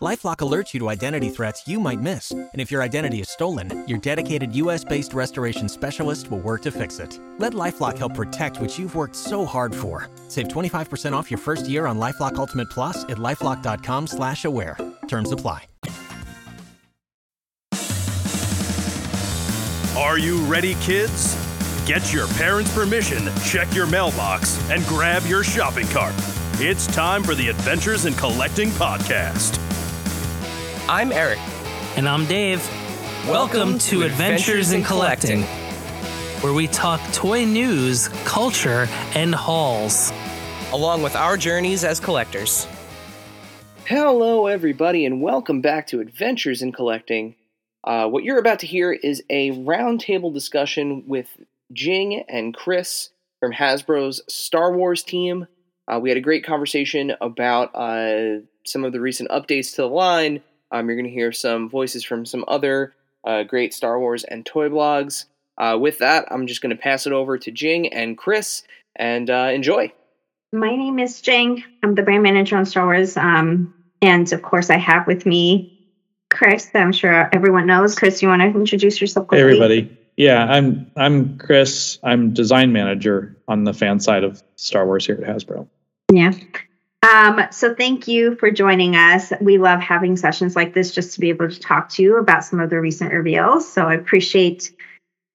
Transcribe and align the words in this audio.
LifeLock 0.00 0.36
alerts 0.36 0.72
you 0.72 0.80
to 0.80 0.88
identity 0.88 1.28
threats 1.28 1.66
you 1.66 1.80
might 1.80 2.00
miss. 2.00 2.30
And 2.30 2.60
if 2.60 2.70
your 2.70 2.82
identity 2.82 3.20
is 3.20 3.28
stolen, 3.28 3.84
your 3.88 3.98
dedicated 3.98 4.54
US-based 4.54 5.12
restoration 5.12 5.68
specialist 5.68 6.30
will 6.30 6.38
work 6.38 6.62
to 6.62 6.70
fix 6.70 7.00
it. 7.00 7.18
Let 7.38 7.52
LifeLock 7.52 7.98
help 7.98 8.14
protect 8.14 8.60
what 8.60 8.78
you've 8.78 8.94
worked 8.94 9.16
so 9.16 9.44
hard 9.44 9.74
for. 9.74 10.08
Save 10.28 10.48
25% 10.48 11.14
off 11.14 11.32
your 11.32 11.38
first 11.38 11.68
year 11.68 11.86
on 11.86 11.98
LifeLock 11.98 12.36
Ultimate 12.36 12.70
Plus 12.70 13.02
at 13.04 13.18
LifeLock.com 13.18 14.06
slash 14.06 14.44
aware. 14.44 14.78
Terms 15.08 15.32
apply. 15.32 15.66
Are 19.96 20.18
you 20.18 20.38
ready, 20.44 20.76
kids? 20.76 21.36
Get 21.86 22.12
your 22.12 22.28
parents' 22.34 22.72
permission, 22.72 23.28
check 23.44 23.74
your 23.74 23.88
mailbox, 23.88 24.60
and 24.70 24.84
grab 24.84 25.26
your 25.26 25.42
shopping 25.42 25.88
cart. 25.88 26.14
It's 26.60 26.86
time 26.86 27.24
for 27.24 27.34
the 27.34 27.48
Adventures 27.48 28.06
in 28.06 28.14
Collecting 28.14 28.68
podcast. 28.70 29.58
I'm 30.90 31.12
Eric. 31.12 31.38
And 31.98 32.08
I'm 32.08 32.24
Dave. 32.24 32.66
Welcome, 33.26 33.78
to 33.80 34.04
Adventures 34.04 34.72
in 34.72 34.82
Collecting, 34.82 35.42
where 36.40 36.54
we 36.54 36.66
talk 36.66 36.98
toy 37.12 37.44
news, 37.44 38.08
culture, 38.24 38.88
and 39.14 39.34
hauls. 39.34 40.10
along 40.72 41.02
with 41.02 41.14
our 41.14 41.36
journeys 41.36 41.84
as 41.84 42.00
collectors. 42.00 42.66
Hello, 43.84 44.46
everybody, 44.46 45.04
and 45.04 45.20
welcome 45.20 45.60
back 45.60 45.88
to 45.88 46.00
Adventures 46.00 46.62
in 46.62 46.72
Collecting. 46.72 47.34
Uh, 47.84 48.08
what 48.08 48.24
you're 48.24 48.38
about 48.38 48.60
to 48.60 48.66
hear 48.66 48.90
is 48.90 49.22
a 49.28 49.50
roundtable 49.50 50.32
discussion 50.32 51.04
with 51.06 51.28
Jing 51.70 52.24
and 52.30 52.54
Chris 52.54 53.10
from 53.40 53.52
Hasbro's 53.52 54.22
Star 54.26 54.74
Wars 54.74 55.02
team. 55.02 55.48
Uh, 55.86 55.98
we 56.00 56.08
had 56.08 56.16
a 56.16 56.22
great 56.22 56.46
conversation 56.46 57.12
about 57.20 57.74
uh, 57.74 58.40
some 58.64 58.84
of 58.84 58.92
the 58.92 59.00
recent 59.00 59.28
updates 59.28 59.74
to 59.74 59.82
the 59.82 59.88
line. 59.88 60.42
Um, 60.70 60.86
you're 60.86 60.96
going 60.96 61.06
to 61.06 61.12
hear 61.12 61.32
some 61.32 61.68
voices 61.68 62.04
from 62.04 62.26
some 62.26 62.44
other 62.48 62.94
uh, 63.24 63.42
great 63.42 63.74
Star 63.74 63.98
Wars 63.98 64.24
and 64.24 64.44
toy 64.44 64.68
blogs. 64.68 65.26
Uh, 65.56 65.76
with 65.80 65.98
that, 65.98 66.26
I'm 66.30 66.46
just 66.46 66.62
going 66.62 66.76
to 66.76 66.80
pass 66.80 67.06
it 67.06 67.12
over 67.12 67.36
to 67.38 67.50
Jing 67.50 67.92
and 67.92 68.16
Chris 68.16 68.62
and 68.96 69.28
uh, 69.28 69.50
enjoy. 69.52 69.92
My 70.52 70.74
name 70.74 70.98
is 70.98 71.20
Jing. 71.20 71.64
I'm 71.82 71.94
the 71.94 72.02
brand 72.02 72.22
manager 72.22 72.56
on 72.56 72.64
Star 72.64 72.84
Wars. 72.84 73.16
Um, 73.16 73.74
and 74.00 74.32
of 74.32 74.42
course, 74.42 74.70
I 74.70 74.76
have 74.76 75.06
with 75.06 75.26
me 75.26 75.78
Chris, 76.30 76.66
that 76.66 76.82
I'm 76.82 76.92
sure 76.92 77.28
everyone 77.32 77.66
knows. 77.66 77.94
Chris, 77.94 78.22
you 78.22 78.28
want 78.28 78.42
to 78.42 78.48
introduce 78.48 79.00
yourself 79.00 79.28
Hey 79.30 79.40
everybody. 79.40 79.96
Yeah, 80.16 80.44
I'm 80.44 80.90
I'm 80.96 81.38
Chris. 81.38 81.98
I'm 82.02 82.32
design 82.32 82.72
manager 82.72 83.36
on 83.46 83.64
the 83.64 83.72
fan 83.72 84.00
side 84.00 84.24
of 84.24 84.42
Star 84.56 84.84
Wars 84.84 85.06
here 85.06 85.14
at 85.16 85.22
Hasbro. 85.22 85.68
Yeah. 86.12 86.32
Um, 87.02 87.42
so 87.52 87.74
thank 87.74 88.08
you 88.08 88.34
for 88.36 88.50
joining 88.50 88.96
us. 88.96 89.32
We 89.40 89.58
love 89.58 89.80
having 89.80 90.16
sessions 90.16 90.56
like 90.56 90.74
this 90.74 90.92
just 90.92 91.14
to 91.14 91.20
be 91.20 91.28
able 91.28 91.48
to 91.48 91.58
talk 91.58 91.88
to 91.90 92.02
you 92.02 92.18
about 92.18 92.44
some 92.44 92.60
of 92.60 92.70
the 92.70 92.80
recent 92.80 93.12
reveals. 93.12 93.70
So 93.70 93.86
I 93.86 93.94
appreciate 93.94 94.72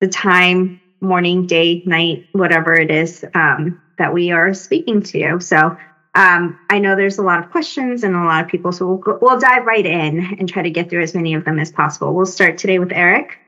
the 0.02 0.10
time, 0.10 0.82
morning, 1.00 1.48
day, 1.48 1.82
night, 1.86 2.28
whatever 2.34 2.74
it 2.74 2.92
is 2.92 3.24
um, 3.34 3.82
that 3.98 4.14
we 4.14 4.32
are 4.32 4.54
speaking 4.54 5.02
to 5.04 5.18
you. 5.18 5.40
So 5.40 5.78
um, 6.16 6.60
I 6.70 6.80
know 6.80 6.96
there's 6.96 7.18
a 7.18 7.24
lot 7.24 7.40
of 7.40 7.50
questions 7.50 8.04
and 8.04 8.16
a 8.16 8.20
lot 8.20 8.44
of 8.44 8.50
people, 8.50 8.72
so 8.72 8.86
we'll 8.86 9.20
we'll 9.22 9.40
dive 9.40 9.66
right 9.66 9.86
in 9.86 10.38
and 10.38 10.48
try 10.48 10.62
to 10.62 10.70
get 10.70 10.90
through 10.90 11.02
as 11.02 11.16
many 11.16 11.34
of 11.34 11.44
them 11.44 11.60
as 11.60 11.72
possible. 11.72 12.14
We'll 12.14 12.26
start 12.26 12.58
today 12.58 12.78
with 12.78 12.92
Eric. 12.92 13.40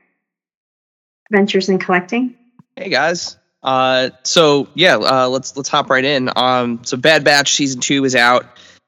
Ventures 1.30 1.68
in 1.68 1.78
collecting. 1.78 2.36
Hey 2.74 2.88
guys. 2.88 3.36
Uh, 3.62 4.10
so 4.22 4.68
yeah, 4.74 4.96
uh, 4.96 5.28
let's 5.28 5.56
let's 5.56 5.68
hop 5.68 5.90
right 5.90 6.04
in. 6.04 6.30
Um, 6.36 6.80
so 6.84 6.96
Bad 6.96 7.24
Batch 7.24 7.54
season 7.54 7.80
two 7.80 8.04
is 8.04 8.14
out, 8.14 8.46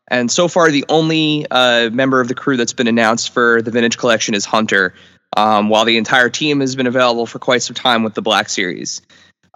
and 0.09 0.31
so 0.31 0.49
far 0.49 0.71
the 0.71 0.85
only 0.89 1.47
uh, 1.51 1.91
member 1.91 2.21
of 2.21 2.29
the 2.29 2.35
crew 2.35 2.57
that's 2.57 2.73
been 2.73 2.87
announced 2.87 3.31
for 3.31 3.63
the 3.63 3.71
Vintage 3.71 3.99
Collection 3.99 4.35
is 4.35 4.45
Hunter. 4.45 4.95
Um, 5.37 5.69
while 5.69 5.85
the 5.85 5.99
entire 5.99 6.31
team 6.31 6.61
has 6.61 6.75
been 6.75 6.87
available 6.87 7.27
for 7.27 7.39
quite 7.39 7.63
some 7.63 7.75
time 7.75 8.03
with 8.03 8.15
the 8.15 8.23
Black 8.23 8.49
Series. 8.49 9.03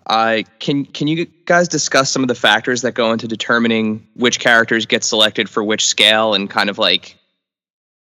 Uh, 0.07 0.43
can 0.59 0.85
can 0.85 1.07
you 1.07 1.27
guys 1.45 1.69
discuss 1.69 2.11
some 2.11 2.23
of 2.23 2.29
the 2.29 2.35
factors 2.35 2.83
that 2.83 2.93
go 2.93 3.13
into 3.13 3.29
determining 3.29 4.07
which 4.15 4.41
characters 4.41 4.87
get 4.87 5.05
selected 5.05 5.49
for 5.49 5.63
which 5.63 5.87
scale 5.87 6.35
and 6.35 6.51
kind 6.51 6.69
of 6.69 6.79
like, 6.79 7.17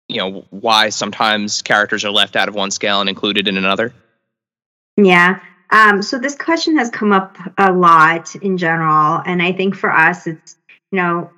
you 0.07 0.17
know, 0.17 0.45
why 0.49 0.89
sometimes 0.89 1.61
characters 1.61 2.05
are 2.05 2.11
left 2.11 2.35
out 2.35 2.47
of 2.47 2.55
one 2.55 2.71
scale 2.71 3.01
and 3.01 3.09
included 3.09 3.47
in 3.47 3.57
another? 3.57 3.93
Yeah. 4.95 5.39
Um, 5.71 6.01
so 6.01 6.17
this 6.17 6.35
question 6.35 6.77
has 6.77 6.89
come 6.89 7.11
up 7.11 7.37
a 7.57 7.71
lot 7.71 8.35
in 8.35 8.57
general, 8.57 9.21
and 9.25 9.41
I 9.41 9.51
think 9.51 9.75
for 9.75 9.91
us, 9.91 10.25
it's 10.25 10.57
you 10.91 10.97
know, 10.97 11.29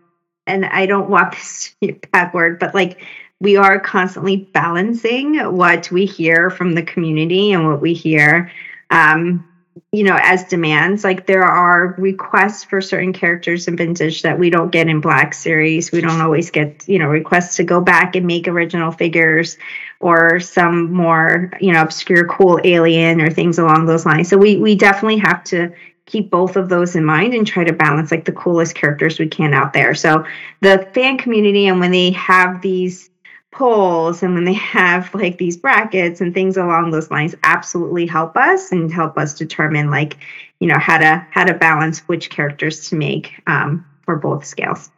and 0.48 0.66
I 0.66 0.86
don't 0.86 1.10
want 1.10 1.32
this 1.36 1.70
to 1.70 1.76
be 1.82 1.90
a 1.90 2.08
bad 2.12 2.34
word, 2.34 2.60
but 2.60 2.74
like 2.74 3.02
we 3.40 3.58
are 3.58 3.80
constantly 3.80 4.38
balancing 4.38 5.40
what 5.56 5.92
we 5.92 6.06
hear 6.06 6.50
from 6.50 6.74
the 6.74 6.84
community 6.84 7.52
and 7.52 7.68
what 7.68 7.82
we 7.82 7.94
hear, 7.94 8.52
um, 8.92 9.48
you 9.92 10.04
know, 10.04 10.18
as 10.22 10.44
demands. 10.44 11.04
Like 11.04 11.26
there 11.26 11.44
are 11.44 11.96
requests 11.98 12.64
for 12.64 12.82
certain 12.82 13.14
characters 13.14 13.68
in 13.68 13.76
vintage 13.76 14.22
that 14.22 14.38
we 14.38 14.50
don't 14.50 14.72
get 14.72 14.88
in 14.88 15.02
Black 15.02 15.34
Series. 15.34 15.92
We 15.92 16.02
don't 16.02 16.22
always 16.22 16.52
get 16.52 16.88
you 16.88 17.00
know 17.00 17.08
requests 17.08 17.58
to 17.58 17.64
go 17.64 17.82
back 17.82 18.16
and 18.16 18.26
make 18.26 18.48
original 18.48 18.92
figures 18.92 19.58
or 20.02 20.40
some 20.40 20.92
more 20.92 21.52
you 21.60 21.72
know 21.72 21.82
obscure 21.82 22.28
cool 22.28 22.60
alien 22.64 23.22
or 23.22 23.30
things 23.30 23.60
along 23.60 23.86
those 23.86 24.06
lines. 24.06 24.30
So 24.30 24.38
we 24.38 24.58
we 24.58 24.76
definitely 24.76 25.18
have 25.18 25.44
to 25.46 25.74
keep 26.06 26.30
both 26.30 26.56
of 26.58 26.68
those 26.68 26.96
in 26.96 27.06
mind 27.06 27.34
and 27.34 27.48
try 27.48 27.64
to 27.64 27.74
balance 27.74 28.12
like 28.12 28.26
the 28.26 28.32
coolest 28.32 28.76
characters 28.76 29.20
we 29.20 29.28
can 29.28 29.54
out 29.54 29.74
there. 29.74 29.96
So 29.96 30.26
the 30.60 30.90
fan 30.94 31.18
community 31.18 31.68
and 31.68 31.80
when 31.80 31.92
they 31.92 32.12
have 32.12 32.62
these 32.62 33.10
polls 33.52 34.24
and 34.24 34.34
when 34.34 34.46
they 34.46 34.54
have 34.54 35.14
like 35.14 35.38
these 35.38 35.58
brackets 35.58 36.22
and 36.22 36.34
things 36.34 36.58
along 36.58 36.92
those 36.92 37.12
lines 37.12 37.36
absolutely 37.44 38.06
help 38.06 38.36
us 38.38 38.72
and 38.72 38.92
help 38.92 39.18
us 39.18 39.34
determine 39.34 39.90
like 39.92 40.18
you 40.60 40.68
know 40.68 40.80
how 40.80 40.98
to 40.98 41.28
how 41.32 41.44
to 41.44 41.54
balance 41.54 42.00
which 42.08 42.30
characters 42.30 42.90
to 42.90 42.96
make 42.96 43.34
um, 43.48 43.86
for 44.04 44.16
both 44.16 44.46
scales. 44.46 44.90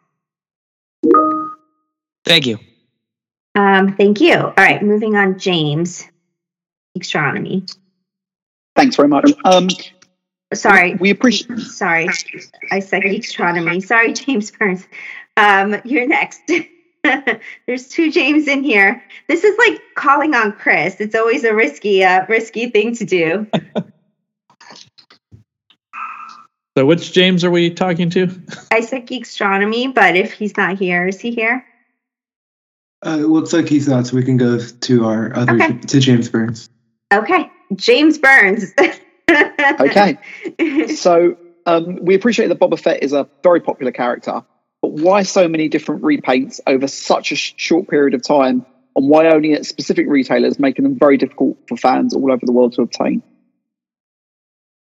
Thank 2.26 2.46
you. 2.46 2.60
Um, 3.56 3.96
thank 3.96 4.22
you 4.22 4.36
all 4.36 4.54
right 4.58 4.82
moving 4.82 5.16
on 5.16 5.38
james 5.38 6.08
astronomy 7.00 7.66
Thanks 8.76 8.96
very 8.96 9.08
much. 9.08 9.32
Um, 9.46 9.70
sorry 10.54 10.96
we 10.96 11.12
appreciate. 11.12 11.60
Sorry, 11.60 12.10
I 12.72 12.80
said 12.80 13.06
astronomy. 13.06 13.82
Sorry, 13.82 14.14
James 14.14 14.52
Burns. 14.52 14.88
Um, 15.38 15.76
you're 15.86 16.08
next. 16.08 16.42
There's 17.68 17.90
two 17.90 18.12
James 18.12 18.48
in 18.48 18.64
here. 18.64 19.04
This 19.28 19.44
is 19.44 19.58
like 19.58 19.82
calling 19.96 20.34
on 20.34 20.54
Chris. 20.54 20.96
It's 21.00 21.16
always 21.16 21.44
a 21.44 21.54
risky, 21.54 22.04
uh, 22.04 22.26
risky 22.28 22.70
thing 22.70 22.96
to 22.96 23.06
do. 23.06 23.48
So 26.76 26.88
which 26.88 27.14
James 27.14 27.44
are 27.44 27.52
we 27.52 27.70
talking 27.70 28.10
to? 28.10 28.30
I 28.72 28.82
said 28.82 29.08
astronomy, 29.12 29.90
but 29.90 30.16
if 30.16 30.34
he's 30.34 30.58
not 30.58 30.80
here, 30.80 31.08
is 31.08 31.20
he 31.20 31.30
here? 31.30 31.64
Uh, 33.06 33.18
it 33.20 33.28
looks 33.28 33.52
like 33.54 33.68
he's 33.68 33.88
not, 33.88 34.08
so 34.08 34.16
we 34.16 34.24
can 34.24 34.38
go 34.38 34.60
to 34.60 35.06
our 35.06 35.36
other 35.36 35.56
Okay. 35.56 35.78
to 35.78 36.00
James 36.00 36.30
Burns. 36.30 36.70
Okay, 37.14 37.52
James 37.76 38.18
Burns. 38.18 38.74
Okay. 39.80 40.18
So 40.96 41.38
um, 41.66 41.98
we 42.02 42.14
appreciate 42.14 42.48
that 42.48 42.60
Boba 42.60 42.78
Fett 42.80 43.02
is 43.02 43.14
a 43.14 43.28
very 43.42 43.62
popular 43.62 43.92
character, 43.92 44.44
but 44.82 44.92
why 44.92 45.24
so 45.24 45.48
many 45.48 45.70
different 45.70 46.02
repaints 46.04 46.60
over 46.68 46.88
such 46.88 47.32
a 47.32 47.36
sh- 47.36 47.54
short 47.56 47.88
period 47.88 48.14
of 48.14 48.22
time, 48.22 48.66
and 48.96 49.10
why 49.10 49.28
only 49.28 49.54
at 49.54 49.66
specific 49.66 50.06
retailers, 50.08 50.60
making 50.60 50.84
them 50.84 51.00
very 51.00 51.18
difficult 51.18 51.58
for 51.68 51.78
fans 51.78 52.14
all 52.14 52.32
over 52.32 52.46
the 52.46 52.52
world 52.52 52.74
to 52.74 52.82
obtain? 52.82 53.24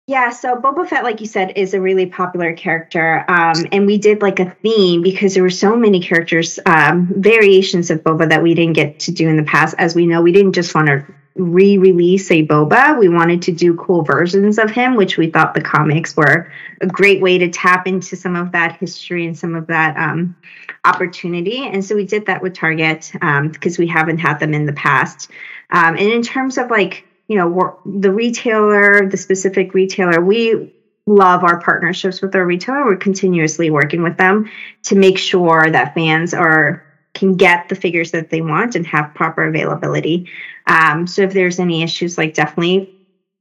Yeah, 0.09 0.31
so 0.31 0.55
Boba 0.55 0.89
Fett, 0.89 1.03
like 1.03 1.21
you 1.21 1.27
said, 1.27 1.55
is 1.57 1.75
a 1.75 1.81
really 1.81 2.07
popular 2.07 2.53
character. 2.53 3.25
Um, 3.29 3.67
and 3.73 3.87
we 3.87 3.99
did 3.99 4.23
like 4.23 4.39
a 4.39 4.51
theme 4.63 5.03
because 5.03 5.35
there 5.35 5.43
were 5.43 5.51
so 5.51 5.75
many 5.75 6.01
characters, 6.01 6.61
um, 6.65 7.13
variations 7.17 7.91
of 7.91 8.05
Boba 8.05 8.29
that 8.29 8.41
we 8.41 8.55
didn't 8.55 8.75
get 8.75 9.01
to 9.01 9.11
do 9.11 9.29
in 9.29 9.37
the 9.37 9.43
past. 9.43 9.75
As 9.79 9.97
we 9.97 10.07
know, 10.07 10.23
we 10.23 10.31
didn't 10.31 10.53
just 10.53 10.77
want 10.77 10.87
to 10.87 11.05
re 11.35 11.77
release 11.77 12.31
a 12.31 12.47
Boba, 12.47 12.99
we 12.99 13.09
wanted 13.09 13.43
to 13.43 13.53
do 13.53 13.75
cool 13.75 14.03
versions 14.03 14.59
of 14.59 14.71
him, 14.71 14.95
which 14.95 15.19
we 15.19 15.29
thought 15.29 15.55
the 15.55 15.61
comics 15.61 16.17
were 16.17 16.53
a 16.81 16.87
great 16.87 17.21
way 17.21 17.39
to 17.39 17.51
tap 17.51 17.89
into 17.89 18.15
some 18.15 18.37
of 18.37 18.53
that 18.53 18.77
history 18.79 19.27
and 19.27 19.37
some 19.37 19.57
of 19.57 19.67
that 19.67 19.97
um, 19.97 20.37
opportunity. 20.85 21.67
And 21.67 21.85
so 21.85 21.97
we 21.97 22.07
did 22.07 22.27
that 22.27 22.43
with 22.43 22.55
Target 22.55 23.11
because 23.13 23.79
um, 23.79 23.83
we 23.83 23.89
haven't 23.89 24.19
had 24.19 24.39
them 24.39 24.55
in 24.55 24.67
the 24.67 24.73
past. 24.73 25.31
Um, 25.71 25.97
and 25.97 26.13
in 26.13 26.23
terms 26.23 26.59
of 26.59 26.71
like, 26.71 27.05
you 27.29 27.37
know 27.37 27.81
the 27.85 28.11
retailer 28.11 29.09
the 29.09 29.17
specific 29.17 29.75
retailer 29.75 30.21
we 30.21 30.73
love 31.07 31.45
our 31.45 31.61
partnerships 31.61 32.21
with 32.21 32.35
our 32.35 32.45
retailer. 32.45 32.85
We're 32.85 32.97
continuously 32.97 33.71
working 33.71 34.03
with 34.03 34.17
them 34.17 34.51
to 34.85 34.97
make 34.97 35.19
sure 35.19 35.71
that 35.71 35.95
fans 35.95 36.35
are 36.35 36.85
can 37.15 37.35
get 37.35 37.69
the 37.69 37.75
figures 37.75 38.11
that 38.11 38.29
they 38.29 38.43
want 38.43 38.75
and 38.75 38.87
have 38.87 39.15
proper 39.15 39.45
availability. 39.45 40.29
Um, 40.67 41.07
so 41.07 41.23
if 41.23 41.33
there's 41.33 41.59
any 41.59 41.83
issues 41.83 42.19
like 42.19 42.35
definitely 42.35 42.93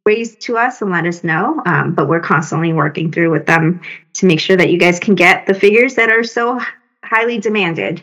raise 0.05 0.37
to 0.37 0.57
us 0.57 0.81
and 0.81 0.91
let 0.91 1.05
us 1.05 1.25
know. 1.25 1.61
Um, 1.65 1.93
but 1.93 2.07
we're 2.07 2.21
constantly 2.21 2.71
working 2.71 3.11
through 3.11 3.31
with 3.31 3.45
them 3.45 3.81
to 4.13 4.27
make 4.27 4.39
sure 4.39 4.55
that 4.55 4.69
you 4.69 4.77
guys 4.77 4.99
can 4.99 5.15
get 5.15 5.45
the 5.45 5.53
figures 5.53 5.95
that 5.95 6.09
are 6.09 6.23
so 6.23 6.61
highly 7.03 7.39
demanded. 7.39 8.01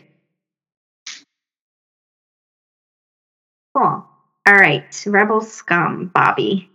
Cool 3.75 4.12
all 4.45 4.55
right, 4.55 5.03
Rebel 5.05 5.41
Scum, 5.41 6.11
Bobby. 6.13 6.69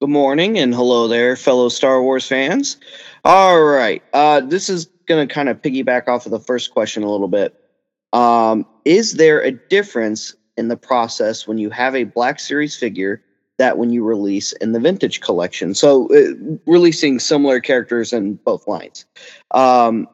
Good 0.00 0.10
morning 0.10 0.58
and 0.58 0.74
hello 0.74 1.08
there, 1.08 1.36
fellow 1.36 1.68
Star 1.68 2.02
Wars 2.02 2.26
fans. 2.26 2.78
All 3.24 3.62
right, 3.62 4.02
uh, 4.12 4.40
this 4.40 4.68
is 4.68 4.86
going 5.06 5.26
to 5.26 5.34
kind 5.34 5.48
of 5.48 5.60
piggyback 5.60 6.08
off 6.08 6.24
of 6.24 6.32
the 6.32 6.40
first 6.40 6.72
question 6.72 7.02
a 7.02 7.10
little 7.10 7.28
bit. 7.28 7.54
Um, 8.12 8.64
is 8.84 9.14
there 9.14 9.42
a 9.42 9.50
difference 9.50 10.34
in 10.56 10.68
the 10.68 10.76
process 10.76 11.46
when 11.46 11.58
you 11.58 11.68
have 11.70 11.94
a 11.94 12.04
Black 12.04 12.40
Series 12.40 12.76
figure 12.76 13.22
that 13.58 13.76
when 13.76 13.90
you 13.90 14.04
release 14.04 14.52
in 14.52 14.72
the 14.72 14.80
Vintage 14.80 15.20
collection? 15.20 15.74
So, 15.74 16.06
uh, 16.14 16.58
releasing 16.66 17.18
similar 17.18 17.60
characters 17.60 18.12
in 18.12 18.34
both 18.36 18.66
lines. 18.66 19.04
Um, 19.50 20.08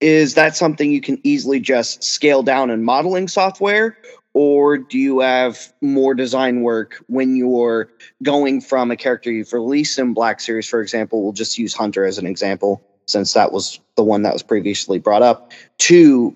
is 0.00 0.34
that 0.34 0.54
something 0.54 0.92
you 0.92 1.00
can 1.00 1.18
easily 1.24 1.60
just 1.60 2.04
scale 2.04 2.42
down 2.42 2.70
in 2.70 2.84
modeling 2.84 3.26
software 3.26 3.96
or 4.34 4.76
do 4.76 4.98
you 4.98 5.20
have 5.20 5.72
more 5.80 6.12
design 6.12 6.62
work 6.62 7.02
when 7.06 7.36
you're 7.36 7.88
going 8.22 8.60
from 8.60 8.90
a 8.90 8.96
character 8.96 9.30
you've 9.30 9.52
released 9.52 9.98
in 9.98 10.12
Black 10.12 10.40
Series, 10.40 10.68
for 10.68 10.80
example? 10.80 11.22
We'll 11.22 11.32
just 11.32 11.56
use 11.56 11.72
Hunter 11.72 12.04
as 12.04 12.18
an 12.18 12.26
example, 12.26 12.84
since 13.06 13.32
that 13.34 13.52
was 13.52 13.78
the 13.94 14.02
one 14.02 14.22
that 14.22 14.32
was 14.32 14.42
previously 14.42 14.98
brought 14.98 15.22
up, 15.22 15.52
to 15.78 16.34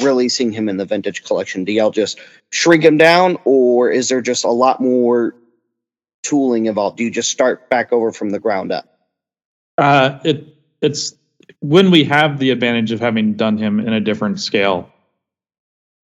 releasing 0.00 0.52
him 0.52 0.68
in 0.68 0.76
the 0.76 0.84
Vintage 0.84 1.24
Collection. 1.24 1.64
Do 1.64 1.72
y'all 1.72 1.90
just 1.90 2.20
shrink 2.52 2.84
him 2.84 2.96
down, 2.96 3.36
or 3.44 3.90
is 3.90 4.08
there 4.08 4.20
just 4.20 4.44
a 4.44 4.50
lot 4.50 4.80
more 4.80 5.34
tooling 6.22 6.66
involved? 6.66 6.98
Do 6.98 7.04
you 7.04 7.10
just 7.10 7.30
start 7.30 7.68
back 7.68 7.92
over 7.92 8.12
from 8.12 8.30
the 8.30 8.38
ground 8.38 8.70
up? 8.70 8.86
Uh, 9.76 10.20
it 10.24 10.56
it's 10.80 11.16
when 11.58 11.90
we 11.90 12.04
have 12.04 12.38
the 12.38 12.50
advantage 12.50 12.92
of 12.92 13.00
having 13.00 13.34
done 13.34 13.58
him 13.58 13.80
in 13.80 13.92
a 13.92 14.00
different 14.00 14.40
scale, 14.40 14.88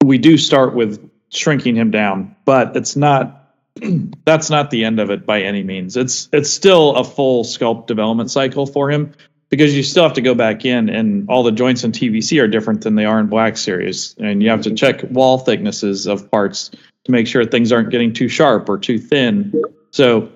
we 0.03 0.17
do 0.17 0.37
start 0.37 0.75
with 0.75 1.09
shrinking 1.29 1.75
him 1.75 1.91
down, 1.91 2.35
but 2.45 2.75
it's 2.75 2.95
not 2.95 3.53
that's 4.25 4.49
not 4.49 4.69
the 4.71 4.85
end 4.85 4.99
of 4.99 5.09
it 5.09 5.25
by 5.25 5.41
any 5.41 5.63
means. 5.63 5.97
It's 5.97 6.29
it's 6.31 6.49
still 6.49 6.95
a 6.95 7.03
full 7.03 7.43
sculpt 7.43 7.87
development 7.87 8.31
cycle 8.31 8.65
for 8.65 8.89
him 8.89 9.13
because 9.49 9.75
you 9.75 9.83
still 9.83 10.03
have 10.03 10.13
to 10.13 10.21
go 10.21 10.35
back 10.35 10.65
in 10.65 10.89
and 10.89 11.29
all 11.29 11.43
the 11.43 11.51
joints 11.51 11.83
in 11.83 11.91
TVC 11.91 12.41
are 12.41 12.47
different 12.47 12.81
than 12.81 12.95
they 12.95 13.05
are 13.05 13.19
in 13.19 13.27
Black 13.27 13.57
Series, 13.57 14.15
and 14.19 14.43
you 14.43 14.49
have 14.49 14.61
to 14.61 14.73
check 14.73 15.03
wall 15.09 15.37
thicknesses 15.39 16.05
of 16.05 16.29
parts 16.31 16.71
to 17.05 17.11
make 17.11 17.27
sure 17.27 17.45
things 17.45 17.71
aren't 17.71 17.89
getting 17.89 18.13
too 18.13 18.27
sharp 18.27 18.67
or 18.69 18.77
too 18.77 18.99
thin. 18.99 19.53
So, 19.91 20.29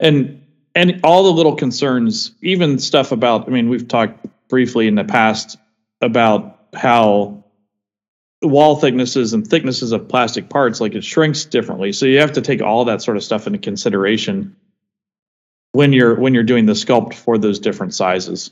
and 0.00 0.42
and 0.74 1.00
all 1.04 1.24
the 1.24 1.32
little 1.32 1.54
concerns, 1.54 2.32
even 2.42 2.78
stuff 2.78 3.12
about. 3.12 3.48
I 3.48 3.50
mean, 3.50 3.68
we've 3.68 3.88
talked 3.88 4.26
briefly 4.48 4.86
in 4.86 4.94
the 4.94 5.04
past 5.04 5.58
about 6.00 6.58
how 6.74 7.44
wall 8.46 8.76
thicknesses 8.76 9.32
and 9.32 9.46
thicknesses 9.46 9.92
of 9.92 10.08
plastic 10.08 10.48
parts, 10.48 10.80
like 10.80 10.94
it 10.94 11.04
shrinks 11.04 11.44
differently. 11.44 11.92
So 11.92 12.06
you 12.06 12.18
have 12.20 12.32
to 12.32 12.42
take 12.42 12.62
all 12.62 12.84
that 12.86 13.02
sort 13.02 13.16
of 13.16 13.24
stuff 13.24 13.46
into 13.46 13.58
consideration 13.58 14.56
when 15.72 15.92
you're 15.92 16.14
when 16.14 16.34
you're 16.34 16.42
doing 16.42 16.66
the 16.66 16.72
sculpt 16.72 17.14
for 17.14 17.38
those 17.38 17.58
different 17.58 17.94
sizes. 17.94 18.50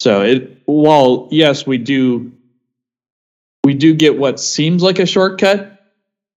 So 0.00 0.22
it 0.22 0.62
while 0.64 1.28
yes, 1.30 1.66
we 1.66 1.78
do 1.78 2.32
we 3.64 3.74
do 3.74 3.94
get 3.94 4.18
what 4.18 4.40
seems 4.40 4.82
like 4.82 4.98
a 4.98 5.06
shortcut 5.06 5.80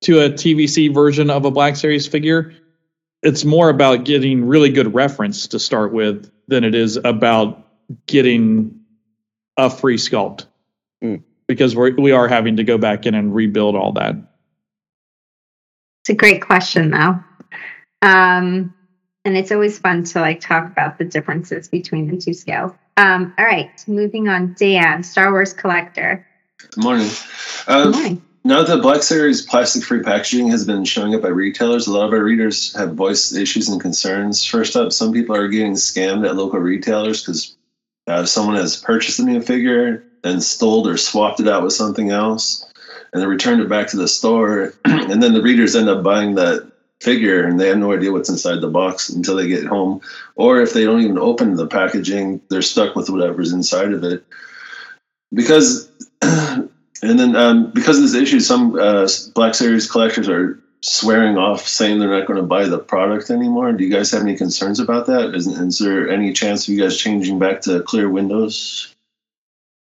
to 0.02 0.20
a 0.20 0.30
TVC 0.30 0.94
version 0.94 1.30
of 1.30 1.46
a 1.46 1.52
Black 1.52 1.76
Series 1.76 2.08
figure. 2.08 2.54
It's 3.22 3.46
more 3.46 3.70
about 3.70 4.04
getting 4.04 4.46
really 4.46 4.70
good 4.70 4.94
reference 4.94 5.48
to 5.48 5.60
start 5.60 5.94
with 5.94 6.30
than 6.48 6.66
it 6.66 6.76
is 6.76 6.98
about 6.98 7.66
getting 8.06 8.82
a 9.56 9.70
free 9.70 9.98
sculpt. 9.98 10.46
Mm 11.02 11.24
because 11.48 11.76
we're, 11.76 11.96
we 11.96 12.12
are 12.12 12.28
having 12.28 12.58
to 12.58 12.64
go 12.64 12.78
back 12.78 13.06
in 13.06 13.16
and 13.16 13.34
rebuild 13.34 13.76
all 13.76 13.92
that. 13.94 14.16
It's 16.02 16.10
a 16.10 16.16
great 16.16 16.42
question, 16.42 16.92
though. 16.92 17.20
Um, 18.02 18.74
and 19.26 19.38
it's 19.38 19.52
always 19.52 19.80
fun 19.80 20.04
to 20.04 20.20
like 20.20 20.42
talk 20.42 20.68
about 20.68 20.98
the 20.98 21.06
differences 21.06 21.70
between 21.70 22.08
the 22.08 22.18
two 22.18 22.34
scales. 22.34 22.74
Um, 22.98 23.34
all 23.38 23.46
right, 23.46 23.72
moving 23.88 24.28
on. 24.28 24.56
Dan, 24.58 25.04
Star 25.04 25.32
Wars 25.32 25.54
collector. 25.54 26.26
Good 26.58 26.84
morning. 26.84 27.10
Uh, 27.68 27.86
Good 27.86 27.94
morning. 27.94 28.22
Now 28.46 28.64
that 28.64 28.82
Black 28.82 29.02
Series 29.04 29.42
plastic 29.42 29.84
free 29.84 30.04
packaging 30.04 30.50
has 30.50 30.66
been 30.66 30.84
showing 30.84 31.16
up 31.16 31.24
at 31.24 31.34
retailers, 31.34 31.88
a 31.88 31.94
lot 31.94 32.08
of 32.08 32.12
our 32.12 32.24
readers 32.24 32.76
have 32.76 32.94
voiced 32.94 33.34
issues 33.34 33.70
and 33.70 33.80
concerns. 33.80 34.46
First 34.46 34.76
up, 34.76 34.92
some 34.92 35.14
people 35.14 35.36
are 35.36 35.48
getting 35.48 35.74
scammed 35.74 36.28
at 36.28 36.36
local 36.36 36.60
retailers 36.60 37.22
because 37.22 37.56
uh, 38.08 38.26
someone 38.26 38.58
has 38.58 38.76
purchased 38.76 39.20
a 39.20 39.24
new 39.24 39.42
figure, 39.42 40.04
then 40.24 40.42
stole 40.42 40.88
or 40.88 40.98
swapped 40.98 41.40
it 41.40 41.48
out 41.48 41.64
with 41.64 41.74
something 41.74 42.10
else, 42.10 42.66
and 43.12 43.22
then 43.22 43.30
returned 43.30 43.62
it 43.62 43.70
back 43.70 43.88
to 43.88 43.98
the 43.98 44.08
store. 44.08 44.74
and 44.86 45.22
then 45.22 45.34
the 45.34 45.42
readers 45.42 45.76
end 45.76 45.90
up 45.90 46.04
buying 46.04 46.36
that 46.36 46.72
figure 47.04 47.44
and 47.44 47.60
they 47.60 47.68
have 47.68 47.78
no 47.78 47.92
idea 47.92 48.12
what's 48.12 48.30
inside 48.30 48.62
the 48.62 48.68
box 48.68 49.10
until 49.10 49.36
they 49.36 49.48
get 49.48 49.66
home. 49.66 50.02
Or 50.36 50.62
if 50.62 50.74
they 50.74 50.86
don't 50.86 51.02
even 51.02 51.20
open 51.20 51.56
the 51.56 51.68
packaging, 51.68 52.42
they're 52.50 52.62
stuck 52.62 52.96
with 52.96 53.10
whatever's 53.10 53.52
inside 53.52 53.92
of 53.92 54.04
it. 54.04 54.26
Because, 55.34 55.92
and 56.22 56.70
then 57.02 57.36
um, 57.36 57.72
because 57.72 57.98
of 57.98 58.04
this 58.04 58.16
issue, 58.16 58.40
some 58.40 58.76
uh, 58.80 59.08
Black 59.36 59.54
Series 59.54 59.90
collectors 59.92 60.30
are 60.30 60.60
swearing 60.82 61.38
off 61.38 61.68
saying 61.68 62.00
they're 62.00 62.10
not 62.10 62.28
going 62.28 62.38
to 62.38 62.46
buy 62.46 62.66
the 62.66 62.80
product 62.80 63.30
anymore. 63.30 63.72
Do 63.74 63.84
you 63.84 63.90
guys 63.92 64.12
have 64.12 64.22
any 64.22 64.36
concerns 64.36 64.80
about 64.80 65.08
that? 65.08 65.34
Is, 65.36 65.48
is 65.48 65.80
there 65.80 66.10
any 66.10 66.34
chance 66.34 66.68
of 66.68 66.74
you 66.74 66.82
guys 66.82 66.98
changing 66.98 67.40
back 67.40 67.62
to 67.62 67.82
clear 67.84 68.10
windows? 68.10 68.93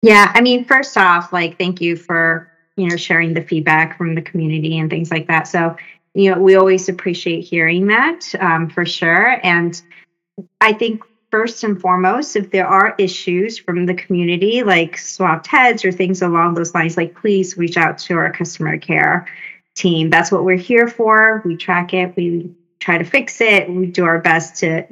Yeah, 0.02 0.30
I 0.34 0.40
mean, 0.40 0.64
first 0.64 0.96
off, 0.96 1.32
like, 1.32 1.58
thank 1.58 1.80
you 1.80 1.96
for 1.96 2.50
you 2.76 2.88
know 2.88 2.96
sharing 2.96 3.34
the 3.34 3.42
feedback 3.42 3.96
from 3.98 4.14
the 4.14 4.22
community 4.22 4.78
and 4.78 4.90
things 4.90 5.10
like 5.10 5.26
that. 5.28 5.48
So, 5.48 5.76
you 6.14 6.30
know, 6.30 6.40
we 6.40 6.56
always 6.56 6.88
appreciate 6.88 7.40
hearing 7.42 7.86
that 7.88 8.22
um, 8.38 8.68
for 8.68 8.84
sure. 8.84 9.40
And 9.42 9.80
I 10.60 10.72
think 10.72 11.02
first 11.30 11.64
and 11.64 11.80
foremost, 11.80 12.36
if 12.36 12.50
there 12.50 12.66
are 12.66 12.94
issues 12.98 13.58
from 13.58 13.86
the 13.86 13.94
community, 13.94 14.62
like 14.62 14.98
swapped 14.98 15.46
heads 15.46 15.84
or 15.84 15.92
things 15.92 16.22
along 16.22 16.54
those 16.54 16.74
lines, 16.74 16.96
like 16.96 17.14
please 17.14 17.56
reach 17.56 17.76
out 17.76 17.98
to 17.98 18.14
our 18.14 18.32
customer 18.32 18.78
care 18.78 19.26
team. 19.74 20.10
That's 20.10 20.30
what 20.30 20.44
we're 20.44 20.56
here 20.56 20.88
for. 20.88 21.42
We 21.44 21.56
track 21.56 21.92
it. 21.94 22.16
We 22.16 22.54
try 22.78 22.98
to 22.98 23.04
fix 23.04 23.40
it. 23.40 23.68
We 23.68 23.86
do 23.86 24.04
our 24.04 24.20
best 24.20 24.56
to 24.60 24.86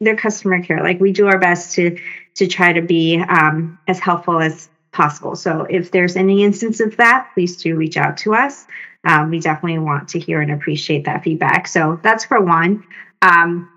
their 0.00 0.16
customer 0.16 0.62
care. 0.62 0.82
Like 0.82 1.00
we 1.00 1.12
do 1.12 1.26
our 1.26 1.38
best 1.38 1.74
to 1.74 1.98
to 2.38 2.46
try 2.46 2.72
to 2.72 2.80
be 2.80 3.18
um, 3.18 3.78
as 3.88 3.98
helpful 3.98 4.40
as 4.40 4.68
possible. 4.92 5.34
So 5.34 5.66
if 5.68 5.90
there's 5.90 6.16
any 6.16 6.44
instance 6.44 6.78
of 6.80 6.96
that, 6.96 7.30
please 7.34 7.56
do 7.56 7.74
reach 7.74 7.96
out 7.96 8.16
to 8.18 8.34
us. 8.34 8.66
Um, 9.04 9.30
we 9.30 9.40
definitely 9.40 9.78
want 9.78 10.08
to 10.10 10.20
hear 10.20 10.40
and 10.40 10.52
appreciate 10.52 11.04
that 11.04 11.24
feedback. 11.24 11.66
So 11.66 11.98
that's 12.02 12.24
for 12.24 12.40
one. 12.40 12.84
Um, 13.22 13.70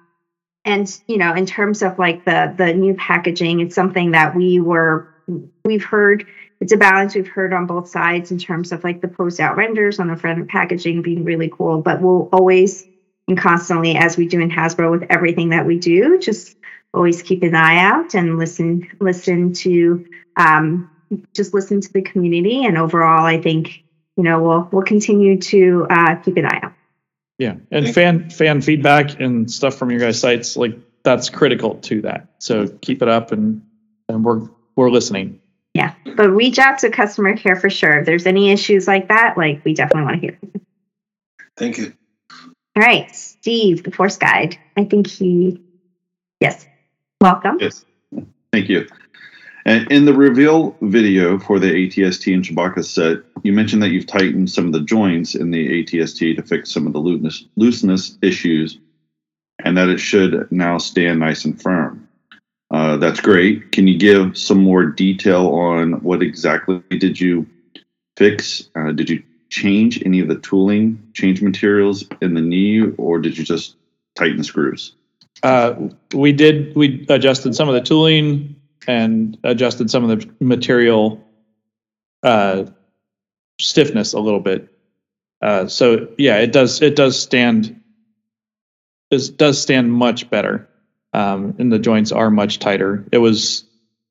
and 0.63 0.88
you 1.08 1.18
know, 1.18 1.34
in 1.34 1.48
terms 1.48 1.82
of 1.82 1.98
like 1.98 2.24
the 2.24 2.53
the 2.56 2.74
new 2.74 2.94
packaging, 2.94 3.62
it's 3.62 3.74
something 3.74 4.12
that 4.12 4.36
we 4.36 4.60
were 4.60 5.08
we've 5.65 5.84
heard. 5.84 6.27
It's 6.60 6.72
a 6.72 6.77
balance 6.77 7.15
we've 7.15 7.27
heard 7.27 7.53
on 7.53 7.65
both 7.65 7.89
sides 7.89 8.30
in 8.32 8.38
terms 8.38 8.72
of 8.72 8.84
like 8.84 9.01
the 9.01 9.08
post 9.08 9.39
out 9.39 9.58
renders 9.58 10.00
on 10.00 10.08
the 10.08 10.15
front 10.15 10.39
of 10.39 10.48
packaging 10.48 11.01
being 11.01 11.24
really 11.24 11.51
cool, 11.51 11.82
but 11.82 12.00
we'll 12.00 12.30
always 12.32 12.88
and 13.27 13.38
constantly, 13.38 13.96
as 13.96 14.18
we 14.18 14.27
do 14.27 14.39
in 14.39 14.51
Hasbro 14.51 14.91
with 14.91 15.03
everything 15.10 15.50
that 15.50 15.65
we 15.65 15.80
do, 15.80 16.20
just 16.20 16.58
always 16.94 17.22
keep 17.22 17.44
an 17.44 17.56
eye 17.56 17.78
out 17.78 18.14
and 18.14 18.38
listen 18.38 18.88
listen 19.00 19.54
to 19.54 20.06
um, 20.36 20.90
just 21.36 21.54
listen 21.54 21.82
to 21.82 21.92
the 21.94 22.02
community 22.02 22.66
and 22.66 22.78
overall 22.78 23.26
i 23.26 23.42
think 23.42 23.84
you 24.18 24.24
know 24.24 24.42
we'll 24.42 24.70
we'll 24.72 24.84
continue 24.84 25.40
to 25.40 25.88
uh, 25.90 26.16
keep 26.16 26.38
an 26.38 26.46
eye 26.46 26.60
out 26.64 26.74
Yeah, 27.38 27.56
and 27.72 27.94
fan 27.94 28.30
fan 28.30 28.62
feedback 28.62 29.20
and 29.20 29.50
stuff 29.50 29.76
from 29.76 29.90
your 29.92 30.00
guys' 30.00 30.20
sites 30.20 30.58
like 30.58 30.78
that's 31.04 31.30
critical 31.30 31.76
to 31.76 32.02
that. 32.02 32.28
So 32.40 32.68
keep 32.68 33.02
it 33.02 33.08
up, 33.08 33.32
and 33.32 33.62
and 34.08 34.24
we're 34.24 34.48
we're 34.76 34.90
listening. 34.90 35.40
Yeah, 35.74 35.94
but 36.16 36.30
reach 36.30 36.60
out 36.60 36.80
to 36.80 36.90
customer 36.90 37.36
care 37.38 37.56
for 37.56 37.70
sure. 37.70 38.00
If 38.00 38.06
there's 38.06 38.26
any 38.26 38.52
issues 38.52 38.88
like 38.88 39.08
that, 39.08 39.38
like 39.38 39.64
we 39.64 39.74
definitely 39.74 40.04
want 40.04 40.16
to 40.16 40.22
hear. 40.22 40.40
Thank 41.58 41.78
you. 41.78 41.94
All 42.76 42.84
right, 42.84 43.14
Steve, 43.16 43.84
the 43.84 43.92
Force 43.92 44.18
Guide. 44.18 44.58
I 44.78 44.86
think 44.86 45.08
he, 45.08 45.62
yes, 46.40 46.66
welcome. 47.22 47.58
Yes, 47.62 47.86
thank 48.51 48.68
you. 48.68 48.88
And 49.66 49.90
in 49.92 50.06
the 50.06 50.13
reveal 50.13 50.75
video 50.82 51.38
for 51.38 51.60
the 51.60 51.72
ATST 51.72 52.34
and 52.34 52.44
Chewbacca 52.44 52.84
set, 52.84 53.20
you 53.44 53.54
mentioned 53.54 53.84
that 53.84 53.90
you've 53.90 54.08
tightened 54.08 54.50
some 54.50 54.66
of 54.66 54.74
the 54.74 54.82
joints 54.82 55.36
in 55.36 55.51
the 55.51 55.84
ATST 55.84 56.36
to 56.36 56.42
fix 56.42 56.72
some 56.72 56.88
of 56.88 56.94
the 56.94 57.00
looseness, 57.00 57.46
looseness 57.56 58.18
issues, 58.24 58.80
and 59.63 59.78
that 59.78 59.90
it 59.90 60.00
should 60.00 60.51
now 60.51 60.80
stand 60.80 61.20
nice 61.20 61.46
and 61.46 61.62
firm. 61.62 62.08
Uh, 62.72 62.98
that's 62.98 63.20
great. 63.20 63.72
Can 63.72 63.88
you 63.88 63.98
give 63.98 64.38
some 64.38 64.63
more 64.63 64.86
detail 64.86 65.50
on 65.50 66.01
what 66.04 66.24
exactly 66.24 66.82
did 66.90 67.20
you 67.20 67.46
fix? 68.18 68.70
Uh, 68.75 68.92
did 68.94 69.10
you 69.10 69.22
change 69.50 70.01
any 70.06 70.22
of 70.22 70.28
the 70.28 70.40
tooling, 70.40 71.12
change 71.13 71.42
materials 71.42 72.06
in 72.22 72.34
the 72.34 72.42
knee, 72.42 72.82
or 72.98 73.20
did 73.20 73.38
you 73.38 73.44
just 73.44 73.75
tighten 74.16 74.38
the 74.38 74.44
screws? 74.44 74.96
Uh, 75.44 75.90
we 76.14 76.32
did. 76.32 76.76
We 76.76 77.06
adjusted 77.10 77.56
some 77.56 77.68
of 77.68 77.76
the 77.76 77.82
tooling 77.82 78.56
and 78.88 79.38
adjusted 79.44 79.90
some 79.90 80.08
of 80.08 80.20
the 80.20 80.30
material 80.40 81.24
uh, 82.24 82.66
stiffness 83.60 84.14
a 84.14 84.20
little 84.20 84.40
bit. 84.40 84.70
Uh, 85.42 85.68
so 85.68 86.10
yeah, 86.18 86.38
it 86.38 86.52
does. 86.52 86.82
It 86.82 86.96
does 86.96 87.20
stand. 87.20 87.82
It 89.10 89.38
does 89.38 89.62
stand 89.62 89.92
much 89.92 90.30
better, 90.30 90.70
um, 91.14 91.56
and 91.58 91.72
the 91.72 91.80
joints 91.80 92.12
are 92.12 92.30
much 92.30 92.60
tighter. 92.60 93.06
It 93.12 93.18
was. 93.18 93.66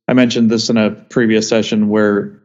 I 0.09 0.13
mentioned 0.13 0.51
this 0.51 0.69
in 0.71 0.77
a 0.77 0.91
previous 0.91 1.49
session 1.49 1.89
where, 1.89 2.43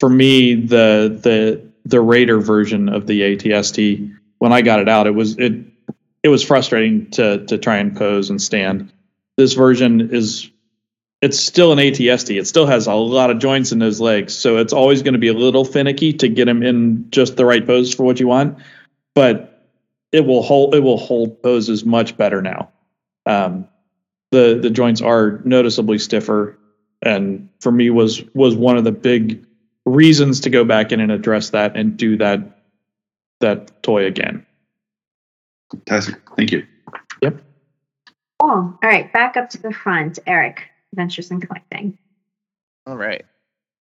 for 0.00 0.08
me, 0.08 0.54
the 0.54 1.18
the 1.22 1.70
the 1.84 2.00
Raider 2.00 2.40
version 2.40 2.88
of 2.88 3.06
the 3.06 3.20
ATST 3.20 4.16
when 4.38 4.52
I 4.52 4.62
got 4.62 4.80
it 4.80 4.88
out, 4.88 5.06
it 5.06 5.12
was 5.12 5.38
it 5.38 5.65
it 6.26 6.28
was 6.28 6.42
frustrating 6.42 7.08
to 7.12 7.46
to 7.46 7.56
try 7.56 7.76
and 7.76 7.96
pose 7.96 8.30
and 8.30 8.42
stand. 8.42 8.92
This 9.36 9.52
version 9.52 10.10
is 10.12 10.50
it's 11.22 11.38
still 11.38 11.72
an 11.72 11.78
ATST. 11.78 12.36
It 12.36 12.48
still 12.48 12.66
has 12.66 12.88
a 12.88 12.94
lot 12.94 13.30
of 13.30 13.38
joints 13.38 13.70
in 13.70 13.78
those 13.78 14.00
legs, 14.00 14.36
so 14.36 14.56
it's 14.56 14.72
always 14.72 15.02
going 15.02 15.12
to 15.14 15.20
be 15.20 15.28
a 15.28 15.34
little 15.34 15.64
finicky 15.64 16.12
to 16.14 16.28
get 16.28 16.48
him 16.48 16.64
in 16.64 17.08
just 17.10 17.36
the 17.36 17.46
right 17.46 17.64
pose 17.64 17.94
for 17.94 18.02
what 18.02 18.18
you 18.18 18.26
want. 18.26 18.58
But 19.14 19.70
it 20.10 20.26
will 20.26 20.42
hold 20.42 20.74
it 20.74 20.80
will 20.80 20.98
hold 20.98 21.40
poses 21.44 21.84
much 21.84 22.16
better 22.16 22.42
now. 22.42 22.70
Um, 23.24 23.68
the 24.32 24.58
the 24.60 24.70
joints 24.70 25.02
are 25.02 25.40
noticeably 25.44 25.98
stiffer, 25.98 26.58
and 27.02 27.48
for 27.60 27.70
me 27.70 27.90
was 27.90 28.24
was 28.34 28.56
one 28.56 28.78
of 28.78 28.82
the 28.82 28.90
big 28.90 29.46
reasons 29.84 30.40
to 30.40 30.50
go 30.50 30.64
back 30.64 30.90
in 30.90 30.98
and 30.98 31.12
address 31.12 31.50
that 31.50 31.76
and 31.76 31.96
do 31.96 32.16
that 32.16 32.58
that 33.38 33.84
toy 33.84 34.06
again. 34.06 34.45
Fantastic. 35.70 36.16
Thank 36.36 36.52
you. 36.52 36.66
Yep. 37.22 37.42
Cool. 38.40 38.50
All 38.50 38.78
right, 38.82 39.12
back 39.12 39.36
up 39.36 39.50
to 39.50 39.62
the 39.62 39.72
front, 39.72 40.18
Eric. 40.26 40.62
Adventures 40.92 41.30
in 41.30 41.40
collecting. 41.40 41.98
All 42.86 42.96
right. 42.96 43.24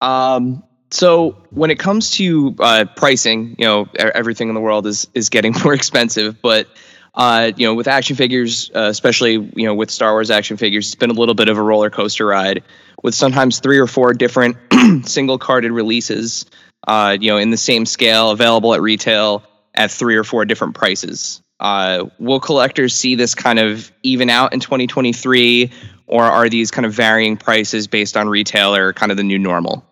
Um, 0.01 0.63
so 0.91 1.31
when 1.51 1.71
it 1.71 1.79
comes 1.79 2.11
to 2.11 2.55
uh, 2.59 2.85
pricing, 2.95 3.55
you 3.57 3.65
know, 3.65 3.87
everything 3.95 4.49
in 4.49 4.55
the 4.55 4.61
world 4.61 4.87
is 4.87 5.07
is 5.13 5.29
getting 5.29 5.53
more 5.63 5.73
expensive. 5.73 6.41
But 6.41 6.67
uh, 7.13 7.51
you 7.55 7.67
know, 7.67 7.73
with 7.75 7.87
action 7.87 8.15
figures, 8.15 8.71
uh, 8.73 8.87
especially 8.89 9.33
you 9.33 9.65
know 9.65 9.75
with 9.75 9.91
Star 9.91 10.13
Wars 10.13 10.31
action 10.31 10.57
figures, 10.57 10.87
it's 10.87 10.95
been 10.95 11.11
a 11.11 11.13
little 11.13 11.35
bit 11.35 11.49
of 11.49 11.57
a 11.57 11.61
roller 11.61 11.89
coaster 11.89 12.25
ride 12.25 12.63
with 13.03 13.15
sometimes 13.15 13.59
three 13.59 13.77
or 13.77 13.87
four 13.87 14.13
different 14.13 14.57
single 15.05 15.37
carded 15.37 15.71
releases. 15.71 16.45
Uh, 16.87 17.17
you 17.19 17.31
know, 17.31 17.37
in 17.37 17.49
the 17.49 17.57
same 17.57 17.85
scale, 17.85 18.29
available 18.29 18.73
at 18.73 18.81
retail 18.81 19.43
at 19.73 19.91
three 19.91 20.15
or 20.15 20.23
four 20.23 20.45
different 20.45 20.75
prices. 20.75 21.41
Uh, 21.59 22.05
will 22.19 22.39
collectors 22.39 22.93
see 22.93 23.15
this 23.15 23.33
kind 23.33 23.59
of 23.59 23.91
even 24.03 24.29
out 24.29 24.53
in 24.53 24.59
2023, 24.59 25.71
or 26.07 26.23
are 26.23 26.49
these 26.49 26.71
kind 26.71 26.85
of 26.85 26.93
varying 26.93 27.37
prices 27.37 27.87
based 27.87 28.17
on 28.17 28.27
retailer 28.27 28.93
kind 28.93 29.11
of 29.11 29.17
the 29.17 29.23
new 29.23 29.39
normal? 29.39 29.85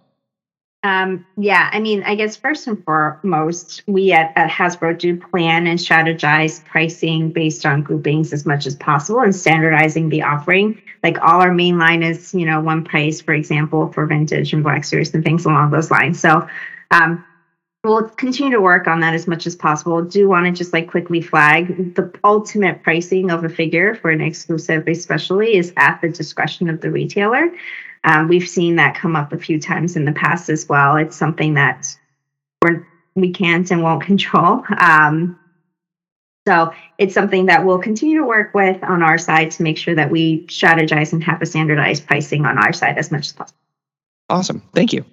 Um, 0.84 1.26
yeah, 1.38 1.70
I 1.72 1.80
mean, 1.80 2.04
I 2.04 2.16
guess 2.16 2.36
first 2.36 2.68
and 2.68 2.84
foremost, 2.84 3.84
we 3.88 4.12
at, 4.12 4.34
at 4.36 4.50
Hasbro 4.50 4.98
do 4.98 5.18
plan 5.18 5.66
and 5.66 5.80
strategize 5.80 6.64
pricing 6.66 7.32
based 7.32 7.66
on 7.66 7.84
groupings 7.84 8.34
as 8.34 8.46
much 8.46 8.68
as 8.68 8.76
possible 8.76 9.22
and 9.22 9.34
standardizing 9.34 10.10
the 10.10 10.24
offering. 10.24 10.82
Like 11.02 11.18
all 11.22 11.42
our 11.42 11.54
main 11.54 11.80
line 11.80 12.04
is, 12.04 12.34
you 12.34 12.46
know, 12.46 12.60
one 12.60 12.84
price, 12.84 13.22
for 13.22 13.34
example, 13.34 13.94
for 13.94 14.06
vintage 14.06 14.52
and 14.52 14.62
Black 14.62 14.84
Series 14.84 15.14
and 15.14 15.24
things 15.24 15.46
along 15.46 15.72
those 15.72 15.90
lines. 15.90 16.20
So 16.20 16.50
um, 16.92 17.24
we'll 17.84 18.08
continue 18.10 18.54
to 18.54 18.62
work 18.62 18.88
on 18.88 19.02
that 19.02 19.14
as 19.14 19.28
much 19.28 19.46
as 19.46 19.56
possible. 19.56 20.02
Do 20.02 20.30
want 20.30 20.46
to 20.46 20.52
just 20.52 20.72
like 20.72 20.90
quickly 20.90 21.22
flag 21.22 21.96
the 21.96 22.14
ultimate 22.24 22.82
pricing 22.82 23.30
of 23.30 23.44
a 23.44 23.50
figure 23.50 23.96
for 23.96 24.10
an 24.10 24.22
exclusive, 24.22 24.88
especially, 24.88 25.58
is 25.58 25.74
at 25.76 26.00
the 26.02 26.10
discretion 26.10 26.70
of 26.70 26.80
the 26.82 26.90
retailer. 26.90 27.52
Um, 28.06 28.28
we've 28.28 28.48
seen 28.48 28.78
that 28.78 28.96
come 28.96 29.16
up 29.16 29.34
a 29.34 29.38
few 29.38 29.60
times 29.60 29.96
in 29.96 30.06
the 30.06 30.12
past 30.14 30.50
as 30.50 30.68
well. 30.68 30.96
It's 30.96 31.16
something 31.16 31.56
that 31.56 31.96
we're, 32.62 32.88
we 33.16 33.32
can't 33.32 33.70
and 33.70 33.84
won't 33.84 34.04
control. 34.06 34.64
Um, 34.78 35.40
so 36.48 36.74
it's 36.98 37.14
something 37.14 37.46
that 37.46 37.66
we'll 37.66 37.80
continue 37.80 38.20
to 38.20 38.26
work 38.26 38.54
with 38.54 38.82
on 38.84 39.02
our 39.02 39.18
side 39.18 39.52
to 39.52 39.64
make 39.64 39.78
sure 39.78 39.96
that 39.96 40.12
we 40.12 40.46
strategize 40.48 41.14
and 41.14 41.24
have 41.24 41.42
a 41.42 41.46
standardized 41.46 42.06
pricing 42.06 42.46
on 42.46 42.58
our 42.58 42.74
side 42.74 42.98
as 42.98 43.12
much 43.12 43.28
as 43.28 43.34
possible. 43.34 43.60
Awesome. 44.30 44.62
Thank 44.74 44.92
you. 44.92 45.06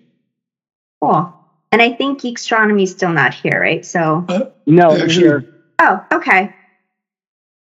Cool. 1.01 1.40
And 1.73 1.81
I 1.81 1.93
think 1.93 2.21
Geekstronomy's 2.21 2.91
still 2.91 3.13
not 3.13 3.33
here, 3.33 3.61
right? 3.61 3.85
So 3.87 4.27
no, 4.67 4.93
Actually, 4.93 5.15
here. 5.15 5.55
Oh, 5.79 6.05
okay. 6.13 6.55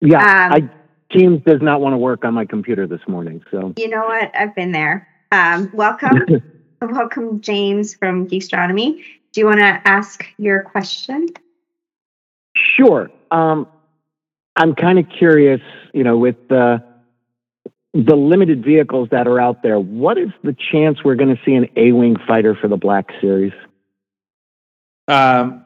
Yeah, 0.01 0.21
um, 0.21 0.53
I 0.53 0.71
Teams 1.11 1.43
does 1.45 1.61
not 1.61 1.81
want 1.81 1.93
to 1.93 1.99
work 1.99 2.25
on 2.25 2.35
my 2.35 2.45
computer 2.45 2.87
this 2.87 3.01
morning. 3.09 3.43
So 3.51 3.75
you 3.77 3.89
know 3.89 4.07
what? 4.07 4.31
I've 4.35 4.55
been 4.55 4.73
there. 4.73 5.09
Um, 5.33 5.71
welcome, 5.75 6.23
welcome, 6.81 7.41
James 7.41 7.95
from 7.95 8.29
Geekstronomy. 8.29 9.05
Do 9.33 9.41
you 9.41 9.47
want 9.47 9.59
to 9.61 9.81
ask 9.85 10.25
your 10.39 10.63
question? 10.63 11.29
Sure. 12.57 13.11
Um, 13.31 13.67
I'm 14.57 14.75
kind 14.75 14.99
of 14.99 15.07
curious. 15.09 15.61
You 15.93 16.05
know, 16.05 16.17
with 16.17 16.37
the 16.49 16.83
the 17.93 18.15
limited 18.15 18.65
vehicles 18.65 19.09
that 19.11 19.27
are 19.27 19.41
out 19.41 19.63
there, 19.63 19.79
what 19.79 20.17
is 20.17 20.31
the 20.43 20.57
chance 20.73 21.03
we're 21.05 21.17
going 21.17 21.35
to 21.35 21.43
see 21.45 21.55
an 21.55 21.69
A-wing 21.77 22.17
fighter 22.27 22.55
for 22.55 22.69
the 22.69 22.77
Black 22.77 23.11
Series? 23.21 23.53
Um, 25.11 25.65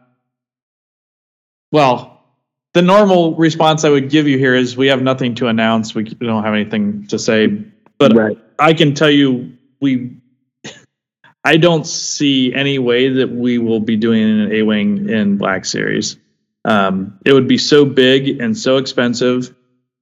well, 1.71 2.25
the 2.73 2.83
normal 2.83 3.37
response 3.37 3.85
I 3.85 3.91
would 3.91 4.11
give 4.11 4.27
you 4.27 4.39
here 4.39 4.55
is 4.55 4.77
we 4.77 4.89
have 4.89 5.03
nothing 5.03 5.35
to 5.37 5.49
announce. 5.49 5.95
We 5.95 6.05
don't 6.05 6.43
have 6.43 6.55
anything 6.55 7.07
to 7.09 7.19
say. 7.19 7.63
But 7.99 8.15
right. 8.15 8.39
I 8.59 8.75
can 8.75 8.95
tell 8.95 9.11
you, 9.11 9.57
we. 9.81 10.17
I 11.45 11.59
don't 11.59 11.87
see 11.87 12.55
any 12.55 12.79
way 12.79 13.11
that 13.11 13.31
we 13.31 13.59
will 13.59 13.81
be 13.81 13.97
doing 13.97 14.23
an 14.23 14.53
A 14.53 14.63
wing 14.63 15.09
in 15.09 15.37
Black 15.37 15.65
Series. 15.65 16.17
Um, 16.65 17.19
it 17.27 17.35
would 17.35 17.47
be 17.47 17.59
so 17.59 17.85
big 17.85 18.41
and 18.41 18.57
so 18.57 18.79
expensive, 18.79 19.55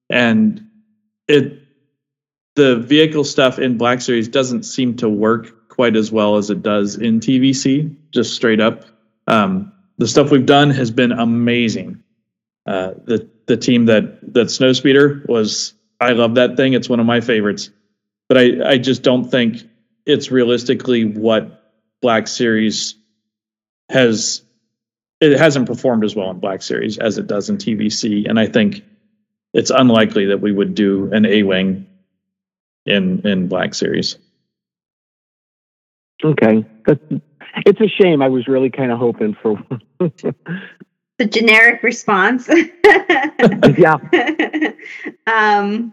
and 0.09 0.65
it 1.27 1.59
the 2.55 2.77
vehicle 2.77 3.25
stuff 3.25 3.59
in 3.59 3.77
Black 3.77 4.01
Series 4.01 4.29
doesn't 4.29 4.63
seem 4.63 4.97
to 4.97 5.09
work 5.09 5.69
quite 5.69 5.97
as 5.97 6.13
well 6.13 6.37
as 6.37 6.51
it 6.51 6.63
does 6.63 6.97
in 6.97 7.19
TVC. 7.19 7.97
Just 8.13 8.35
straight 8.35 8.61
up, 8.61 8.85
um, 9.33 9.73
the 9.99 10.07
stuff 10.07 10.31
we've 10.31 10.47
done 10.47 10.71
has 10.71 10.91
been 10.91 11.13
amazing. 11.13 12.03
Uh, 12.67 12.93
the 13.05 13.29
the 13.47 13.57
team 13.57 13.87
that 13.87 14.21
that 14.35 14.49
Snowspeeder 14.49 15.27
was, 15.29 15.75
I 16.01 16.13
love 16.13 16.35
that 16.37 16.57
thing. 16.57 16.75
It's 16.75 16.89
one 16.89 17.01
of 17.01 17.07
my 17.07 17.21
favorites, 17.21 17.71
but 18.29 18.39
I 18.39 18.73
I 18.73 18.79
just 18.79 19.03
don't 19.03 19.25
think 19.25 19.63
it's 20.07 20.31
realistically 20.31 21.05
what 21.05 21.73
Black 22.03 22.29
Series 22.29 22.95
has. 23.89 24.43
It 25.21 25.39
hasn't 25.39 25.67
performed 25.67 26.05
as 26.05 26.17
well 26.17 26.31
in 26.31 26.41
Black 26.41 26.63
Series 26.63 26.99
as 26.99 27.17
it 27.17 27.27
does 27.27 27.49
in 27.49 27.57
TVC, 27.57 28.29
and 28.29 28.39
I 28.39 28.47
think 28.47 28.85
it's 29.55 29.71
unlikely 29.71 30.27
that 30.27 30.41
we 30.41 30.53
would 30.53 30.75
do 30.75 31.11
an 31.13 31.25
A 31.27 31.43
wing 31.43 31.87
in 32.87 33.27
in 33.27 33.49
Black 33.49 33.75
Series. 33.75 34.19
Okay, 36.25 36.65
that's 36.87 37.01
it's 37.67 37.81
a 37.81 37.89
shame. 37.89 38.23
I 38.23 38.29
was 38.29 38.49
really 38.49 38.71
kind 38.71 38.93
of 38.93 38.99
hoping 38.99 39.37
for 39.41 39.63
the 39.99 41.25
generic 41.27 41.83
response. 41.83 42.49
yeah. 43.79 43.97
um, 45.27 45.93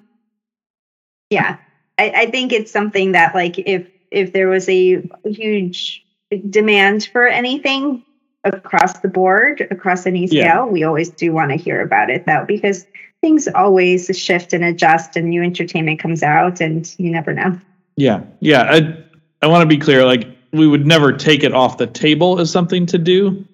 yeah, 1.30 1.58
I, 1.98 2.12
I 2.16 2.32
think 2.32 2.52
it's 2.52 2.72
something 2.72 3.12
that 3.14 3.36
like 3.36 3.60
if 3.60 3.88
if 4.12 4.34
there 4.34 4.48
was 4.48 4.68
a 4.70 5.04
huge 5.26 6.06
demand 6.50 7.10
for 7.12 7.28
anything, 7.28 8.04
across 8.44 9.00
the 9.00 9.08
board, 9.08 9.68
across 9.72 10.06
any 10.06 10.28
scale, 10.28 10.40
yeah. 10.40 10.66
we 10.66 10.84
always 10.84 11.10
do 11.10 11.32
want 11.32 11.52
to 11.52 11.58
hear 11.58 11.82
about 11.82 12.10
it 12.10 12.26
though, 12.26 12.46
because 12.48 12.86
things 13.22 13.48
always 13.48 14.08
shift 14.18 14.54
and 14.54 14.64
adjust 14.64 15.16
and 15.16 15.30
new 15.30 15.44
entertainment 15.44 16.00
comes 16.00 16.24
out 16.24 16.62
and 16.62 16.94
you 16.98 17.12
never 17.12 17.34
know. 17.34 17.60
Yeah. 17.96 18.22
Yeah. 18.40 18.64
I, 18.64 19.04
I 19.42 19.48
want 19.48 19.62
to 19.62 19.68
be 19.68 19.78
clear. 19.78 20.06
Like 20.06 20.28
we 20.52 20.68
would 20.68 20.86
never 20.86 21.14
take 21.14 21.44
it 21.44 21.54
off 21.54 21.78
the 21.78 21.88
table 21.88 22.40
as 22.40 22.52
something 22.52 22.86
to 22.88 22.98
do, 22.98 23.46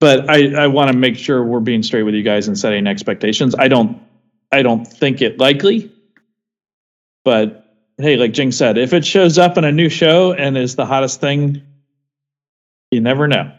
but 0.00 0.28
I, 0.28 0.64
I 0.64 0.66
want 0.66 0.90
to 0.90 0.96
make 0.96 1.16
sure 1.16 1.44
we're 1.44 1.60
being 1.60 1.82
straight 1.82 2.02
with 2.02 2.14
you 2.14 2.22
guys 2.22 2.48
and 2.48 2.58
setting 2.58 2.86
expectations. 2.86 3.54
I 3.54 3.68
don't, 3.68 4.00
I 4.52 4.62
don't 4.62 4.84
think 4.84 5.22
it 5.22 5.38
likely, 5.38 5.90
but 7.24 7.66
hey, 7.98 8.16
like 8.16 8.32
Jing 8.32 8.52
said, 8.52 8.78
if 8.78 8.92
it 8.92 9.04
shows 9.04 9.38
up 9.38 9.56
in 9.58 9.64
a 9.64 9.72
new 9.72 9.88
show 9.88 10.32
and 10.32 10.56
is 10.56 10.76
the 10.76 10.86
hottest 10.86 11.20
thing, 11.20 11.62
you 12.90 13.00
never 13.00 13.26
know. 13.26 13.52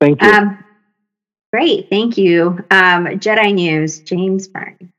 Thank 0.00 0.20
you. 0.20 0.28
Um, 0.28 0.64
great, 1.52 1.88
thank 1.88 2.18
you. 2.18 2.64
Um, 2.70 3.06
Jedi 3.06 3.54
News, 3.54 4.00
James 4.00 4.48
Byrne. 4.48 4.92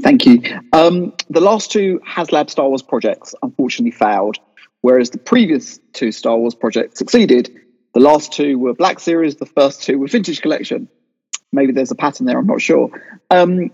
Thank 0.00 0.26
you. 0.26 0.42
Um, 0.72 1.14
the 1.30 1.40
last 1.40 1.70
two 1.70 2.00
HasLab 2.06 2.50
Star 2.50 2.68
Wars 2.68 2.82
projects 2.82 3.34
unfortunately 3.42 3.92
failed, 3.92 4.38
whereas 4.84 5.08
the 5.08 5.18
previous 5.18 5.80
two 5.94 6.12
Star 6.12 6.36
Wars 6.36 6.54
projects 6.54 6.98
succeeded. 6.98 7.50
The 7.94 8.00
last 8.00 8.34
two 8.34 8.58
were 8.58 8.74
Black 8.74 9.00
Series, 9.00 9.36
the 9.36 9.46
first 9.46 9.82
two 9.82 9.98
were 9.98 10.06
Vintage 10.08 10.42
Collection. 10.42 10.88
Maybe 11.52 11.72
there's 11.72 11.90
a 11.90 11.94
pattern 11.94 12.26
there, 12.26 12.38
I'm 12.38 12.46
not 12.46 12.60
sure. 12.60 12.90
Um, 13.30 13.70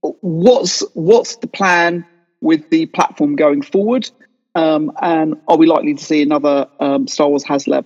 what's 0.00 0.80
what's 0.94 1.36
the 1.36 1.46
plan 1.46 2.04
with 2.40 2.70
the 2.70 2.86
platform 2.86 3.36
going 3.36 3.62
forward? 3.62 4.10
Um, 4.56 4.90
and 5.00 5.40
are 5.46 5.56
we 5.56 5.68
likely 5.68 5.94
to 5.94 6.04
see 6.04 6.22
another 6.22 6.66
um, 6.80 7.06
Star 7.06 7.28
Wars 7.28 7.44
HasLab 7.44 7.84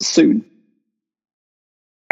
soon? 0.00 0.44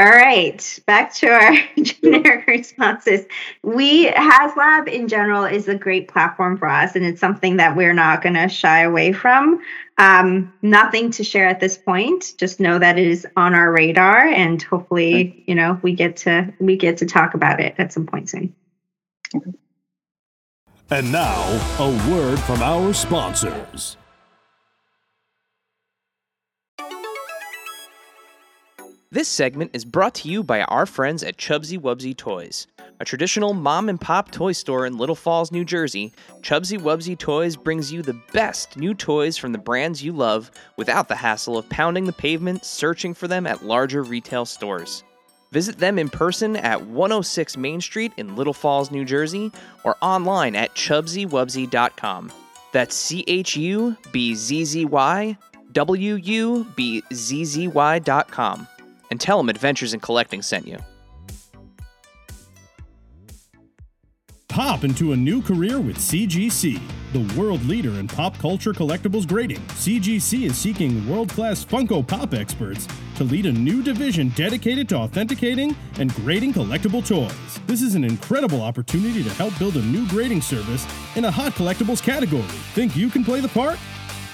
All 0.01 0.07
right, 0.07 0.81
back 0.87 1.13
to 1.17 1.27
our 1.27 1.53
generic 1.83 2.47
responses. 2.47 3.27
We 3.63 4.07
HasLab 4.09 4.89
in 4.89 5.09
general 5.09 5.45
is 5.45 5.69
a 5.69 5.75
great 5.75 6.09
platform 6.09 6.57
for 6.57 6.69
us, 6.69 6.97
and 6.97 7.05
it's 7.05 7.21
something 7.21 7.59
that 7.59 7.77
we're 7.77 7.93
not 7.93 8.23
going 8.23 8.33
to 8.33 8.49
shy 8.49 8.81
away 8.81 9.13
from. 9.13 9.61
Um, 9.99 10.55
nothing 10.63 11.11
to 11.11 11.23
share 11.23 11.47
at 11.47 11.61
this 11.61 11.77
point. 11.77 12.33
Just 12.39 12.61
know 12.61 12.79
that 12.79 12.99
it 12.99 13.07
is 13.07 13.27
on 13.37 13.53
our 13.53 13.71
radar, 13.71 14.21
and 14.21 14.63
hopefully, 14.63 15.45
you 15.47 15.55
know, 15.55 15.79
we 15.83 15.93
get 15.93 16.17
to 16.19 16.51
we 16.59 16.77
get 16.77 16.97
to 16.97 17.05
talk 17.05 17.35
about 17.35 17.61
it 17.61 17.75
at 17.77 17.93
some 17.93 18.07
point 18.07 18.31
soon. 18.31 18.55
And 20.89 21.13
now, 21.13 21.77
a 21.79 22.11
word 22.11 22.41
from 22.41 22.63
our 22.63 22.95
sponsors. 22.95 23.99
This 29.13 29.27
segment 29.27 29.73
is 29.75 29.85
brought 29.85 30.15
to 30.17 30.29
you 30.29 30.45
by 30.45 30.63
our 30.63 30.87
friends 30.87 31.25
at 31.25 31.37
Chubsy 31.37 31.77
Wubsy 31.77 32.17
Toys. 32.17 32.69
A 33.01 33.05
traditional 33.05 33.55
mom 33.55 33.89
and 33.89 34.01
pop 34.01 34.31
toy 34.31 34.53
store 34.53 34.87
in 34.87 34.99
Little 34.99 35.17
Falls, 35.17 35.51
New 35.51 35.65
Jersey, 35.65 36.13
Chubsy 36.43 36.79
Wubsy 36.79 37.19
Toys 37.19 37.57
brings 37.57 37.93
you 37.93 38.03
the 38.03 38.21
best 38.33 38.77
new 38.77 38.95
toys 38.95 39.37
from 39.37 39.51
the 39.51 39.59
brands 39.59 40.01
you 40.01 40.13
love 40.13 40.53
without 40.77 41.09
the 41.09 41.17
hassle 41.17 41.59
of 41.59 41.69
pounding 41.71 42.05
the 42.05 42.13
pavement 42.13 42.65
searching 42.65 43.13
for 43.13 43.27
them 43.27 43.49
at 43.49 43.65
larger 43.65 44.05
retail 44.05 44.45
stores. 44.45 45.03
Visit 45.51 45.79
them 45.79 45.99
in 45.99 46.09
person 46.09 46.55
at 46.55 46.87
106 46.87 47.57
Main 47.57 47.81
Street 47.81 48.13
in 48.17 48.37
Little 48.37 48.55
Falls, 48.55 48.93
New 48.93 49.05
Jersey, 49.05 49.51
or 49.83 49.97
online 50.01 50.55
at 50.55 50.77
chubsywubsy.com. 50.77 52.31
That's 52.71 52.95
C 52.95 53.25
H 53.27 53.57
U 53.57 53.97
B 54.13 54.37
Z 54.37 54.65
Z 54.67 54.85
Y 54.85 55.37
W 55.73 56.15
U 56.15 56.67
B 56.77 57.03
Z 57.13 57.45
Z 57.45 57.67
Y.com. 57.67 58.69
And 59.11 59.21
tell 59.21 59.39
them 59.39 59.49
Adventures 59.49 59.95
in 59.95 60.01
Collecting 60.01 60.43
sent 60.43 60.67
you. 60.67 60.79
Pop 64.51 64.83
into 64.83 65.13
a 65.13 65.17
new 65.17 65.41
career 65.41 65.79
with 65.79 65.97
CGC, 65.97 66.81
the 67.13 67.41
world 67.41 67.65
leader 67.67 68.01
in 68.01 68.09
pop 68.09 68.37
culture 68.37 68.73
collectibles 68.73 69.27
grading. 69.27 69.61
CGC 69.79 70.47
is 70.47 70.59
seeking 70.59 71.09
world 71.09 71.29
class 71.29 71.65
Funko 71.65 72.05
Pop 72.07 72.35
experts 72.35 72.89
to 73.15 73.23
lead 73.23 73.47
a 73.47 73.53
new 73.53 73.81
division 73.81 74.31
dedicated 74.31 74.89
to 74.89 74.97
authenticating 74.97 75.77
and 76.01 76.13
grading 76.17 76.53
collectible 76.53 77.07
toys. 77.07 77.61
This 77.69 77.81
is 77.81 77.95
an 77.95 78.03
incredible 78.03 78.61
opportunity 78.61 79.23
to 79.23 79.31
help 79.31 79.57
build 79.57 79.77
a 79.77 79.83
new 79.83 80.07
grading 80.09 80.43
service 80.43 80.85
in 81.15 81.27
a 81.27 81.31
hot 81.31 81.53
collectibles 81.53 82.03
category. 82.03 82.43
Think 82.75 82.97
you 82.97 83.09
can 83.09 83.25
play 83.25 83.41
the 83.41 83.49
part? 83.49 83.79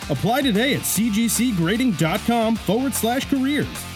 Apply 0.08 0.40
today 0.40 0.74
at 0.74 0.80
cgcgrading.com 0.80 2.56
forward 2.56 2.94
slash 2.94 3.28
careers. 3.28 3.95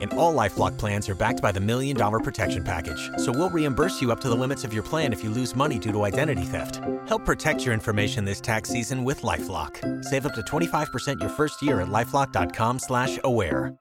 And 0.00 0.12
all 0.14 0.34
LifeLock 0.34 0.76
plans 0.76 1.08
are 1.08 1.14
backed 1.14 1.40
by 1.40 1.52
the 1.52 1.60
Million 1.60 1.96
Dollar 1.96 2.18
Protection 2.18 2.64
Package. 2.64 3.10
So 3.18 3.30
we'll 3.30 3.50
reimburse 3.50 4.02
you 4.02 4.10
up 4.10 4.20
to 4.22 4.28
the 4.28 4.34
limits 4.34 4.64
of 4.64 4.74
your 4.74 4.82
plan 4.82 5.12
if 5.12 5.22
you 5.22 5.30
lose 5.30 5.54
money 5.54 5.78
due 5.78 5.92
to 5.92 6.02
identity 6.02 6.42
theft. 6.42 6.80
Help 7.06 7.24
protect 7.24 7.64
your 7.64 7.74
information 7.74 8.24
this 8.24 8.40
tax 8.40 8.68
season 8.68 9.04
with 9.04 9.22
LifeLock. 9.22 10.04
Save 10.04 10.26
up 10.26 10.34
to 10.34 10.40
25% 10.42 11.20
your 11.20 11.30
first 11.30 11.62
year 11.62 11.80
at 11.80 11.88
LifeLock.com 11.88 12.78
slash 12.78 13.18
aware. 13.22 13.74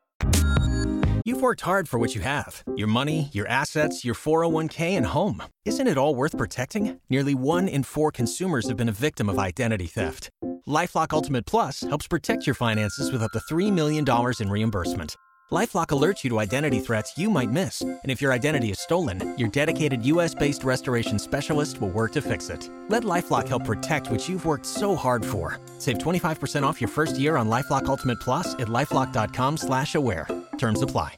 You've 1.26 1.41
worked 1.41 1.62
hard 1.62 1.88
for 1.88 1.99
what 1.99 2.15
you 2.15 2.21
have 2.21 2.63
your 2.76 2.89
money, 2.89 3.30
your 3.32 3.47
assets, 3.47 4.04
your 4.04 4.13
401k, 4.13 4.97
and 4.97 5.06
home. 5.06 5.41
Isn't 5.63 5.88
it 5.88 5.97
all 5.97 6.15
worth 6.15 6.38
protecting? 6.38 6.99
Nearly 7.10 7.34
one 7.34 7.69
in 7.69 7.84
four 7.84 8.12
consumers 8.12 8.67
have 8.67 8.76
been 8.76 8.89
a 8.89 8.99
victim 9.08 9.30
of 9.30 9.39
identity 9.39 9.88
theft. 9.88 10.30
Lifelock 10.67 11.13
Ultimate 11.13 11.45
Plus 11.45 11.82
helps 11.82 12.08
protect 12.08 12.45
your 12.45 12.56
finances 12.56 13.12
with 13.12 13.23
up 13.23 13.32
to 13.32 13.39
$3 13.39 13.71
million 13.71 14.06
in 14.39 14.49
reimbursement. 14.49 15.15
LifeLock 15.54 15.89
alerts 15.89 16.24
you 16.24 16.32
to 16.32 16.39
identity 16.39 16.80
threats 16.80 17.16
you 17.16 17.30
might 17.30 17.52
miss, 17.52 17.82
and 17.82 18.00
if 18.06 18.24
your 18.24 18.34
identity 18.34 18.72
is 18.72 18.80
stolen, 18.80 19.38
your 19.38 19.48
dedicated 19.50 20.02
U.S.-based 20.02 20.66
restoration 20.66 21.20
specialist 21.20 21.80
will 21.80 21.92
work 21.92 22.12
to 22.13 22.24
fix 22.24 22.50
it. 22.50 22.72
Let 22.89 23.04
LifeLock 23.04 23.48
help 23.48 23.63
protect 23.63 24.10
what 24.10 24.28
you've 24.28 24.46
worked 24.46 24.66
so 24.66 24.96
hard 24.96 25.24
for. 25.24 25.60
Save 25.78 26.00
25% 26.00 26.63
off 26.63 26.82
your 26.82 26.88
first 26.88 27.20
year 27.20 27.36
on 27.38 27.50
LifeLock 27.50 27.86
Ultimate 27.86 28.20
Plus 28.20 28.56
at 28.56 28.68
lifeLock.com/aware. 28.68 30.28
Terms 30.58 30.82
apply. 30.82 31.18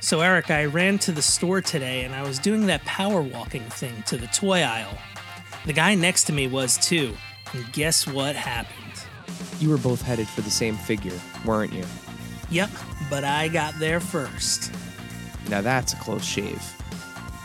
So 0.00 0.20
Eric, 0.20 0.50
I 0.50 0.64
ran 0.64 0.98
to 0.98 1.12
the 1.12 1.22
store 1.22 1.60
today 1.60 2.02
and 2.02 2.12
I 2.12 2.22
was 2.22 2.40
doing 2.40 2.66
that 2.66 2.84
power 2.86 3.22
walking 3.22 3.62
thing 3.70 4.02
to 4.06 4.16
the 4.16 4.26
toy 4.26 4.62
aisle. 4.62 4.98
The 5.64 5.72
guy 5.72 5.94
next 5.94 6.24
to 6.24 6.32
me 6.32 6.48
was 6.48 6.76
too. 6.76 7.14
And 7.54 7.72
guess 7.72 8.06
what 8.06 8.34
happened? 8.34 9.06
You 9.60 9.70
were 9.70 9.78
both 9.78 10.02
headed 10.02 10.28
for 10.28 10.40
the 10.40 10.50
same 10.50 10.76
figure, 10.76 11.18
weren't 11.44 11.72
you? 11.72 11.84
Yep, 12.50 12.70
but 13.08 13.22
I 13.22 13.48
got 13.48 13.78
there 13.78 14.00
first. 14.00 14.72
Now 15.48 15.60
that's 15.60 15.92
a 15.92 15.96
close 15.96 16.24
shave. 16.24 16.62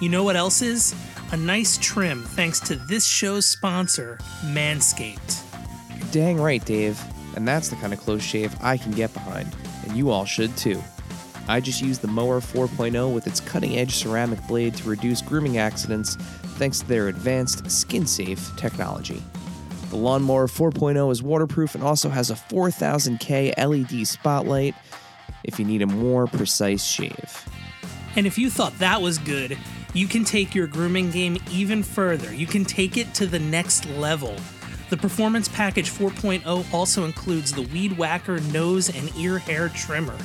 You 0.02 0.10
know 0.10 0.24
what 0.24 0.36
else 0.36 0.62
is? 0.62 0.95
A 1.32 1.38
nice 1.38 1.78
trim 1.78 2.24
thanks 2.24 2.60
to 2.62 2.76
this 2.76 3.06
show's 3.06 3.45
sponsor, 3.45 4.17
Manscaped. 4.45 5.43
You're 5.95 6.12
dang 6.12 6.41
right, 6.41 6.63
Dave. 6.65 7.00
And 7.36 7.48
that's 7.48 7.69
the 7.69 7.76
kind 7.76 7.93
of 7.93 8.00
close 8.00 8.24
shave 8.24 8.56
I 8.62 8.78
can 8.78 8.91
get 8.91 9.13
behind, 9.13 9.56
and 9.84 9.95
you 9.95 10.10
all 10.10 10.26
should 10.26 10.56
too. 10.58 10.82
I 11.48 11.60
just 11.60 11.82
use 11.82 12.00
the 12.00 12.08
Mower 12.08 12.39
4.0 12.39 13.13
with 13.13 13.28
its 13.28 13.39
cutting 13.39 13.78
edge 13.78 13.95
ceramic 13.95 14.45
blade 14.48 14.76
to 14.76 14.89
reduce 14.89 15.22
grooming 15.22 15.58
accidents 15.58 16.15
thanks 16.58 16.80
to 16.80 16.88
their 16.88 17.08
advanced 17.08 17.69
skin 17.69 18.08
safe 18.08 18.56
technology. 18.58 19.22
The 19.89 19.95
Lawnmower 19.95 20.47
4.0 20.47 21.12
is 21.12 21.23
waterproof 21.23 21.73
and 21.73 21.84
also 21.84 22.10
has 22.10 22.30
a 22.30 22.36
4000K 22.36 23.58
LED 23.58 24.08
spotlight 24.08 24.75
if 25.43 25.58
you 25.58 25.65
need 25.65 25.82
a 25.82 25.88
more 25.88 26.28
precise 26.28 26.84
shave. 26.84 27.49
And 28.15 28.28
if 28.28 28.38
you 28.38 28.52
thought 28.52 28.78
that 28.80 29.02
was 29.02 29.17
good, 29.17 29.58
you 29.93 30.08
can 30.08 30.23
take 30.23 30.54
your 30.54 30.67
grooming 30.67 31.10
game 31.10 31.38
even 31.49 31.82
further. 31.82 32.34
You 32.34 32.45
can 32.45 32.65
take 32.65 32.97
it 32.97 33.13
to 33.15 33.25
the 33.25 33.39
next 33.39 33.88
level. 33.89 34.36
The 34.91 34.97
Performance 34.97 35.47
Package 35.47 35.89
4.0 35.89 36.73
also 36.73 37.06
includes 37.06 37.52
the 37.52 37.63
Weed 37.63 37.97
Whacker 37.97 38.39
nose 38.52 38.95
and 38.95 39.15
ear 39.17 39.39
hair 39.39 39.69
trimmer. 39.69 40.17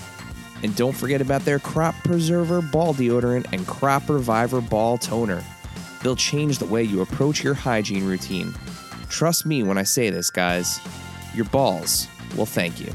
And 0.63 0.77
don't 0.77 0.97
forget 0.97 1.21
about 1.21 1.45
their 1.45 1.59
Crop 1.59 1.95
Preserver 2.05 2.61
ball 2.61 2.95
deodorant 2.95 3.51
and 3.53 3.67
Crop 3.67 4.09
Reviver 4.09 4.61
ball 4.61 4.99
toner. 4.99 5.43
They'll 6.03 6.17
change 6.17 6.59
the 6.59 6.67
way 6.67 6.83
you 6.83 7.01
approach 7.01 7.43
your 7.43 7.55
hygiene 7.55 8.07
routine. 8.07 8.55
Trust 9.15 9.47
me 9.47 9.63
when 9.63 9.79
I 9.79 9.85
say 9.85 10.11
this, 10.11 10.29
guys. 10.29 10.81
Your 11.37 11.45
balls 11.45 12.09
will 12.37 12.47
thank 12.47 12.81
you. 12.81 12.93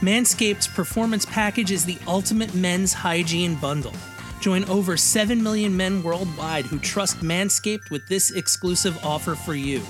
Manscaped's 0.00 0.66
performance 0.66 1.26
package 1.26 1.70
is 1.70 1.84
the 1.84 1.98
ultimate 2.06 2.54
men's 2.54 2.94
hygiene 2.94 3.54
bundle. 3.56 3.92
Join 4.40 4.64
over 4.64 4.96
7 4.96 5.42
million 5.42 5.76
men 5.76 6.02
worldwide 6.02 6.64
who 6.64 6.78
trust 6.78 7.20
Manscaped 7.20 7.90
with 7.90 8.08
this 8.08 8.30
exclusive 8.30 9.04
offer 9.04 9.34
for 9.34 9.54
you. 9.54 9.82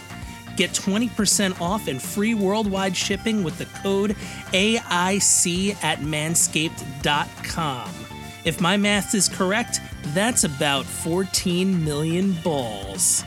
Get 0.57 0.73
20% 0.73 1.61
off 1.61 1.87
and 1.87 2.03
free 2.03 2.35
worldwide 2.35 2.97
shipping 2.97 3.45
with 3.45 3.57
the 3.59 3.67
code 3.81 4.17
AIC 4.53 5.85
at 5.85 6.01
manscaped.com. 6.01 7.91
If 8.45 8.61
my 8.61 8.77
math 8.77 9.15
is 9.15 9.29
correct, 9.29 9.81
that's 10.07 10.43
about 10.43 10.87
14 10.87 11.85
million 11.85 12.33
balls. 12.43 13.23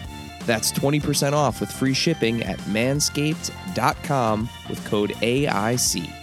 That's 0.51 0.73
20% 0.73 1.31
off 1.31 1.61
with 1.61 1.71
free 1.71 1.93
shipping 1.93 2.43
at 2.43 2.59
manscaped.com 2.59 4.49
with 4.67 4.83
code 4.83 5.11
AIC. 5.11 6.13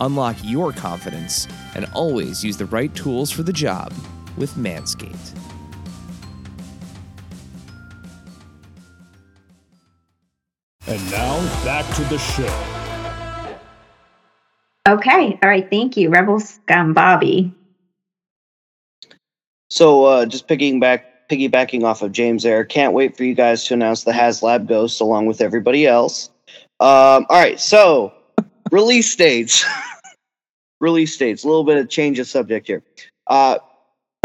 Unlock 0.00 0.36
your 0.42 0.72
confidence 0.72 1.46
and 1.74 1.84
always 1.92 2.42
use 2.42 2.56
the 2.56 2.64
right 2.64 2.94
tools 2.94 3.30
for 3.30 3.42
the 3.42 3.52
job 3.52 3.92
with 4.38 4.54
Manscaped. 4.54 5.36
And 10.86 11.10
now 11.10 11.38
back 11.62 11.84
to 11.96 12.04
the 12.04 12.16
show. 12.16 12.64
Okay. 14.88 15.38
All 15.42 15.50
right. 15.50 15.68
Thank 15.68 15.98
you, 15.98 16.08
Rebel 16.08 16.40
Scum 16.40 16.94
Bobby. 16.94 17.52
So 19.68 20.06
uh, 20.06 20.24
just 20.24 20.48
picking 20.48 20.80
back, 20.80 21.09
piggybacking 21.30 21.84
off 21.84 22.02
of 22.02 22.12
James 22.12 22.42
there. 22.42 22.64
Can't 22.64 22.92
wait 22.92 23.16
for 23.16 23.24
you 23.24 23.34
guys 23.34 23.64
to 23.64 23.74
announce 23.74 24.02
the 24.02 24.12
HasLab 24.12 24.66
Ghost 24.66 25.00
along 25.00 25.26
with 25.26 25.40
everybody 25.40 25.86
else. 25.86 26.30
Um, 26.80 27.26
all 27.28 27.40
right. 27.40 27.60
So 27.60 28.12
release 28.72 29.14
dates. 29.14 29.64
release 30.80 31.16
dates. 31.16 31.44
A 31.44 31.46
little 31.46 31.64
bit 31.64 31.78
of 31.78 31.88
change 31.88 32.18
of 32.18 32.26
subject 32.26 32.66
here. 32.66 32.82
Uh, 33.28 33.58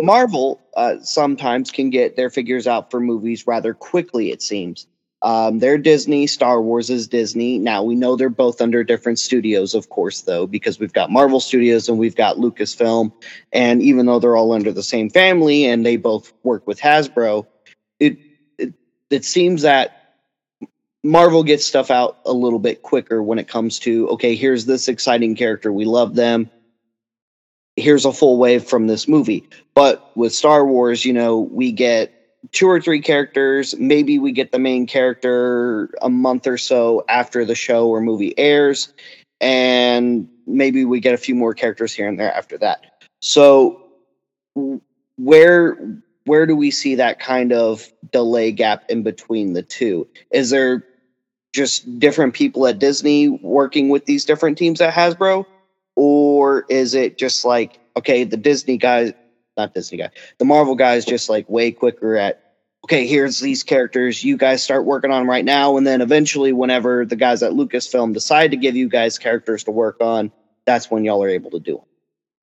Marvel 0.01 0.59
uh, 0.75 0.95
sometimes 1.01 1.71
can 1.71 1.89
get 1.89 2.15
their 2.15 2.29
figures 2.29 2.67
out 2.67 2.91
for 2.91 2.99
movies 2.99 3.45
rather 3.45 3.73
quickly, 3.73 4.31
it 4.31 4.41
seems. 4.41 4.87
Um, 5.25 5.57
they're 5.57 5.79
Disney, 5.79 6.27
Star 6.27 6.61
Wars 6.61 6.91
is 6.91 7.07
Disney. 7.07 7.57
Now, 7.57 7.81
we 7.81 7.95
know 7.95 8.15
they're 8.15 8.29
both 8.29 8.61
under 8.61 8.83
different 8.83 9.17
studios, 9.17 9.73
of 9.73 9.89
course, 9.89 10.21
though, 10.21 10.45
because 10.45 10.79
we've 10.79 10.93
got 10.93 11.09
Marvel 11.09 11.39
Studios 11.39 11.89
and 11.89 11.97
we've 11.97 12.15
got 12.15 12.38
Lucasfilm. 12.38 13.11
And 13.51 13.81
even 13.81 14.05
though 14.05 14.19
they're 14.19 14.35
all 14.35 14.51
under 14.51 14.71
the 14.71 14.83
same 14.83 15.09
family 15.09 15.65
and 15.65 15.83
they 15.83 15.97
both 15.97 16.31
work 16.43 16.67
with 16.67 16.79
Hasbro, 16.79 17.47
it, 17.99 18.19
it, 18.59 18.75
it 19.09 19.25
seems 19.25 19.63
that 19.63 20.13
Marvel 21.03 21.41
gets 21.41 21.65
stuff 21.65 21.89
out 21.89 22.19
a 22.23 22.31
little 22.31 22.59
bit 22.59 22.83
quicker 22.83 23.23
when 23.23 23.39
it 23.39 23.47
comes 23.47 23.79
to, 23.79 24.07
okay, 24.09 24.35
here's 24.35 24.67
this 24.67 24.88
exciting 24.88 25.35
character. 25.35 25.73
We 25.73 25.85
love 25.85 26.13
them 26.13 26.51
here's 27.75 28.05
a 28.05 28.13
full 28.13 28.38
wave 28.38 28.63
from 28.63 28.88
this 28.88 29.07
movie. 29.07 29.49
But 29.73 30.15
with 30.15 30.33
Star 30.33 30.65
Wars, 30.65 31.03
you 31.03 31.13
know, 31.13 31.39
we 31.39 31.71
get 31.71 32.14
two 32.51 32.67
or 32.67 32.81
three 32.81 33.01
characters. 33.01 33.75
Maybe 33.77 34.19
we 34.19 34.31
get 34.31 34.51
the 34.51 34.60
main 34.60 34.88
character 34.88 35.89
a 36.01 36.10
month 36.10 36.47
or 36.47 36.58
so 36.58 37.03
after 37.10 37.45
the 37.45 37.55
show 37.55 37.88
or 37.88 38.01
movie 38.01 38.38
airs. 38.38 38.93
And 39.41 40.29
maybe 40.47 40.86
we 40.86 40.99
get 40.99 41.13
a 41.13 41.17
few 41.17 41.36
more 41.36 41.53
characters 41.53 41.93
here 41.93 42.08
and 42.08 42.19
there 42.19 42.34
after 42.34 42.58
that. 42.60 43.03
So 43.21 43.81
where 45.17 46.01
where 46.25 46.45
do 46.47 46.55
we 46.55 46.71
see 46.71 46.95
that 46.95 47.19
kind 47.19 47.53
of 47.53 47.88
delay 48.12 48.51
gap 48.51 48.86
in 48.89 49.03
between 49.03 49.53
the 49.53 49.62
two? 49.62 50.08
Is 50.31 50.49
there 50.49 50.84
just 51.53 51.99
different 51.99 52.34
people 52.34 52.65
at 52.67 52.79
Disney 52.79 53.29
working 53.29 53.89
with 53.89 54.05
these 54.05 54.25
different 54.25 54.58
teams 54.58 54.81
at 54.81 54.93
Hasbro? 54.93 55.45
or 55.95 56.65
is 56.69 56.93
it 56.93 57.17
just 57.17 57.45
like 57.45 57.79
okay 57.97 58.23
the 58.23 58.38
disney 58.38 58.77
guys 58.77 59.13
not 59.57 59.73
disney 59.73 59.97
guy. 59.97 60.09
The 60.37 60.45
marvel 60.45 60.75
guys 60.75 61.05
just 61.05 61.29
like 61.29 61.49
way 61.49 61.71
quicker 61.71 62.15
at 62.17 62.41
okay 62.83 63.07
here's 63.07 63.39
these 63.39 63.63
characters 63.63 64.23
you 64.23 64.37
guys 64.37 64.63
start 64.63 64.85
working 64.85 65.11
on 65.11 65.27
right 65.27 65.45
now. 65.45 65.77
And 65.77 65.85
then 65.85 66.01
eventually 66.01 66.53
whenever 66.53 67.05
the 67.05 67.15
guys 67.15 67.41
at 67.43 67.51
lucasfilm 67.53 68.13
decide 68.13 68.51
to 68.51 68.57
give 68.57 68.75
you 68.75 68.89
guys 68.89 69.17
characters 69.17 69.63
to 69.65 69.71
work 69.71 69.97
on 70.01 70.31
that's 70.65 70.89
when 70.89 71.03
y'all 71.05 71.23
are 71.23 71.29
able 71.29 71.51
to 71.51 71.59
do 71.59 71.77
them 71.77 71.85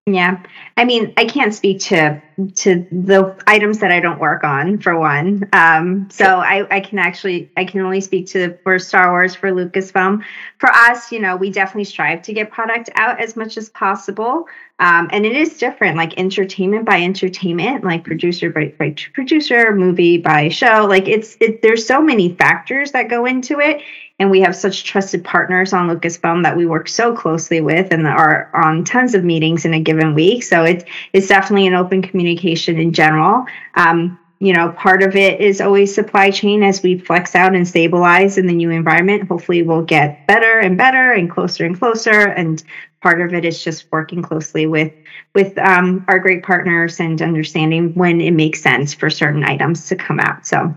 yeah. 0.06 0.42
I 0.76 0.84
mean, 0.84 1.14
I 1.16 1.26
can't 1.26 1.54
speak 1.54 1.78
to 1.82 2.20
to 2.56 2.86
the 2.90 3.36
items 3.46 3.78
that 3.78 3.92
I 3.92 4.00
don't 4.00 4.18
work 4.18 4.42
on 4.42 4.78
for 4.78 4.98
one. 4.98 5.48
Um, 5.52 6.08
so 6.10 6.24
I, 6.24 6.66
I 6.74 6.80
can 6.80 6.98
actually 6.98 7.52
I 7.56 7.64
can 7.64 7.80
only 7.82 8.00
speak 8.00 8.26
to 8.28 8.58
for 8.64 8.80
Star 8.80 9.12
Wars 9.12 9.36
for 9.36 9.52
Lucasfilm. 9.52 10.24
For 10.58 10.70
us, 10.70 11.12
you 11.12 11.20
know, 11.20 11.36
we 11.36 11.50
definitely 11.50 11.84
strive 11.84 12.22
to 12.22 12.32
get 12.32 12.50
product 12.50 12.90
out 12.96 13.20
as 13.20 13.36
much 13.36 13.56
as 13.56 13.68
possible. 13.68 14.46
Um, 14.80 15.08
and 15.12 15.24
it 15.24 15.36
is 15.36 15.58
different, 15.58 15.96
like 15.96 16.18
entertainment 16.18 16.84
by 16.84 17.00
entertainment, 17.00 17.84
like 17.84 18.02
producer 18.02 18.50
by, 18.50 18.74
by 18.76 18.96
producer, 19.12 19.72
movie 19.76 20.18
by 20.18 20.48
show. 20.48 20.86
Like 20.88 21.06
it's 21.06 21.36
it, 21.40 21.62
there's 21.62 21.86
so 21.86 22.02
many 22.02 22.34
factors 22.34 22.90
that 22.90 23.08
go 23.08 23.24
into 23.24 23.60
it, 23.60 23.82
and 24.22 24.30
we 24.30 24.40
have 24.40 24.54
such 24.54 24.84
trusted 24.84 25.24
partners 25.24 25.72
on 25.72 25.88
Lucasfilm 25.88 26.44
that 26.44 26.56
we 26.56 26.64
work 26.64 26.88
so 26.88 27.12
closely 27.12 27.60
with 27.60 27.92
and 27.92 28.06
are 28.06 28.48
on 28.54 28.84
tons 28.84 29.16
of 29.16 29.24
meetings 29.24 29.64
in 29.64 29.74
a 29.74 29.80
given 29.80 30.14
week. 30.14 30.44
So 30.44 30.62
it's 30.62 30.84
it's 31.12 31.26
definitely 31.26 31.66
an 31.66 31.74
open 31.74 32.02
communication 32.02 32.78
in 32.78 32.92
general. 32.92 33.44
Um, 33.74 34.16
you 34.38 34.52
know, 34.52 34.70
part 34.70 35.02
of 35.02 35.16
it 35.16 35.40
is 35.40 35.60
always 35.60 35.92
supply 35.92 36.30
chain 36.30 36.62
as 36.62 36.84
we 36.84 36.98
flex 36.98 37.34
out 37.34 37.56
and 37.56 37.66
stabilize 37.66 38.38
in 38.38 38.46
the 38.46 38.54
new 38.54 38.70
environment. 38.70 39.26
Hopefully, 39.26 39.62
we'll 39.62 39.82
get 39.82 40.24
better 40.28 40.60
and 40.60 40.78
better 40.78 41.12
and 41.12 41.28
closer 41.28 41.66
and 41.66 41.76
closer. 41.76 42.28
And 42.28 42.62
part 43.00 43.20
of 43.20 43.34
it 43.34 43.44
is 43.44 43.62
just 43.62 43.90
working 43.90 44.22
closely 44.22 44.66
with 44.66 44.92
with 45.34 45.58
um, 45.58 46.04
our 46.06 46.20
great 46.20 46.44
partners 46.44 47.00
and 47.00 47.20
understanding 47.20 47.92
when 47.94 48.20
it 48.20 48.30
makes 48.30 48.62
sense 48.62 48.94
for 48.94 49.10
certain 49.10 49.42
items 49.42 49.88
to 49.88 49.96
come 49.96 50.20
out. 50.20 50.46
So, 50.46 50.72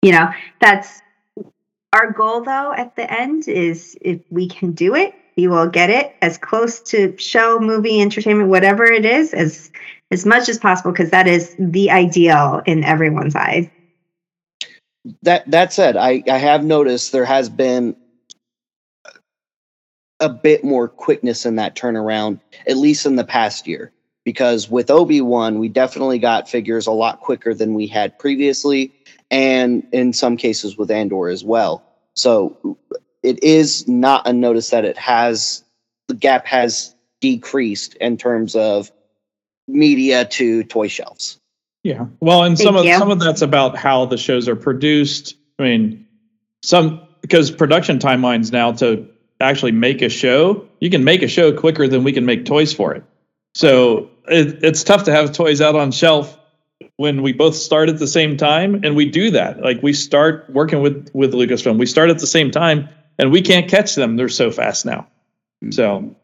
you 0.00 0.12
know, 0.12 0.30
that's 0.58 1.02
our 1.92 2.12
goal, 2.12 2.42
though, 2.42 2.72
at 2.72 2.96
the 2.96 3.10
end 3.10 3.48
is 3.48 3.96
if 4.00 4.20
we 4.30 4.48
can 4.48 4.72
do 4.72 4.94
it, 4.94 5.14
we 5.36 5.48
will 5.48 5.68
get 5.68 5.90
it 5.90 6.14
as 6.22 6.38
close 6.38 6.80
to 6.80 7.16
show, 7.18 7.58
movie, 7.60 8.00
entertainment, 8.00 8.48
whatever 8.48 8.84
it 8.84 9.04
is, 9.04 9.34
as 9.34 9.70
as 10.10 10.24
much 10.24 10.48
as 10.48 10.58
possible, 10.58 10.92
because 10.92 11.10
that 11.10 11.26
is 11.26 11.54
the 11.58 11.90
ideal 11.90 12.62
in 12.66 12.84
everyone's 12.84 13.36
eyes. 13.36 13.68
That 15.22 15.50
that 15.50 15.72
said, 15.72 15.96
I 15.96 16.22
I 16.28 16.38
have 16.38 16.64
noticed 16.64 17.12
there 17.12 17.24
has 17.24 17.48
been 17.48 17.96
a 20.20 20.28
bit 20.28 20.64
more 20.64 20.88
quickness 20.88 21.44
in 21.44 21.56
that 21.56 21.76
turnaround, 21.76 22.40
at 22.66 22.76
least 22.76 23.06
in 23.06 23.16
the 23.16 23.24
past 23.24 23.66
year. 23.66 23.92
Because 24.24 24.68
with 24.68 24.90
Obi 24.90 25.20
Wan, 25.20 25.58
we 25.58 25.68
definitely 25.68 26.18
got 26.18 26.48
figures 26.48 26.86
a 26.86 26.92
lot 26.92 27.20
quicker 27.20 27.54
than 27.54 27.74
we 27.74 27.86
had 27.86 28.18
previously, 28.18 28.92
and 29.30 29.86
in 29.92 30.12
some 30.12 30.36
cases 30.36 30.76
with 30.76 30.90
Andor 30.90 31.28
as 31.28 31.44
well. 31.44 31.84
So 32.14 32.78
it 33.22 33.42
is 33.42 33.86
not 33.88 34.26
unnoticed 34.26 34.70
that 34.70 34.84
it 34.84 34.96
has 34.96 35.64
the 36.08 36.14
gap 36.14 36.46
has 36.46 36.94
decreased 37.20 37.94
in 37.96 38.16
terms 38.16 38.54
of 38.54 38.90
media 39.66 40.24
to 40.24 40.62
toy 40.64 40.88
shelves. 40.88 41.40
Yeah. 41.82 42.06
Well, 42.20 42.44
and 42.44 42.56
Thank 42.56 42.66
some 42.66 42.84
you. 42.84 42.92
of 42.92 42.98
some 42.98 43.10
of 43.10 43.20
that's 43.20 43.42
about 43.42 43.76
how 43.76 44.06
the 44.06 44.16
shows 44.16 44.48
are 44.48 44.56
produced. 44.56 45.36
I 45.58 45.62
mean, 45.62 46.06
some 46.62 47.06
because 47.20 47.50
production 47.50 47.98
timelines 47.98 48.52
now 48.52 48.72
to 48.72 49.08
actually 49.40 49.72
make 49.72 50.02
a 50.02 50.08
show, 50.08 50.66
you 50.80 50.90
can 50.90 51.04
make 51.04 51.22
a 51.22 51.28
show 51.28 51.52
quicker 51.52 51.88
than 51.88 52.04
we 52.04 52.12
can 52.12 52.24
make 52.24 52.44
toys 52.44 52.72
for 52.72 52.94
it. 52.94 53.04
So 53.54 54.10
it, 54.28 54.62
it's 54.62 54.84
tough 54.84 55.04
to 55.04 55.12
have 55.12 55.32
toys 55.32 55.60
out 55.60 55.74
on 55.74 55.90
shelf 55.90 56.38
when 56.96 57.22
we 57.22 57.32
both 57.32 57.54
start 57.54 57.88
at 57.88 57.98
the 57.98 58.06
same 58.06 58.36
time 58.36 58.80
and 58.84 58.96
we 58.96 59.10
do 59.10 59.30
that. 59.32 59.60
Like 59.60 59.82
we 59.82 59.92
start 59.92 60.48
working 60.50 60.80
with 60.80 61.10
with 61.14 61.32
lucasfilm. 61.32 61.78
We 61.78 61.86
start 61.86 62.10
at 62.10 62.18
the 62.18 62.26
same 62.26 62.50
time 62.50 62.88
and 63.18 63.30
we 63.30 63.42
can't 63.42 63.68
catch 63.68 63.94
them. 63.94 64.16
They're 64.16 64.28
so 64.28 64.50
fast 64.50 64.86
now. 64.86 65.06
Mm-hmm. 65.64 65.70
so 65.70 66.16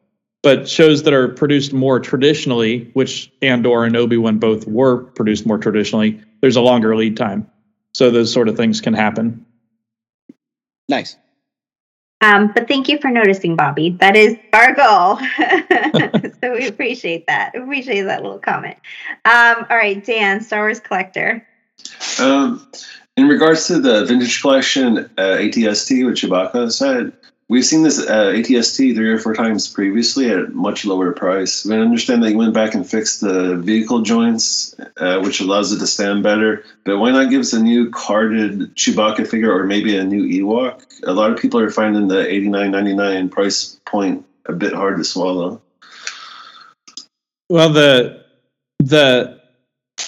but 0.43 0.69
shows 0.69 1.05
that 1.05 1.15
are 1.15 1.29
produced 1.29 1.73
more 1.73 2.01
traditionally 2.01 2.91
which 2.93 3.33
andor 3.41 3.85
and 3.85 3.97
obi-wan 3.97 4.39
both 4.39 4.67
were 4.67 5.05
produced 5.05 5.47
more 5.47 5.57
traditionally 5.57 6.21
there's 6.43 6.57
a 6.57 6.61
longer 6.61 6.95
lead 6.95 7.17
time. 7.17 7.51
So 7.95 8.11
those 8.11 8.31
sort 8.33 8.49
of 8.49 8.57
things 8.57 8.83
can 8.83 8.93
happen. 8.93 9.47
Nice. 10.89 11.17
Um, 12.21 12.53
but 12.55 12.69
thank 12.69 12.89
you 12.89 12.99
for 12.99 13.11
noticing, 13.11 13.57
Bobby. 13.57 13.97
That 14.01 14.17
is 14.17 14.37
our 14.53 14.75
goal. 14.75 15.19
so 16.41 16.53
we 16.53 16.67
appreciate 16.67 17.27
that. 17.27 17.55
Appreciate 17.55 18.03
that 18.03 18.23
little 18.23 18.39
comment. 18.39 18.77
Um, 19.25 19.67
all 19.71 19.77
right, 19.77 20.05
Dan, 20.05 20.41
Star 20.41 20.61
Wars 20.61 20.81
collector. 20.81 21.47
Um, 22.19 22.67
in 23.17 23.29
regards 23.29 23.67
to 23.67 23.81
the 23.81 24.05
vintage 24.05 24.41
collection 24.41 24.99
uh, 24.99 25.39
ATST, 25.39 26.07
which 26.07 26.23
Chewbacca 26.23 26.73
said, 26.73 27.13
We've 27.53 27.67
seen 27.67 27.83
this 27.83 27.99
uh, 27.99 28.33
ATST 28.33 28.95
three 28.95 29.11
or 29.11 29.19
four 29.19 29.35
times 29.35 29.69
previously 29.69 30.31
at 30.31 30.55
much 30.55 30.87
lower 30.87 31.13
price. 31.13 31.67
We 31.67 31.77
understand 31.77 32.23
that 32.23 32.31
you 32.31 32.39
went 32.39 32.55
back 32.55 32.75
and 32.75 32.89
fixed 32.89 33.21
the 33.21 33.57
vehicle 33.57 34.01
joints, 34.01 34.75
uh, 34.97 35.21
which 35.21 35.41
allows 35.41 35.71
it 35.71 35.79
to 35.81 35.87
stand 35.87 36.23
better. 36.23 36.65
But 36.87 36.97
why 36.97 37.11
not 37.11 37.29
give 37.29 37.43
us 37.43 37.53
a 37.53 37.63
new 37.63 37.91
carded 37.91 38.75
Chewbacca 38.75 39.29
figure 39.29 39.55
or 39.55 39.67
maybe 39.67 39.99
a 39.99 40.03
new 40.03 40.25
Ewok? 40.25 41.03
A 41.07 41.13
lot 41.13 41.31
of 41.31 41.39
people 41.39 41.61
are 41.61 41.69
finding 41.69 42.09
the 42.09 42.27
eighty 42.27 42.49
nine 42.49 42.71
ninety 42.71 42.95
nine 42.95 43.29
price 43.29 43.79
point 43.85 44.25
a 44.47 44.55
bit 44.55 44.73
hard 44.73 44.97
to 44.97 45.05
swallow. 45.05 45.61
Well, 47.49 47.71
the 47.71 48.25
the 48.79 49.41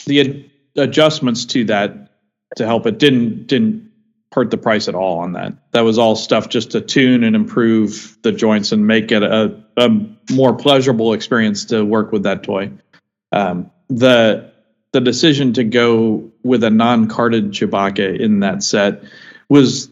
the 0.06 0.20
ad- 0.20 0.50
adjustments 0.76 1.44
to 1.46 1.64
that 1.64 2.10
to 2.56 2.66
help 2.66 2.86
it 2.86 2.98
didn't 2.98 3.46
didn't 3.46 3.90
hurt 4.32 4.50
the 4.50 4.58
price 4.58 4.88
at 4.88 4.94
all 4.94 5.20
on 5.20 5.32
that. 5.32 5.52
That 5.72 5.82
was 5.82 5.96
all 5.96 6.16
stuff 6.16 6.48
just 6.48 6.72
to 6.72 6.80
tune 6.80 7.22
and 7.22 7.36
improve 7.36 8.18
the 8.22 8.32
joints 8.32 8.72
and 8.72 8.86
make 8.86 9.12
it 9.12 9.22
a, 9.22 9.62
a 9.76 9.90
more 10.32 10.54
pleasurable 10.54 11.12
experience 11.12 11.66
to 11.66 11.84
work 11.84 12.10
with 12.10 12.24
that 12.24 12.42
toy. 12.42 12.72
Um, 13.30 13.70
the 13.88 14.52
the 14.92 15.00
decision 15.00 15.52
to 15.54 15.64
go 15.64 16.30
with 16.42 16.62
a 16.64 16.70
non-carded 16.70 17.50
Chewbacca 17.52 18.18
in 18.18 18.40
that 18.40 18.62
set 18.62 19.02
was 19.48 19.88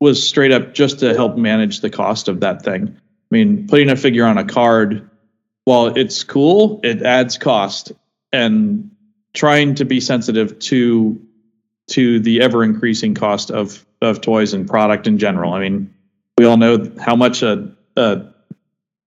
was 0.00 0.26
straight 0.26 0.52
up 0.52 0.74
just 0.74 1.00
to 1.00 1.14
help 1.14 1.36
manage 1.36 1.80
the 1.80 1.90
cost 1.90 2.28
of 2.28 2.40
that 2.40 2.62
thing. 2.62 2.88
I 2.88 3.00
mean, 3.30 3.66
putting 3.66 3.90
a 3.90 3.96
figure 3.96 4.26
on 4.26 4.38
a 4.38 4.44
card, 4.44 5.08
while 5.64 5.86
it's 5.86 6.24
cool, 6.24 6.80
it 6.82 7.02
adds 7.02 7.38
cost, 7.38 7.92
and 8.32 8.90
trying 9.32 9.74
to 9.76 9.84
be 9.84 10.00
sensitive 10.00 10.58
to 10.60 11.20
to 11.86 12.20
the 12.20 12.42
ever 12.42 12.64
increasing 12.64 13.14
cost 13.14 13.50
of 13.50 13.84
of 14.00 14.20
toys 14.20 14.54
and 14.54 14.68
product 14.68 15.06
in 15.06 15.18
general. 15.18 15.52
I 15.52 15.60
mean, 15.60 15.94
we 16.38 16.44
all 16.44 16.56
know 16.56 16.92
how 17.00 17.16
much 17.16 17.42
a, 17.42 17.72
a 17.96 18.26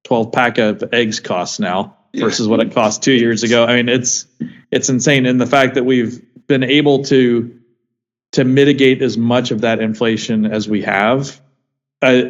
12 0.05 0.31
pack 0.31 0.57
of 0.57 0.83
eggs 0.93 1.19
costs 1.19 1.59
now 1.59 1.97
versus 2.15 2.47
what 2.47 2.59
it 2.59 2.73
cost 2.73 3.03
two 3.03 3.13
years 3.13 3.43
ago. 3.43 3.65
I 3.65 3.75
mean, 3.75 3.89
it's 3.89 4.25
it's 4.71 4.89
insane, 4.89 5.25
and 5.25 5.39
the 5.39 5.45
fact 5.45 5.75
that 5.75 5.83
we've 5.83 6.21
been 6.47 6.63
able 6.63 7.03
to 7.05 7.59
to 8.33 8.43
mitigate 8.43 9.01
as 9.01 9.17
much 9.17 9.51
of 9.51 9.61
that 9.61 9.79
inflation 9.79 10.45
as 10.45 10.67
we 10.67 10.81
have 10.81 11.39
uh, 12.01 12.23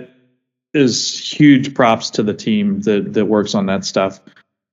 is 0.73 1.31
huge 1.31 1.73
props 1.73 2.09
to 2.11 2.23
the 2.23 2.33
team 2.33 2.81
that 2.81 3.13
that 3.13 3.25
works 3.25 3.55
on 3.55 3.65
that 3.67 3.85
stuff. 3.85 4.19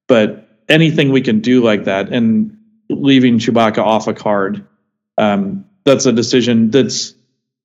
But 0.07 0.49
anything 0.69 1.11
we 1.11 1.21
can 1.21 1.41
do 1.41 1.63
like 1.63 1.85
that, 1.85 2.11
and 2.11 2.57
leaving 2.91 3.39
Chewbacca 3.39 3.79
off 3.79 4.07
a 4.07 4.15
card, 4.15 4.67
um, 5.19 5.65
that's 5.85 6.07
a 6.07 6.13
decision 6.13 6.71
that's 6.71 7.15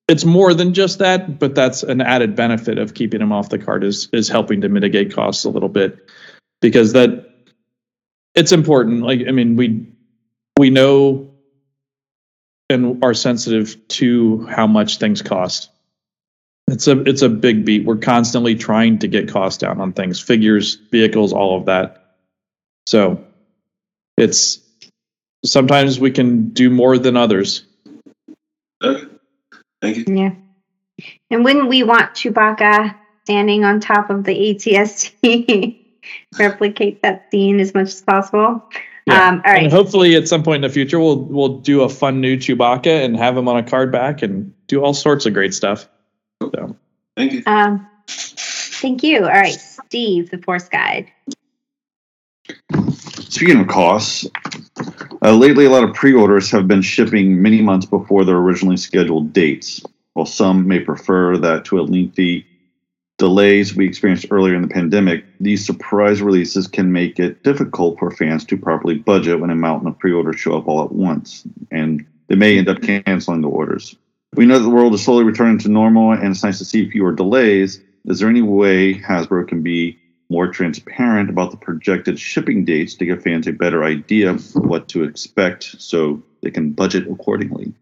it's 0.08 0.26
more 0.26 0.54
than 0.54 0.74
just 0.74 1.00
that, 1.00 1.38
but 1.38 1.54
that's 1.54 1.84
an 1.84 2.02
added 2.02 2.36
benefit 2.36 2.80
of 2.80 2.96
keeping 2.96 3.22
him 3.22 3.32
off 3.32 3.50
the 3.50 3.60
card 3.60 3.84
is 3.84 4.10
is 4.12 4.28
helping 4.28 4.62
to 4.62 4.70
mitigate 4.70 5.13
costs 5.13 5.46
a 5.46 5.50
little 5.50 5.70
bit 5.70 6.10
because 6.62 6.94
that 6.94 7.30
it's 8.36 8.52
important. 8.52 9.04
Like 9.04 9.22
I 9.28 9.32
mean, 9.32 9.56
we 9.56 9.88
we 10.58 10.70
know 10.70 11.32
and 12.70 13.04
are 13.04 13.13
sensitive 13.13 13.88
to 13.89 14.46
how 14.48 14.68
much 14.68 14.98
things 14.98 15.22
cost. 15.22 15.70
It's 16.71 16.88
a 16.88 17.01
it's 17.01 17.21
a 17.21 17.29
big 17.29 17.65
beat. 17.65 17.86
We're 17.86 17.97
constantly 17.97 18.55
trying 18.55 18.99
to 18.99 19.08
get 19.08 19.29
costs 19.29 19.58
down 19.58 19.82
on 19.82 19.93
things, 19.93 20.19
figures, 20.19 20.75
vehicles, 20.91 21.34
all 21.34 21.58
of 21.58 21.65
that. 21.65 22.15
So 22.86 23.23
it's 24.17 24.60
sometimes 25.45 25.99
we 25.99 26.12
can 26.12 26.49
do 26.49 26.69
more 26.69 26.97
than 26.97 27.17
others. 27.17 27.65
Okay. 28.84 29.05
Thank 29.82 29.97
you. 29.97 30.05
Yeah. 30.15 30.34
And 31.32 31.43
wouldn't 31.45 31.69
we 31.69 31.84
want 31.84 32.13
Chewbacca 32.13 32.95
standing 33.23 33.63
on 33.63 33.79
top 33.79 34.10
of 34.10 34.23
the 34.23 34.34
ATST 34.34 35.77
replicate 36.39 37.01
that 37.01 37.32
scene 37.32 37.60
as 37.60 37.73
much 37.73 37.88
as 37.88 38.01
possible? 38.01 38.69
Yeah. 39.08 39.27
Um, 39.27 39.41
all 39.45 39.53
right. 39.53 39.63
And 39.63 39.71
hopefully 39.71 40.15
at 40.15 40.27
some 40.27 40.43
point 40.43 40.63
in 40.63 40.69
the 40.69 40.73
future 40.73 40.99
we'll 40.99 41.21
we'll 41.21 41.60
do 41.60 41.82
a 41.82 41.89
fun 41.89 42.21
new 42.21 42.38
Chewbacca 42.38 43.05
and 43.05 43.17
have 43.17 43.38
him 43.38 43.47
on 43.47 43.58
a 43.58 43.63
card 43.63 43.91
back 43.91 44.21
and 44.21 44.53
do 44.67 44.84
all 44.84 44.93
sorts 44.93 45.25
of 45.25 45.34
great 45.34 45.53
stuff. 45.53 45.88
So 46.41 46.75
thank 47.15 47.34
you. 47.34 47.43
Um, 47.45 47.88
thank 48.08 49.04
you. 49.04 49.23
All 49.23 49.30
right, 49.30 49.60
Steve, 49.60 50.30
the 50.30 50.38
Force 50.39 50.69
Guide. 50.69 51.12
Speaking 53.30 53.60
of 53.60 53.67
costs, 53.67 54.25
uh, 55.21 55.34
lately 55.34 55.65
a 55.65 55.69
lot 55.69 55.84
of 55.84 55.93
pre-orders 55.93 56.49
have 56.52 56.67
been 56.67 56.82
shipping 56.82 57.41
many 57.41 57.62
months 57.62 57.86
before 57.86 58.25
their 58.25 58.38
originally 58.38 58.78
scheduled 58.78 59.34
dates. 59.34 59.84
While 60.13 60.25
some 60.25 60.67
may 60.67 60.80
prefer 60.80 61.38
that 61.38 61.65
to 61.65 61.80
a 61.80 61.82
lengthy 61.82 62.45
delays 63.17 63.75
we 63.75 63.86
experienced 63.86 64.28
earlier 64.32 64.56
in 64.56 64.62
the 64.62 64.67
pandemic, 64.67 65.25
these 65.39 65.65
surprise 65.65 66.21
releases 66.21 66.67
can 66.67 66.91
make 66.91 67.19
it 67.19 67.43
difficult 67.43 67.99
for 67.99 68.10
fans 68.10 68.45
to 68.45 68.58
properly 68.58 68.95
budget 68.95 69.39
when 69.39 69.49
a 69.49 69.56
mountain 69.56 69.89
of 69.89 69.99
pre-orders 69.99 70.39
show 70.39 70.58
up 70.58 70.67
all 70.67 70.84
at 70.84 70.91
once, 70.91 71.43
and 71.69 72.06
they 72.28 72.36
may 72.36 72.58
end 72.58 72.69
up 72.69 72.82
canceling 72.82 73.41
the 73.41 73.47
orders. 73.47 73.95
We 74.36 74.46
know 74.46 74.60
that 74.60 74.63
the 74.63 74.70
world 74.70 74.94
is 74.94 75.04
slowly 75.04 75.24
returning 75.24 75.58
to 75.60 75.70
normal, 75.70 76.12
and 76.12 76.28
it's 76.28 76.44
nice 76.44 76.60
to 76.60 76.65
see 76.65 76.89
fewer 76.89 77.12
delays. 77.12 77.82
Is 78.06 78.20
there 78.20 78.30
any 78.30 78.42
way 78.42 78.94
Hasbro 78.94 79.48
can 79.48 79.62
be 79.62 80.00
more 80.30 80.48
transparent 80.48 81.30
about 81.30 81.52
the 81.52 81.58
projected 81.58 82.20
shipping 82.20 82.63
dates 82.63 82.94
to 82.96 83.06
give 83.06 83.24
fans 83.24 83.48
a 83.48 83.52
better 83.52 83.84
idea 83.84 84.30
of 84.30 84.56
what 84.56 84.88
to 84.89 85.04
expect 85.04 85.63
so 85.80 86.22
they 86.42 86.52
can 86.52 86.72
budget 86.72 87.08
accordingly? 87.10 87.74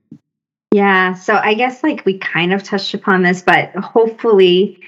Yeah, 0.71 1.13
so 1.13 1.35
I 1.35 1.53
guess 1.53 1.83
like 1.83 2.05
we 2.05 2.17
kind 2.17 2.53
of 2.53 2.63
touched 2.63 2.93
upon 2.93 3.23
this, 3.23 3.41
but 3.41 3.75
hopefully 3.75 4.79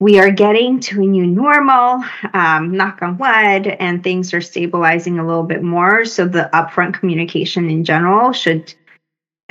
we 0.00 0.18
are 0.18 0.30
getting 0.30 0.80
to 0.80 1.00
a 1.00 1.06
new 1.06 1.26
normal, 1.26 2.04
um, 2.34 2.76
knock 2.76 3.02
on 3.02 3.18
wood, 3.18 3.68
and 3.68 4.02
things 4.02 4.34
are 4.34 4.40
stabilizing 4.40 5.18
a 5.18 5.26
little 5.26 5.44
bit 5.44 5.62
more. 5.62 6.04
So 6.04 6.26
the 6.26 6.50
upfront 6.52 6.94
communication 6.94 7.70
in 7.70 7.84
general 7.84 8.32
should 8.32 8.74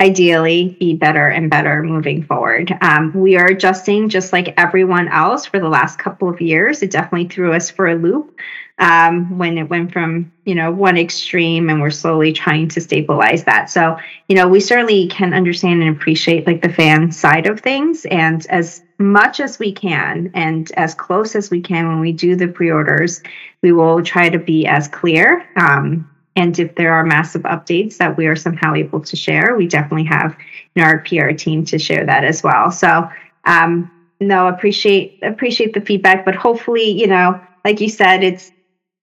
ideally 0.02 0.76
be 0.80 0.94
better 0.94 1.28
and 1.28 1.48
better 1.48 1.80
moving 1.82 2.24
forward. 2.24 2.76
Um, 2.80 3.12
we 3.14 3.36
are 3.36 3.46
adjusting 3.46 4.08
just 4.08 4.32
like 4.32 4.54
everyone 4.56 5.06
else 5.06 5.46
for 5.46 5.60
the 5.60 5.68
last 5.68 5.98
couple 5.98 6.28
of 6.28 6.40
years. 6.40 6.82
It 6.82 6.90
definitely 6.90 7.28
threw 7.28 7.52
us 7.52 7.70
for 7.70 7.86
a 7.86 7.94
loop 7.94 8.36
um, 8.78 9.38
when 9.38 9.58
it 9.58 9.70
went 9.70 9.92
from 9.92 10.32
you 10.44 10.56
know 10.56 10.72
one 10.72 10.98
extreme, 10.98 11.70
and 11.70 11.80
we're 11.80 11.90
slowly 11.90 12.32
trying 12.32 12.68
to 12.70 12.80
stabilize 12.80 13.44
that. 13.44 13.70
So 13.70 13.96
you 14.28 14.34
know 14.34 14.48
we 14.48 14.58
certainly 14.58 15.06
can 15.06 15.32
understand 15.32 15.82
and 15.82 15.96
appreciate 15.96 16.48
like 16.48 16.62
the 16.62 16.72
fan 16.72 17.12
side 17.12 17.46
of 17.46 17.60
things, 17.60 18.04
and 18.04 18.44
as 18.46 18.82
much 18.98 19.38
as 19.38 19.58
we 19.58 19.72
can 19.72 20.30
and 20.34 20.70
as 20.72 20.94
close 20.94 21.36
as 21.36 21.50
we 21.50 21.60
can 21.60 21.88
when 21.88 22.00
we 22.00 22.12
do 22.12 22.36
the 22.36 22.46
pre-orders 22.46 23.20
we 23.60 23.72
will 23.72 24.00
try 24.00 24.28
to 24.28 24.38
be 24.38 24.64
as 24.64 24.86
clear 24.86 25.44
um, 25.56 26.08
and 26.36 26.58
if 26.58 26.74
there 26.76 26.92
are 26.94 27.04
massive 27.04 27.42
updates 27.42 27.98
that 27.98 28.16
we 28.16 28.26
are 28.26 28.36
somehow 28.36 28.74
able 28.74 29.00
to 29.00 29.16
share, 29.16 29.54
we 29.56 29.66
definitely 29.66 30.04
have 30.04 30.36
know, 30.76 30.84
our 30.84 30.98
PR 31.00 31.30
team 31.30 31.64
to 31.66 31.78
share 31.78 32.06
that 32.06 32.24
as 32.24 32.42
well. 32.42 32.70
So 32.70 33.08
um, 33.44 33.90
no, 34.20 34.48
appreciate 34.48 35.18
appreciate 35.22 35.74
the 35.74 35.80
feedback, 35.80 36.24
but 36.24 36.34
hopefully, 36.34 36.90
you 36.90 37.06
know, 37.06 37.40
like 37.64 37.80
you 37.80 37.88
said, 37.88 38.22
it's 38.22 38.52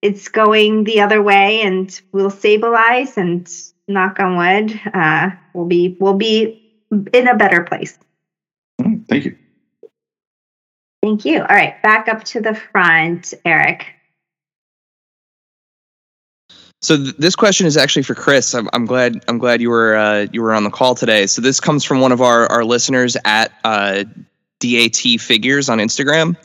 it's 0.02 0.30
going 0.30 0.86
the 0.86 1.02
other 1.02 1.22
way, 1.22 1.62
and 1.62 2.02
we'll 2.12 2.30
stabilize 2.30 3.18
and 3.18 3.50
knock 3.88 4.20
on 4.20 4.38
wood, 4.38 4.80
uh, 4.94 5.32
we'll 5.54 5.66
be 5.66 5.98
we'll 6.00 6.14
be 6.14 6.86
in 7.14 7.28
a 7.28 7.36
better 7.36 7.64
place. 7.64 7.98
Thank 8.80 9.26
you. 9.26 9.38
Thank 11.02 11.26
you. 11.26 11.42
All 11.42 11.48
right, 11.48 11.82
back 11.82 12.08
up 12.08 12.24
to 12.26 12.42
the 12.42 12.56
front, 12.56 13.34
Eric. 13.46 13.88
So 16.82 16.96
th- 16.96 17.18
this 17.18 17.36
question 17.36 17.68
is 17.68 17.76
actually 17.78 18.04
for 18.04 18.16
Chris. 18.16 18.54
I'm, 18.56 18.70
I'm 18.74 18.86
glad 18.86 19.24
I'm 19.28 19.38
glad 19.38 19.62
you 19.62 19.70
were 19.70 19.96
uh, 19.96 20.28
you 20.32 20.42
were 20.42 20.54
on 20.54 20.64
the 20.64 20.70
call 20.70 20.96
today. 20.96 21.26
So 21.28 21.42
this 21.42 21.60
comes 21.60 21.84
from 21.84 22.00
one 22.00 22.12
of 22.12 22.22
our 22.22 22.48
our 22.48 22.64
listeners 22.64 23.18
at 23.26 23.52
uh, 23.64 24.06
DAT 24.60 25.20
Figures 25.20 25.70
on 25.70 25.80
Instagram. 25.80 26.38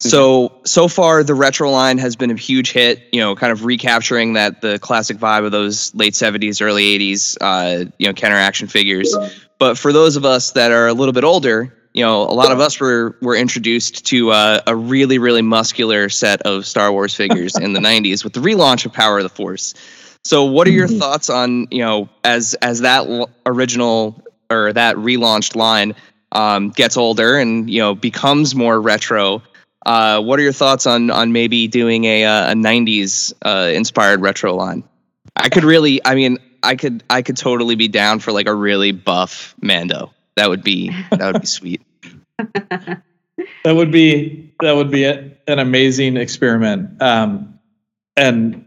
So 0.00 0.60
so 0.64 0.88
far 0.88 1.22
the 1.22 1.34
retro 1.34 1.70
line 1.70 1.98
has 1.98 2.16
been 2.16 2.30
a 2.30 2.36
huge 2.36 2.72
hit. 2.72 3.02
You 3.12 3.20
know, 3.20 3.36
kind 3.36 3.52
of 3.52 3.64
recapturing 3.64 4.32
that 4.32 4.62
the 4.62 4.78
classic 4.78 5.18
vibe 5.18 5.44
of 5.44 5.52
those 5.52 5.94
late 5.94 6.14
'70s, 6.14 6.62
early 6.62 6.98
'80s, 6.98 7.36
uh, 7.40 7.90
you 7.98 8.06
know, 8.06 8.14
counter 8.14 8.36
action 8.36 8.66
figures. 8.66 9.14
But 9.58 9.76
for 9.76 9.92
those 9.92 10.16
of 10.16 10.24
us 10.24 10.52
that 10.52 10.72
are 10.72 10.88
a 10.88 10.94
little 10.94 11.12
bit 11.12 11.22
older, 11.22 11.76
you 11.92 12.04
know, 12.04 12.22
a 12.22 12.34
lot 12.34 12.52
of 12.52 12.60
us 12.60 12.78
were 12.78 13.16
were 13.20 13.36
introduced 13.36 14.06
to 14.06 14.30
uh, 14.30 14.60
a 14.66 14.76
really 14.76 15.18
really 15.18 15.42
muscular 15.42 16.08
set 16.08 16.42
of 16.42 16.66
Star 16.66 16.92
Wars 16.92 17.14
figures 17.14 17.56
in 17.56 17.72
the 17.72 17.80
'90s 17.90 18.22
with 18.22 18.32
the 18.32 18.40
relaunch 18.40 18.86
of 18.86 18.92
Power 18.92 19.18
of 19.18 19.24
the 19.24 19.28
Force. 19.28 19.74
So, 20.24 20.44
what 20.44 20.68
are 20.68 20.72
your 20.72 20.88
thoughts 20.88 21.30
on 21.30 21.68
you 21.70 21.80
know 21.80 22.08
as 22.22 22.54
as 22.54 22.80
that 22.80 23.06
l- 23.08 23.30
original 23.44 24.22
or 24.50 24.72
that 24.72 24.96
relaunched 24.96 25.56
line 25.56 25.94
um, 26.32 26.70
gets 26.70 26.96
older 26.96 27.38
and 27.38 27.68
you 27.68 27.80
know 27.80 27.94
becomes 27.94 28.54
more 28.54 28.80
retro? 28.80 29.42
Uh, 29.84 30.20
what 30.20 30.38
are 30.38 30.42
your 30.42 30.52
thoughts 30.52 30.86
on 30.86 31.10
on 31.10 31.32
maybe 31.32 31.66
doing 31.66 32.04
a 32.04 32.24
uh, 32.24 32.52
a 32.52 32.54
'90s 32.54 33.32
uh, 33.42 33.70
inspired 33.74 34.20
retro 34.20 34.54
line? 34.54 34.84
I 35.34 35.48
could 35.48 35.64
really, 35.64 36.04
I 36.04 36.14
mean, 36.14 36.38
I 36.62 36.76
could 36.76 37.02
I 37.08 37.22
could 37.22 37.36
totally 37.36 37.74
be 37.74 37.88
down 37.88 38.20
for 38.20 38.30
like 38.30 38.46
a 38.46 38.54
really 38.54 38.92
buff 38.92 39.54
Mando. 39.60 40.12
That 40.36 40.48
would 40.48 40.62
be 40.62 40.90
that 41.10 41.32
would 41.32 41.42
be 41.42 41.46
sweet. 41.58 41.82
that 42.38 43.02
would 43.64 43.92
be 43.92 44.54
that 44.60 44.72
would 44.72 44.90
be 44.90 45.04
a, 45.04 45.32
an 45.46 45.58
amazing 45.58 46.16
experiment. 46.16 47.00
Um, 47.02 47.58
and 48.16 48.66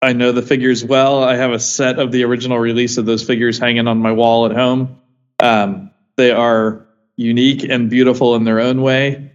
I 0.00 0.12
know 0.12 0.32
the 0.32 0.42
figures 0.42 0.84
well. 0.84 1.24
I 1.24 1.36
have 1.36 1.50
a 1.50 1.58
set 1.58 1.98
of 1.98 2.12
the 2.12 2.24
original 2.24 2.58
release 2.58 2.98
of 2.98 3.06
those 3.06 3.24
figures 3.24 3.58
hanging 3.58 3.88
on 3.88 3.98
my 3.98 4.12
wall 4.12 4.46
at 4.46 4.52
home. 4.52 5.00
Um, 5.40 5.90
they 6.16 6.30
are 6.30 6.86
unique 7.16 7.64
and 7.64 7.90
beautiful 7.90 8.36
in 8.36 8.44
their 8.44 8.60
own 8.60 8.82
way, 8.82 9.32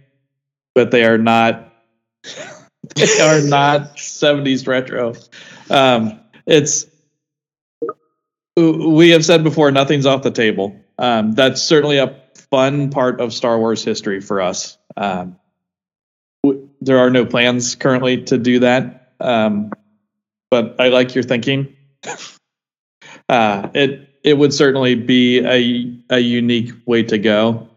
but 0.74 0.90
they 0.90 1.04
are 1.04 1.18
not 1.18 1.72
they 2.96 3.20
are 3.20 3.42
not 3.42 3.96
70s 3.96 4.66
retro. 4.66 5.14
Um, 5.70 6.20
it's 6.46 6.86
we 8.56 9.10
have 9.10 9.24
said 9.24 9.42
before, 9.42 9.70
nothing's 9.70 10.06
off 10.06 10.22
the 10.22 10.30
table. 10.30 10.80
Um, 10.98 11.32
that's 11.32 11.62
certainly 11.62 11.98
a 11.98 12.20
fun 12.50 12.90
part 12.90 13.20
of 13.20 13.32
Star 13.32 13.58
Wars 13.58 13.84
history 13.84 14.20
for 14.20 14.40
us. 14.40 14.78
Um, 14.96 15.36
w- 16.44 16.68
there 16.80 16.98
are 16.98 17.10
no 17.10 17.26
plans 17.26 17.74
currently 17.74 18.22
to 18.24 18.38
do 18.38 18.60
that, 18.60 19.12
um, 19.20 19.72
but 20.50 20.76
I 20.78 20.88
like 20.88 21.14
your 21.14 21.24
thinking. 21.24 21.74
uh, 23.28 23.68
it 23.74 24.08
it 24.22 24.38
would 24.38 24.54
certainly 24.54 24.94
be 24.94 25.40
a 25.40 26.16
a 26.16 26.18
unique 26.18 26.72
way 26.86 27.02
to 27.04 27.18
go. 27.18 27.68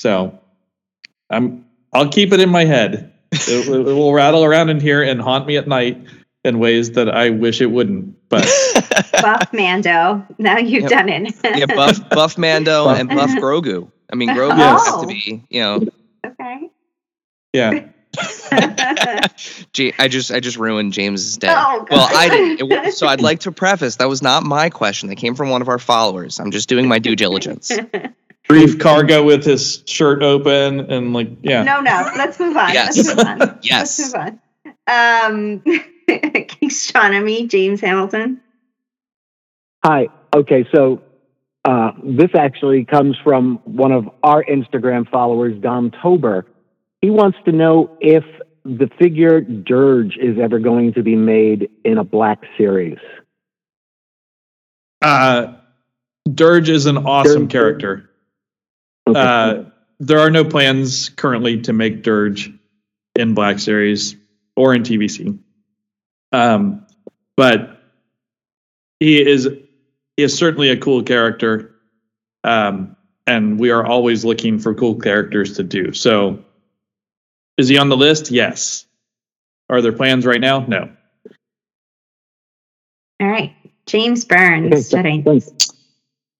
So, 0.00 0.38
I'm 1.30 1.64
I'll 1.92 2.10
keep 2.10 2.32
it 2.32 2.40
in 2.40 2.50
my 2.50 2.64
head. 2.64 3.12
It, 3.32 3.68
it 3.68 3.84
will 3.84 4.12
rattle 4.12 4.44
around 4.44 4.70
in 4.70 4.80
here 4.80 5.02
and 5.02 5.20
haunt 5.20 5.46
me 5.46 5.56
at 5.56 5.66
night 5.66 6.04
in 6.44 6.58
ways 6.58 6.92
that 6.92 7.08
I 7.08 7.30
wish 7.30 7.60
it 7.60 7.66
wouldn't. 7.66 8.15
But 8.28 8.44
buff 9.12 9.52
Mando. 9.52 10.26
Now 10.38 10.58
you've 10.58 10.82
Yep. 10.82 10.90
done 10.90 11.08
it. 11.08 11.34
yeah, 11.44 11.66
buff 11.66 12.08
buff 12.10 12.38
Mando 12.38 12.84
Buff- 12.86 12.98
and 12.98 13.08
buff 13.08 13.30
Grogu. 13.30 13.90
I 14.12 14.16
mean, 14.16 14.28
Grogu 14.36 14.56
Yes. 14.58 14.86
has 14.86 15.00
to 15.00 15.06
be, 15.06 15.44
you 15.48 15.60
know. 15.60 15.80
Oh, 16.24 16.28
okay. 16.28 16.70
yeah, 17.52 17.86
Ja- 19.76 19.92
I 19.98 20.08
just 20.08 20.32
I 20.32 20.40
just 20.40 20.56
ruined 20.56 20.92
James's 20.92 21.36
day. 21.36 21.48
Oh, 21.50 21.86
well, 21.90 22.08
I 22.10 22.28
didn't. 22.28 22.72
It 22.72 22.94
so 22.94 23.06
I'd 23.06 23.20
like 23.20 23.40
to 23.40 23.52
preface 23.52 23.96
that 23.96 24.08
was 24.08 24.22
not 24.22 24.42
my 24.42 24.70
question. 24.70 25.08
That 25.08 25.16
came 25.16 25.34
from 25.34 25.50
one 25.50 25.62
of 25.62 25.68
our 25.68 25.78
followers. 25.78 26.40
I'm 26.40 26.50
just 26.50 26.68
doing 26.68 26.88
my 26.88 26.98
due 26.98 27.14
diligence. 27.16 27.72
brief 28.48 28.78
cargo 28.78 29.22
with 29.24 29.44
his 29.44 29.82
shirt 29.86 30.22
open 30.22 30.90
and 30.90 31.12
like 31.12 31.28
yeah. 31.42 31.62
No, 31.62 31.80
no. 31.80 32.10
Let's 32.16 32.38
move 32.40 32.56
on. 32.56 32.72
Yes. 32.72 32.96
Let's 32.96 33.16
move 33.16 33.26
on. 33.40 33.58
Yes. 33.62 33.98
Let's 33.98 34.14
move 34.14 34.22
on. 34.22 34.40
Um, 34.86 35.62
astronomy, 36.62 37.46
James 37.46 37.80
Hamilton. 37.80 38.40
Hi. 39.84 40.08
Okay, 40.34 40.66
so 40.74 41.02
uh, 41.64 41.92
this 42.04 42.30
actually 42.36 42.84
comes 42.84 43.16
from 43.24 43.60
one 43.64 43.92
of 43.92 44.08
our 44.22 44.44
Instagram 44.44 45.08
followers, 45.10 45.60
Dom 45.60 45.90
Tober. 46.02 46.46
He 47.00 47.10
wants 47.10 47.38
to 47.44 47.52
know 47.52 47.96
if 48.00 48.24
the 48.64 48.88
figure 48.98 49.40
Durge 49.40 50.16
is 50.18 50.38
ever 50.40 50.58
going 50.58 50.94
to 50.94 51.02
be 51.02 51.16
made 51.16 51.70
in 51.84 51.98
a 51.98 52.04
black 52.04 52.40
series. 52.58 52.98
Uh, 55.00 55.54
Durge 56.28 56.68
is 56.68 56.86
an 56.86 56.98
awesome 56.98 57.46
Durge. 57.46 57.50
character. 57.50 58.10
Okay. 59.08 59.20
Uh, 59.20 59.64
there 60.00 60.18
are 60.18 60.30
no 60.30 60.44
plans 60.44 61.08
currently 61.10 61.62
to 61.62 61.72
make 61.72 62.02
Durge 62.02 62.58
in 63.14 63.34
Black 63.34 63.58
Series 63.58 64.16
or 64.56 64.74
in 64.74 64.82
TVC. 64.82 65.38
Um, 66.32 66.86
but 67.36 67.82
he 68.98 69.20
is 69.20 69.48
he 70.16 70.22
is 70.22 70.36
certainly 70.36 70.70
a 70.70 70.76
cool 70.76 71.02
character, 71.02 71.76
um, 72.42 72.96
and 73.26 73.60
we 73.60 73.70
are 73.70 73.86
always 73.86 74.24
looking 74.24 74.58
for 74.58 74.74
cool 74.74 74.98
characters 74.98 75.56
to 75.56 75.62
do. 75.62 75.92
So, 75.92 76.44
is 77.58 77.68
he 77.68 77.78
on 77.78 77.88
the 77.88 77.96
list? 77.96 78.30
Yes. 78.30 78.86
Are 79.68 79.82
there 79.82 79.92
plans 79.92 80.24
right 80.24 80.40
now? 80.40 80.60
No. 80.60 80.90
All 83.20 83.28
right. 83.28 83.54
James 83.86 84.24
Burns. 84.24 84.92
Okay, 84.92 85.22
thanks. 85.22 85.50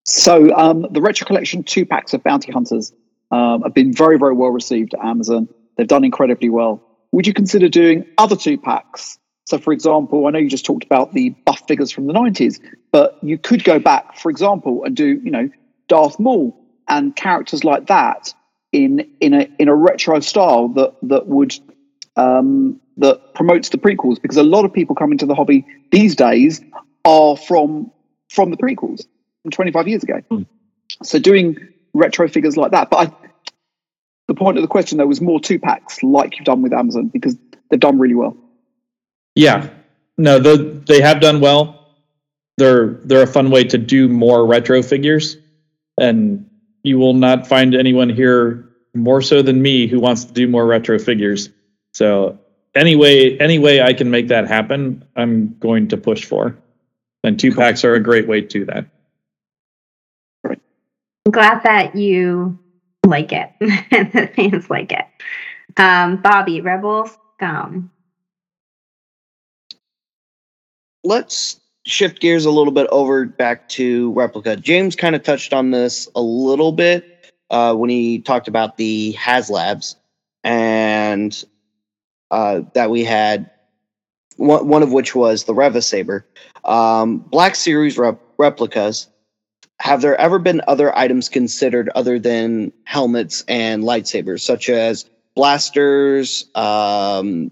So 0.04 0.54
um, 0.54 0.86
the 0.90 1.00
retro 1.00 1.26
collection 1.26 1.64
two 1.64 1.84
packs 1.84 2.14
of 2.14 2.22
bounty 2.22 2.52
hunters 2.52 2.92
um, 3.30 3.62
have 3.62 3.74
been 3.74 3.92
very 3.92 4.18
very 4.18 4.34
well 4.34 4.50
received 4.50 4.94
at 4.94 5.04
Amazon. 5.04 5.48
They've 5.76 5.86
done 5.86 6.04
incredibly 6.04 6.48
well. 6.48 6.82
Would 7.16 7.26
you 7.26 7.32
consider 7.32 7.70
doing 7.70 8.04
other 8.18 8.36
two 8.36 8.58
packs? 8.58 9.18
So, 9.46 9.56
for 9.56 9.72
example, 9.72 10.26
I 10.26 10.30
know 10.32 10.38
you 10.38 10.50
just 10.50 10.66
talked 10.66 10.84
about 10.84 11.14
the 11.14 11.30
buff 11.46 11.62
figures 11.66 11.90
from 11.90 12.06
the 12.06 12.12
'90s, 12.12 12.60
but 12.92 13.18
you 13.22 13.38
could 13.38 13.64
go 13.64 13.78
back, 13.78 14.18
for 14.18 14.30
example, 14.30 14.84
and 14.84 14.94
do 14.94 15.18
you 15.24 15.30
know 15.30 15.48
Darth 15.88 16.20
Maul 16.20 16.54
and 16.86 17.16
characters 17.16 17.64
like 17.64 17.86
that 17.86 18.34
in 18.70 19.10
in 19.20 19.32
a 19.32 19.48
in 19.58 19.68
a 19.68 19.74
retro 19.74 20.20
style 20.20 20.68
that 20.74 20.94
that 21.04 21.26
would 21.26 21.58
um, 22.16 22.82
that 22.98 23.32
promotes 23.32 23.70
the 23.70 23.78
prequels 23.78 24.20
because 24.20 24.36
a 24.36 24.42
lot 24.42 24.66
of 24.66 24.74
people 24.74 24.94
coming 24.94 25.16
to 25.16 25.24
the 25.24 25.34
hobby 25.34 25.66
these 25.90 26.16
days 26.16 26.60
are 27.06 27.34
from 27.34 27.90
from 28.28 28.50
the 28.50 28.58
prequels 28.58 29.06
from 29.40 29.52
25 29.52 29.88
years 29.88 30.02
ago. 30.02 30.20
So 31.02 31.18
doing 31.18 31.56
retro 31.94 32.28
figures 32.28 32.58
like 32.58 32.72
that, 32.72 32.90
but 32.90 33.08
I, 33.08 33.28
the 34.28 34.34
point 34.34 34.58
of 34.58 34.62
the 34.62 34.68
question 34.68 34.98
though 34.98 35.06
was 35.06 35.20
more 35.20 35.40
two 35.40 35.58
packs 35.58 36.02
like 36.02 36.36
you've 36.36 36.44
done 36.44 36.62
with 36.62 36.72
Amazon 36.72 37.08
because 37.08 37.36
they've 37.70 37.80
done 37.80 37.98
really 37.98 38.14
well. 38.14 38.36
Yeah, 39.34 39.68
no, 40.16 40.38
they 40.38 40.56
they 40.56 41.00
have 41.00 41.20
done 41.20 41.40
well. 41.40 41.94
They're 42.56 43.00
they're 43.04 43.22
a 43.22 43.26
fun 43.26 43.50
way 43.50 43.64
to 43.64 43.78
do 43.78 44.08
more 44.08 44.46
retro 44.46 44.82
figures, 44.82 45.36
and 45.98 46.48
you 46.82 46.98
will 46.98 47.14
not 47.14 47.46
find 47.46 47.74
anyone 47.74 48.08
here 48.08 48.70
more 48.94 49.20
so 49.20 49.42
than 49.42 49.60
me 49.60 49.86
who 49.86 50.00
wants 50.00 50.24
to 50.24 50.32
do 50.32 50.48
more 50.48 50.66
retro 50.66 50.98
figures. 50.98 51.50
So 51.92 52.38
any 52.74 52.96
way 52.96 53.38
any 53.38 53.58
way 53.58 53.82
I 53.82 53.92
can 53.92 54.10
make 54.10 54.28
that 54.28 54.48
happen, 54.48 55.04
I'm 55.14 55.56
going 55.58 55.88
to 55.88 55.96
push 55.96 56.24
for. 56.24 56.56
And 57.22 57.38
two 57.38 57.54
packs 57.54 57.84
are 57.84 57.94
a 57.94 58.00
great 58.00 58.28
way 58.28 58.40
to 58.40 58.46
do 58.46 58.64
that. 58.66 58.86
I'm 60.44 61.32
glad 61.32 61.62
that 61.64 61.96
you 61.96 62.58
like 63.08 63.32
it. 63.32 63.50
and 63.60 64.12
the 64.12 64.30
fans 64.34 64.70
like 64.70 64.92
it. 64.92 65.04
Um, 65.78 66.20
Bobby, 66.22 66.60
Rebels, 66.60 67.16
Scum. 67.36 67.90
let's 71.06 71.60
shift 71.86 72.20
gears 72.20 72.44
a 72.44 72.50
little 72.50 72.72
bit 72.72 72.86
over 72.90 73.24
back 73.24 73.68
to 73.70 74.12
replica. 74.12 74.56
James 74.56 74.96
kind 74.96 75.14
of 75.14 75.22
touched 75.22 75.52
on 75.52 75.70
this 75.70 76.08
a 76.14 76.20
little 76.20 76.72
bit 76.72 77.32
uh, 77.50 77.74
when 77.74 77.88
he 77.88 78.18
talked 78.18 78.48
about 78.48 78.76
the 78.76 79.14
HasLabs 79.18 79.94
and 80.42 81.44
uh, 82.30 82.62
that 82.74 82.90
we 82.90 83.04
had 83.04 83.50
one, 84.36 84.66
one 84.68 84.82
of 84.82 84.92
which 84.92 85.14
was 85.14 85.44
the 85.44 85.54
Reva 85.54 85.80
Saber. 85.80 86.26
Um, 86.64 87.18
Black 87.18 87.54
Series 87.54 87.96
rep- 87.96 88.20
replicas. 88.36 89.08
Have 89.80 90.00
there 90.00 90.18
ever 90.20 90.38
been 90.38 90.62
other 90.66 90.96
items 90.96 91.28
considered 91.28 91.90
other 91.94 92.18
than 92.18 92.72
helmets 92.84 93.44
and 93.46 93.84
lightsabers, 93.84 94.40
such 94.40 94.68
as 94.68 95.08
blasters, 95.34 96.46
um, 96.54 97.50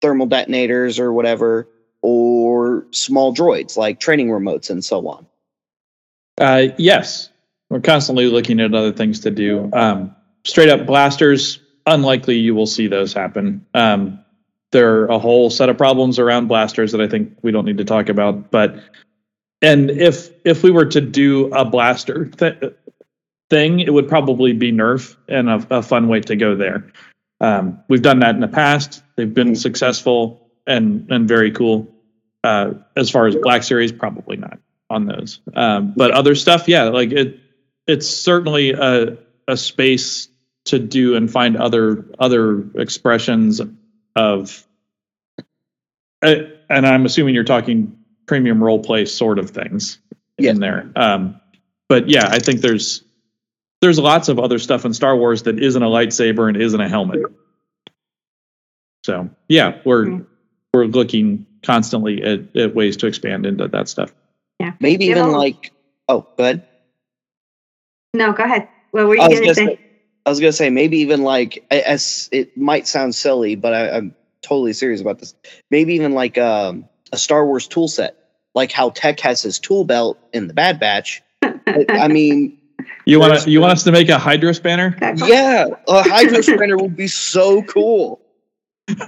thermal 0.00 0.26
detonators, 0.26 0.98
or 0.98 1.12
whatever? 1.12 1.68
or 2.02 2.84
small 2.90 3.34
droids 3.34 3.76
like 3.76 4.00
training 4.00 4.28
remotes 4.28 4.68
and 4.68 4.84
so 4.84 5.06
on. 5.08 5.26
Uh, 6.38 6.66
yes, 6.76 7.30
we're 7.70 7.80
constantly 7.80 8.26
looking 8.26 8.60
at 8.60 8.74
other 8.74 8.92
things 8.92 9.20
to 9.20 9.30
do. 9.30 9.70
Um, 9.72 10.14
straight 10.44 10.68
up 10.68 10.86
blasters, 10.86 11.60
unlikely 11.86 12.36
you 12.36 12.54
will 12.54 12.66
see 12.66 12.88
those 12.88 13.12
happen. 13.12 13.64
Um, 13.74 14.18
there 14.72 15.02
are 15.02 15.06
a 15.06 15.18
whole 15.18 15.50
set 15.50 15.68
of 15.68 15.78
problems 15.78 16.18
around 16.18 16.48
blasters 16.48 16.92
that 16.92 17.00
I 17.00 17.06
think 17.06 17.38
we 17.42 17.52
don't 17.52 17.64
need 17.64 17.78
to 17.78 17.84
talk 17.84 18.08
about. 18.08 18.50
But 18.50 18.76
and 19.62 19.90
if 19.90 20.30
if 20.44 20.62
we 20.62 20.70
were 20.70 20.86
to 20.86 21.00
do 21.00 21.46
a 21.54 21.64
blaster 21.64 22.26
th- 22.26 22.74
thing, 23.48 23.80
it 23.80 23.92
would 23.92 24.08
probably 24.08 24.52
be 24.52 24.72
Nerf 24.72 25.16
and 25.28 25.48
a, 25.48 25.66
a 25.70 25.82
fun 25.82 26.08
way 26.08 26.20
to 26.20 26.36
go 26.36 26.56
there. 26.56 26.92
Um, 27.40 27.82
we've 27.88 28.02
done 28.02 28.20
that 28.20 28.34
in 28.34 28.40
the 28.40 28.48
past. 28.48 29.02
They've 29.16 29.32
been 29.32 29.54
successful 29.54 30.50
and 30.66 31.10
and 31.10 31.28
very 31.28 31.52
cool. 31.52 31.88
Uh, 32.44 32.74
as 32.96 33.08
far 33.08 33.28
as 33.28 33.36
Black 33.36 33.62
Series, 33.62 33.92
probably 33.92 34.36
not 34.36 34.58
on 34.90 35.06
those. 35.06 35.40
Um, 35.54 35.94
but 35.96 36.10
other 36.10 36.34
stuff, 36.34 36.66
yeah, 36.66 36.84
like 36.84 37.12
it, 37.12 37.38
it's 37.86 38.08
certainly 38.08 38.72
a 38.72 39.16
a 39.46 39.56
space 39.56 40.28
to 40.64 40.78
do 40.78 41.14
and 41.14 41.30
find 41.30 41.56
other 41.56 42.06
other 42.18 42.68
expressions 42.74 43.60
of. 44.16 44.66
Uh, 46.20 46.34
and 46.68 46.86
I'm 46.86 47.04
assuming 47.04 47.34
you're 47.34 47.44
talking 47.44 48.01
premium 48.26 48.62
role 48.62 48.78
play 48.82 49.04
sort 49.04 49.38
of 49.38 49.50
things 49.50 49.98
in 50.38 50.60
there. 50.60 50.90
Um, 50.96 51.40
but 51.88 52.08
yeah, 52.08 52.28
I 52.30 52.38
think 52.38 52.60
there's 52.60 53.02
there's 53.80 53.98
lots 53.98 54.28
of 54.28 54.38
other 54.38 54.58
stuff 54.58 54.84
in 54.84 54.94
Star 54.94 55.16
Wars 55.16 55.42
that 55.44 55.58
isn't 55.62 55.82
a 55.82 55.86
lightsaber 55.86 56.48
and 56.48 56.56
isn't 56.56 56.80
a 56.80 56.88
helmet. 56.88 57.20
So 59.04 59.28
yeah, 59.48 59.78
we're 59.84 60.20
we're 60.72 60.84
looking 60.86 61.46
constantly 61.62 62.22
at, 62.22 62.56
at 62.56 62.74
ways 62.74 62.96
to 62.98 63.06
expand 63.06 63.46
into 63.46 63.68
that 63.68 63.88
stuff. 63.88 64.12
Yeah. 64.58 64.72
Maybe 64.80 65.06
You 65.06 65.12
even 65.12 65.24
know- 65.32 65.38
like, 65.38 65.72
oh, 66.08 66.26
go 66.36 66.44
ahead. 66.44 66.66
No, 68.14 68.32
go 68.32 68.44
ahead. 68.44 68.68
What 68.90 69.06
were 69.06 69.16
you 69.16 69.22
I 69.22 69.28
was 69.28 69.38
going 69.40 69.48
to 69.48 69.54
say? 69.54 69.66
say, 69.66 69.80
I 70.26 70.30
was 70.30 70.38
gonna 70.38 70.52
say 70.52 70.70
maybe 70.70 70.98
even 70.98 71.22
like 71.22 71.64
a- 71.70 71.88
as 71.88 72.28
it 72.30 72.56
might 72.56 72.86
sound 72.86 73.14
silly, 73.14 73.54
but 73.56 73.72
I, 73.74 73.90
I'm 73.90 74.14
totally 74.42 74.72
serious 74.72 75.00
about 75.00 75.18
this. 75.18 75.34
Maybe 75.70 75.94
even 75.94 76.12
like 76.12 76.36
um, 76.38 76.88
a 77.12 77.18
Star 77.18 77.46
Wars 77.46 77.66
tool 77.66 77.88
set, 77.88 78.16
like 78.54 78.72
how 78.72 78.90
Tech 78.90 79.20
has 79.20 79.42
his 79.42 79.58
tool 79.58 79.84
belt 79.84 80.18
in 80.32 80.46
the 80.46 80.54
Bad 80.54 80.80
Batch. 80.80 81.22
I, 81.42 81.86
I 81.88 82.08
mean, 82.08 82.58
You 83.04 83.20
want 83.20 83.40
to 83.40 83.50
you 83.50 83.60
want 83.60 83.72
us 83.72 83.84
to 83.84 83.92
make 83.92 84.08
a 84.08 84.18
Hydro 84.18 84.52
spanner? 84.52 84.96
yeah, 85.16 85.66
a 85.88 86.02
Hydro 86.02 86.40
Sprinter 86.40 86.76
would 86.78 86.96
be 86.96 87.08
so 87.08 87.62
cool. 87.62 88.20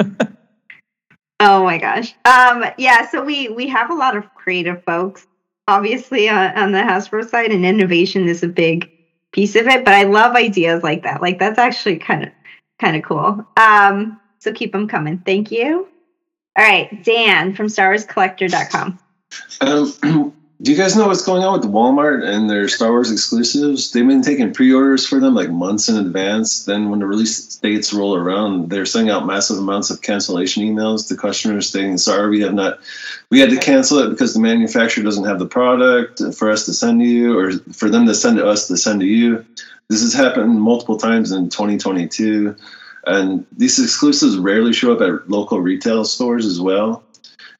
Oh 1.41 1.65
my 1.65 1.79
gosh. 1.79 2.15
Um, 2.25 2.65
yeah, 2.79 3.09
so 3.11 3.23
we 3.23 3.49
we 3.49 3.67
have 3.69 3.91
a 3.91 3.95
lot 3.95 4.17
of 4.17 4.33
creative 4.35 4.83
folks 4.85 5.27
obviously 5.67 6.29
on, 6.29 6.57
on 6.57 6.73
the 6.73 6.79
Hasbro 6.79 7.29
side, 7.29 7.51
and 7.51 7.65
innovation 7.65 8.29
is 8.29 8.43
a 8.43 8.49
big 8.49 8.91
piece 9.33 9.57
of 9.57 9.67
it. 9.67 9.85
But 9.85 9.95
I 9.95 10.05
love 10.05 10.37
ideas 10.37 10.83
like 10.83 11.03
that. 11.03 11.23
Like 11.23 11.39
that's 11.39 11.59
actually 11.59 11.99
kind 11.99 12.25
of 12.25 12.31
kind 12.81 12.97
of 12.97 13.03
cool. 13.03 13.47
Um, 13.57 14.21
so 14.39 14.53
keep 14.53 14.73
them 14.73 14.89
coming. 14.89 15.19
Thank 15.19 15.51
you. 15.51 15.89
All 16.57 16.65
right, 16.65 17.03
Dan 17.03 17.55
from 17.55 17.67
StarWarsCollector.com. 17.67 18.99
Um, 19.61 20.33
do 20.63 20.71
you 20.71 20.77
guys 20.77 20.95
know 20.97 21.09
what's 21.09 21.25
going 21.25 21.43
on 21.43 21.59
with 21.59 21.69
Walmart 21.69 22.25
and 22.25 22.49
their 22.49 22.69
Star 22.69 22.91
Wars 22.91 23.11
exclusives? 23.11 23.91
They've 23.91 24.07
been 24.07 24.23
taking 24.23 24.55
pre-orders 24.55 25.05
for 25.05 25.19
them 25.19 25.35
like 25.35 25.51
months 25.51 25.89
in 25.89 25.97
advance. 25.97 26.65
Then 26.65 26.91
when 26.91 27.01
the 27.01 27.07
release 27.07 27.57
dates 27.57 27.93
roll 27.93 28.15
around, 28.15 28.71
they're 28.71 28.87
sending 28.87 29.13
out 29.13 29.27
massive 29.27 29.59
amounts 29.59 29.91
of 29.91 30.03
cancellation 30.03 30.63
emails 30.63 31.09
to 31.09 31.17
customers 31.17 31.69
saying, 31.69 31.99
"Sorry, 31.99 32.31
we 32.31 32.41
have 32.43 32.55
not. 32.55 32.79
We 33.31 33.41
had 33.41 33.51
to 33.51 33.57
cancel 33.57 33.99
it 33.99 34.11
because 34.11 34.33
the 34.33 34.41
manufacturer 34.41 35.03
doesn't 35.03 35.25
have 35.25 35.41
the 35.41 35.47
product 35.47 36.23
for 36.37 36.53
us 36.53 36.67
to 36.67 36.73
send 36.73 37.01
to 37.01 37.07
you, 37.07 37.37
or 37.37 37.51
for 37.73 37.91
them 37.91 38.07
to 38.07 38.15
send 38.15 38.39
to 38.39 38.47
us 38.47 38.69
to 38.69 38.77
send 38.77 39.01
to 39.01 39.07
you." 39.07 39.45
This 39.89 40.03
has 40.03 40.15
happened 40.15 40.61
multiple 40.61 40.97
times 40.97 41.33
in 41.33 41.51
2022, 41.51 42.55
and 43.07 43.47
these 43.57 43.79
exclusives 43.79 44.37
rarely 44.37 44.73
show 44.73 44.93
up 44.93 45.01
at 45.01 45.29
local 45.29 45.61
retail 45.61 46.05
stores 46.05 46.47
as 46.47 46.61
well. 46.61 47.03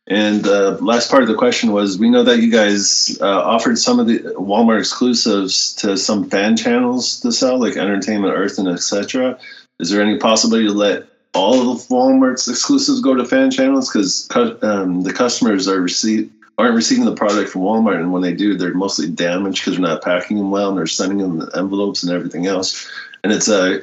And 0.07 0.47
uh, 0.47 0.77
last 0.81 1.11
part 1.11 1.23
of 1.23 1.29
the 1.29 1.35
question 1.35 1.73
was: 1.73 1.99
We 1.99 2.11
know 2.11 2.23
that 2.25 2.41
you 2.41 2.51
guys 2.51 3.17
uh, 3.23 3.41
offered 3.41 3.79
some 3.79 3.99
of 3.99 4.07
the 4.07 4.19
Walmart 4.37 4.79
exclusives 4.79 5.75
to 5.77 5.97
some 5.97 6.29
fan 6.29 6.57
channels 6.57 7.21
to 7.21 7.33
sell, 7.33 7.59
like 7.59 7.77
Entertainment 7.77 8.35
Earth 8.35 8.59
and 8.59 8.69
etc. 8.69 9.39
Is 9.81 9.91
there 9.91 10.03
any 10.03 10.19
possibility 10.19 10.67
to 10.67 10.75
let 10.75 11.05
all 11.33 11.73
of 11.73 11.79
Walmart's 11.89 12.49
exclusives 12.49 13.01
go 13.01 13.15
to 13.15 13.25
fan 13.25 13.51
channels? 13.51 13.89
Because 13.89 14.29
um, 14.63 15.03
the 15.03 15.13
customers 15.13 15.67
are 15.67 15.81
receive 15.81 16.31
aren't 16.59 16.77
receiving 16.77 17.05
the 17.05 17.17
product 17.17 17.51
from 17.51 17.63
Walmart, 17.63 17.99
and 17.99 18.13
when 18.13 18.23
they 18.23 18.35
do, 18.35 18.57
they're 18.57 18.75
mostly 18.75 19.09
damaged 19.09 19.65
because 19.65 19.79
they're 19.79 19.89
not 19.89 20.05
packing 20.05 20.37
them 20.37 20.51
well, 20.51 20.69
and 20.69 20.79
they're 20.79 20.87
sending 20.87 21.19
them 21.19 21.39
the 21.39 21.51
envelopes 21.57 22.03
and 22.03 22.13
everything 22.13 22.47
else. 22.47 22.89
And 23.25 23.33
it's 23.33 23.49
a 23.49 23.81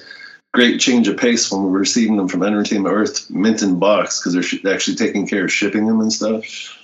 great 0.53 0.79
change 0.79 1.07
of 1.07 1.17
pace 1.17 1.51
when 1.51 1.63
we're 1.63 1.79
receiving 1.79 2.17
them 2.17 2.27
from 2.27 2.43
Entertainment 2.43 2.93
Earth 2.93 3.29
mint 3.29 3.61
in 3.61 3.79
box 3.79 4.19
because 4.19 4.33
they're 4.33 4.43
sh- 4.43 4.65
actually 4.65 4.95
taking 4.95 5.27
care 5.27 5.45
of 5.45 5.51
shipping 5.51 5.85
them 5.85 6.01
and 6.01 6.11
stuff. 6.11 6.77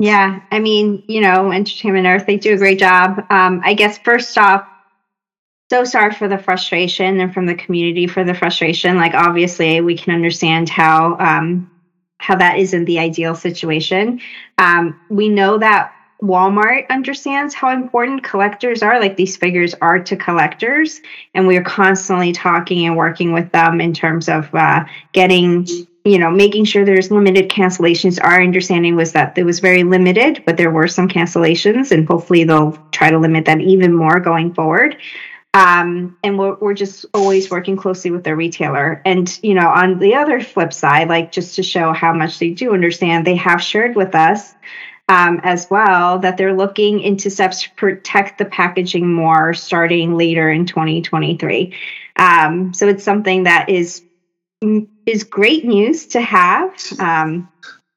Yeah, 0.00 0.40
I 0.50 0.60
mean, 0.60 1.02
you 1.08 1.20
know, 1.20 1.50
Entertainment 1.50 2.06
Earth, 2.06 2.26
they 2.26 2.36
do 2.36 2.54
a 2.54 2.58
great 2.58 2.78
job. 2.78 3.18
Um, 3.30 3.60
I 3.64 3.74
guess 3.74 3.98
first 3.98 4.36
off, 4.38 4.66
so 5.70 5.84
sorry 5.84 6.14
for 6.14 6.28
the 6.28 6.38
frustration 6.38 7.20
and 7.20 7.34
from 7.34 7.46
the 7.46 7.54
community 7.54 8.06
for 8.06 8.24
the 8.24 8.34
frustration. 8.34 8.96
Like, 8.96 9.14
obviously, 9.14 9.80
we 9.80 9.96
can 9.96 10.14
understand 10.14 10.68
how 10.68 11.16
um, 11.18 11.70
how 12.18 12.36
that 12.36 12.58
isn't 12.58 12.84
the 12.86 12.98
ideal 12.98 13.34
situation. 13.34 14.20
Um, 14.56 14.98
we 15.08 15.28
know 15.28 15.58
that 15.58 15.92
Walmart 16.22 16.88
understands 16.90 17.54
how 17.54 17.70
important 17.70 18.24
collectors 18.24 18.82
are. 18.82 18.98
Like 19.00 19.16
these 19.16 19.36
figures 19.36 19.74
are 19.80 20.00
to 20.00 20.16
collectors, 20.16 21.00
and 21.34 21.46
we 21.46 21.56
are 21.56 21.62
constantly 21.62 22.32
talking 22.32 22.86
and 22.86 22.96
working 22.96 23.32
with 23.32 23.52
them 23.52 23.80
in 23.80 23.94
terms 23.94 24.28
of 24.28 24.52
uh, 24.52 24.84
getting, 25.12 25.66
you 26.04 26.18
know, 26.18 26.30
making 26.30 26.64
sure 26.64 26.84
there's 26.84 27.12
limited 27.12 27.48
cancellations. 27.48 28.18
Our 28.22 28.42
understanding 28.42 28.96
was 28.96 29.12
that 29.12 29.38
it 29.38 29.44
was 29.44 29.60
very 29.60 29.84
limited, 29.84 30.42
but 30.44 30.56
there 30.56 30.72
were 30.72 30.88
some 30.88 31.08
cancellations, 31.08 31.92
and 31.92 32.06
hopefully 32.06 32.42
they'll 32.42 32.72
try 32.90 33.10
to 33.10 33.18
limit 33.18 33.44
that 33.44 33.60
even 33.60 33.94
more 33.94 34.18
going 34.18 34.54
forward. 34.54 34.96
Um, 35.54 36.18
and 36.22 36.38
we're, 36.38 36.56
we're 36.56 36.74
just 36.74 37.06
always 37.14 37.50
working 37.50 37.76
closely 37.76 38.10
with 38.10 38.22
the 38.22 38.36
retailer. 38.36 39.00
And, 39.04 39.38
you 39.42 39.54
know, 39.54 39.68
on 39.68 39.98
the 39.98 40.14
other 40.14 40.40
flip 40.40 40.72
side, 40.72 41.08
like 41.08 41.32
just 41.32 41.56
to 41.56 41.62
show 41.62 41.92
how 41.92 42.12
much 42.12 42.38
they 42.38 42.50
do 42.50 42.74
understand, 42.74 43.26
they 43.26 43.36
have 43.36 43.62
shared 43.62 43.96
with 43.96 44.14
us 44.14 44.54
um, 45.08 45.40
as 45.42 45.68
well 45.70 46.18
that 46.18 46.36
they're 46.36 46.56
looking 46.56 47.00
into 47.00 47.30
steps 47.30 47.62
to 47.62 47.70
protect 47.72 48.38
the 48.38 48.44
packaging 48.44 49.12
more 49.12 49.54
starting 49.54 50.16
later 50.16 50.50
in 50.50 50.66
2023. 50.66 51.74
Um, 52.16 52.74
so 52.74 52.88
it's 52.88 53.04
something 53.04 53.44
that 53.44 53.68
is 53.68 54.02
is 55.06 55.24
great 55.24 55.64
news 55.64 56.06
to 56.08 56.20
have. 56.20 56.74
Um, 56.98 57.48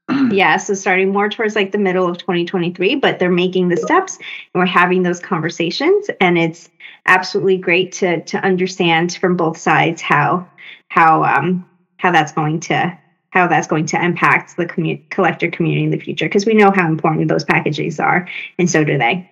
yeah, 0.32 0.58
so 0.58 0.74
starting 0.74 1.12
more 1.12 1.30
towards 1.30 1.56
like 1.56 1.72
the 1.72 1.78
middle 1.78 2.08
of 2.08 2.18
2023, 2.18 2.96
but 2.96 3.20
they're 3.20 3.32
making 3.32 3.70
the 3.70 3.78
steps 3.78 4.18
and 4.18 4.62
we're 4.62 4.66
having 4.66 5.04
those 5.04 5.20
conversations, 5.20 6.10
and 6.20 6.38
it's 6.38 6.70
absolutely 7.08 7.58
great 7.58 7.92
to 7.94 8.22
to 8.24 8.38
understand 8.38 9.16
from 9.16 9.36
both 9.36 9.58
sides 9.58 10.02
how 10.02 10.48
how 10.90 11.24
um, 11.24 11.68
how 11.98 12.12
that's 12.12 12.32
going 12.32 12.60
to 12.60 12.98
how 13.32 13.48
that's 13.48 13.68
going 13.68 13.86
to 13.88 14.04
impact 14.04 14.56
the 14.58 14.66
commu- 14.66 15.10
collector 15.10 15.50
community 15.50 15.84
in 15.84 15.92
the 15.92 16.00
future 16.00 16.26
because 16.26 16.46
we 16.46 16.54
know 16.54 16.72
how 16.72 16.88
important 16.88 17.28
those 17.28 17.44
packages 17.44 18.00
are, 18.00 18.28
and 18.58 18.70
so 18.70 18.84
do 18.84 18.98
they. 18.98 19.30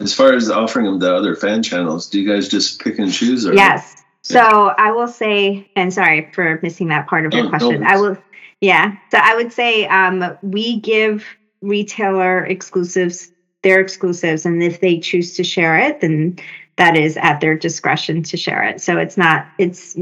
As 0.00 0.14
far 0.14 0.32
as 0.32 0.50
offering 0.50 0.86
them 0.86 1.00
to 1.00 1.14
other 1.14 1.34
fan 1.34 1.62
channels, 1.62 2.08
do 2.08 2.20
you 2.20 2.28
guys 2.28 2.48
just 2.48 2.80
pick 2.80 2.98
and 2.98 3.12
choose? 3.12 3.46
Or 3.46 3.54
yes. 3.54 4.02
So 4.22 4.40
I 4.40 4.92
will 4.92 5.08
say, 5.08 5.68
and 5.74 5.92
sorry 5.92 6.30
for 6.32 6.60
missing 6.62 6.88
that 6.88 7.08
part 7.08 7.26
of 7.26 7.32
your 7.32 7.46
oh, 7.46 7.48
question. 7.48 7.80
No 7.80 7.86
I 7.86 7.96
will, 7.96 8.16
yeah. 8.60 8.96
So 9.10 9.18
I 9.20 9.34
would 9.34 9.52
say 9.52 9.86
um, 9.86 10.36
we 10.42 10.78
give 10.80 11.24
retailer 11.60 12.44
exclusives 12.44 13.30
their 13.62 13.80
exclusives, 13.80 14.46
and 14.46 14.62
if 14.62 14.80
they 14.80 14.98
choose 14.98 15.34
to 15.36 15.44
share 15.44 15.78
it, 15.78 16.00
then 16.00 16.38
that 16.76 16.96
is 16.96 17.16
at 17.16 17.40
their 17.40 17.56
discretion 17.56 18.22
to 18.24 18.36
share 18.36 18.62
it. 18.62 18.80
So 18.80 18.98
it's 18.98 19.16
not 19.16 19.46
it's 19.58 19.96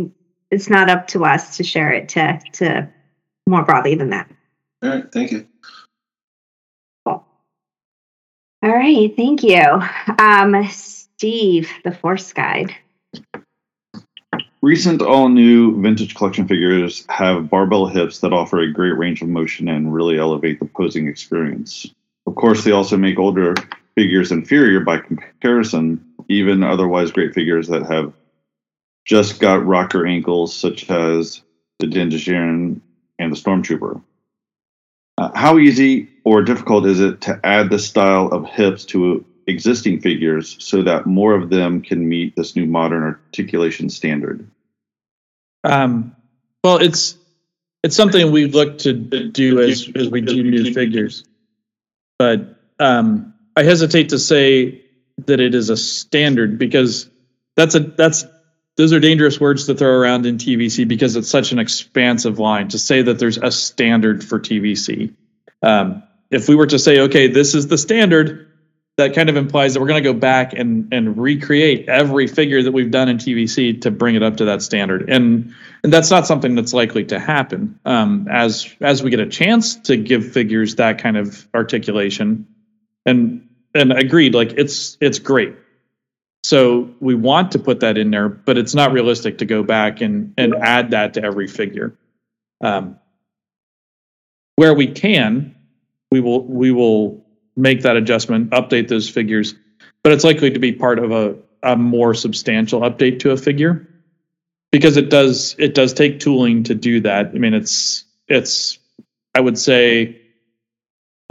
it's 0.51 0.69
not 0.69 0.91
up 0.91 1.07
to 1.09 1.25
us 1.25 1.57
to 1.57 1.65
share 1.65 1.93
it 1.93 2.09
to 2.11 2.41
to 2.55 2.89
more 3.47 3.65
broadly 3.65 3.95
than 3.95 4.11
that. 4.11 4.31
All 4.83 4.91
right, 4.91 5.13
thank 5.13 5.33
you. 5.33 5.47
Cool. 7.05 7.25
All 8.63 8.71
right, 8.71 9.15
thank 9.17 9.43
you. 9.43 9.83
Um, 10.19 10.67
Steve, 10.69 11.71
the 11.85 11.93
Force 11.93 12.33
Guide. 12.33 12.75
Recent 14.63 15.01
all 15.01 15.31
new 15.31 15.81
vintage 15.81 16.15
collection 16.15 16.47
figures 16.47 17.07
have 17.09 17.49
barbell 17.49 17.87
hips 17.87 18.21
that 18.21 18.33
offer 18.33 18.61
a 18.61 18.73
great 18.73 18.97
range 18.97 19.23
of 19.23 19.29
motion 19.29 19.69
and 19.69 19.93
really 19.93 20.19
elevate 20.19 20.61
the 20.61 20.67
posing 20.67 21.09
experience. 21.09 21.87
Of 22.27 22.35
course, 22.35 22.63
they 22.63 22.73
also 22.73 22.99
make 22.99 23.19
older 23.19 23.55
figures 23.95 24.33
inferior 24.33 24.81
by 24.81 24.99
comparison, 24.99 26.05
even 26.29 26.63
otherwise 26.63 27.11
great 27.11 27.35
figures 27.35 27.69
that 27.69 27.87
have 27.91 28.13
just 29.05 29.41
got 29.41 29.67
rocker 29.67 30.07
ankles, 30.07 30.55
such 30.55 30.89
as 30.91 31.43
the 31.79 31.87
Din 31.87 32.11
and 33.19 33.33
the 33.33 33.37
Stormtrooper. 33.37 34.03
Uh, 35.19 35.31
how 35.35 35.59
easy 35.59 36.09
or 36.25 36.43
difficult 36.43 36.87
is 36.87 37.01
it 37.01 37.21
to 37.23 37.39
add 37.45 37.71
the 37.71 37.79
style 37.79 38.29
of 38.29 38.47
hips 38.47 38.85
to 38.87 39.25
existing 39.47 40.01
figures 40.01 40.57
so 40.61 40.83
that 40.83 41.07
more 41.07 41.35
of 41.35 41.51
them 41.51 41.83
can 41.83 42.09
meet 42.09 42.35
this 42.37 42.57
new 42.57 42.67
modern 42.67 43.03
articulation 43.03 43.91
standard? 43.91 44.49
Um, 45.65 46.17
well, 46.65 46.79
it's 46.79 47.17
it's 47.83 47.97
something 47.97 48.31
we 48.31 48.47
look 48.47 48.79
to 48.79 48.93
do 48.93 49.61
as 49.61 49.91
as 49.95 50.09
we 50.09 50.21
do 50.21 50.43
new 50.43 50.73
figures, 50.73 51.25
but 52.19 52.57
um, 52.79 53.35
I 53.57 53.63
hesitate 53.63 54.11
to 54.11 54.19
say 54.19 54.83
that 55.27 55.41
it 55.41 55.55
is 55.55 55.69
a 55.69 55.77
standard 55.77 56.59
because 56.59 57.11
that's 57.57 57.75
a 57.75 57.81
that's 57.81 58.25
those 58.81 58.95
are 58.95 59.01
dangerous 59.01 59.39
words 59.39 59.67
to 59.67 59.75
throw 59.75 59.91
around 59.91 60.25
in 60.25 60.39
TVC 60.39 60.89
because 60.89 61.15
it's 61.15 61.29
such 61.29 61.53
an 61.53 61.59
expansive 61.59 62.39
line 62.39 62.69
to 62.69 62.79
say 62.79 63.03
that 63.03 63.19
there's 63.19 63.37
a 63.37 63.51
standard 63.51 64.25
for 64.25 64.41
TVC. 64.41 65.15
Um, 65.63 66.03
if 66.31 66.49
we 66.49 66.55
were 66.55 66.67
to 66.67 66.79
say, 66.79 67.01
okay, 67.01 67.27
this 67.27 67.55
is 67.55 67.67
the 67.67 67.77
standard, 67.77 68.51
that 68.97 69.15
kind 69.15 69.29
of 69.29 69.37
implies 69.37 69.75
that 69.75 69.81
we're 69.81 69.87
going 69.87 70.03
to 70.03 70.13
go 70.13 70.19
back 70.19 70.55
and 70.55 70.93
and 70.95 71.19
recreate 71.19 71.91
every 71.91 72.27
figure 72.27 72.63
that 72.63 72.73
we've 72.73 72.91
done 72.91 73.11
in 73.11 73.19
TVC 73.19 73.83
to 73.83 73.91
bring 73.91 74.15
it 74.15 74.23
up 74.23 74.39
to 74.39 74.47
that 74.47 74.63
standard, 74.63 75.11
and 75.11 75.55
and 75.85 75.93
that's 75.93 76.11
not 76.11 76.27
something 76.27 76.55
that's 76.55 76.73
likely 76.73 77.05
to 77.05 77.21
happen. 77.21 77.79
Um, 77.85 78.29
as 78.31 78.75
as 78.81 79.03
we 79.03 79.11
get 79.11 79.21
a 79.21 79.29
chance 79.29 79.77
to 79.77 79.97
give 79.99 80.33
figures 80.33 80.77
that 80.77 80.99
kind 80.99 81.19
of 81.19 81.47
articulation, 81.55 82.47
and 83.05 83.47
and 83.75 83.93
agreed, 83.93 84.35
like 84.35 84.53
it's 84.57 84.97
it's 85.03 85.19
great. 85.19 85.55
So 86.43 86.95
we 87.01 87.15
want 87.15 87.53
to 87.53 87.59
put 87.59 87.81
that 87.81 87.99
in 87.99 88.11
there, 88.11 88.29
but 88.29 88.57
it's 88.57 88.75
not 88.75 88.93
realistic 88.93 89.39
to 89.39 89.45
go 89.45 89.63
back 89.63 90.01
and 90.01 90.33
and 90.39 90.55
add 90.55 90.93
that 90.93 91.15
to 91.15 91.23
every 91.23 91.47
figure. 91.47 91.97
Um, 92.63 92.99
where 94.57 94.75
we 94.75 94.87
can, 94.87 95.55
we 96.11 96.21
will 96.21 96.45
we 96.45 96.71
will 96.71 97.25
make 97.57 97.83
that 97.83 97.97
adjustment, 97.97 98.51
update 98.51 98.89
those 98.89 99.09
figures, 99.09 99.55
but 100.03 100.13
it's 100.13 100.25
likely 100.25 100.51
to 100.51 100.59
be 100.59 100.73
part 100.73 100.99
of 100.99 101.13
a, 101.13 101.37
a 101.63 101.77
more 101.77 102.15
substantial 102.15 102.81
update 102.81 103.21
to 103.21 103.31
a 103.31 103.37
figure 103.37 103.87
because 104.73 104.97
it 104.97 105.11
does 105.11 105.55
it 105.59 105.75
does 105.75 105.93
take 105.93 106.21
tooling 106.21 106.63
to 106.65 106.75
do 106.75 107.01
that. 107.01 107.27
I 107.27 107.39
mean, 107.39 107.55
it's 107.55 108.05
it's 108.29 108.79
I 109.35 109.41
would 109.41 109.59
say 109.59 110.21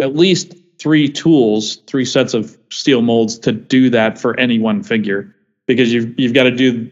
at 0.02 0.16
least 0.16 0.54
three 0.80 1.10
tools, 1.10 1.78
three 1.88 2.06
sets 2.06 2.34
of 2.34 2.58
steel 2.72 3.02
molds 3.02 3.40
to 3.40 3.52
do 3.52 3.90
that 3.90 4.18
for 4.18 4.40
any 4.40 4.60
one 4.60 4.84
figure 4.84 5.36
because 5.68 5.94
you've 5.94 6.20
you've 6.20 6.34
got 6.34 6.44
to 6.44 6.52
do 6.52 6.92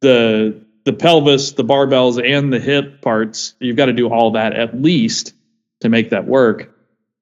the 0.00 0.60
the 0.84 0.92
pelvis, 0.92 1.52
the 1.52 1.64
barbells, 1.64 2.22
and 2.22 2.52
the 2.52 2.58
hip 2.58 3.02
parts. 3.02 3.54
You've 3.60 3.76
got 3.76 3.86
to 3.86 3.92
do 3.92 4.08
all 4.08 4.32
that 4.32 4.54
at 4.54 4.80
least 4.80 5.34
to 5.80 5.88
make 5.88 6.10
that 6.10 6.26
work. 6.26 6.74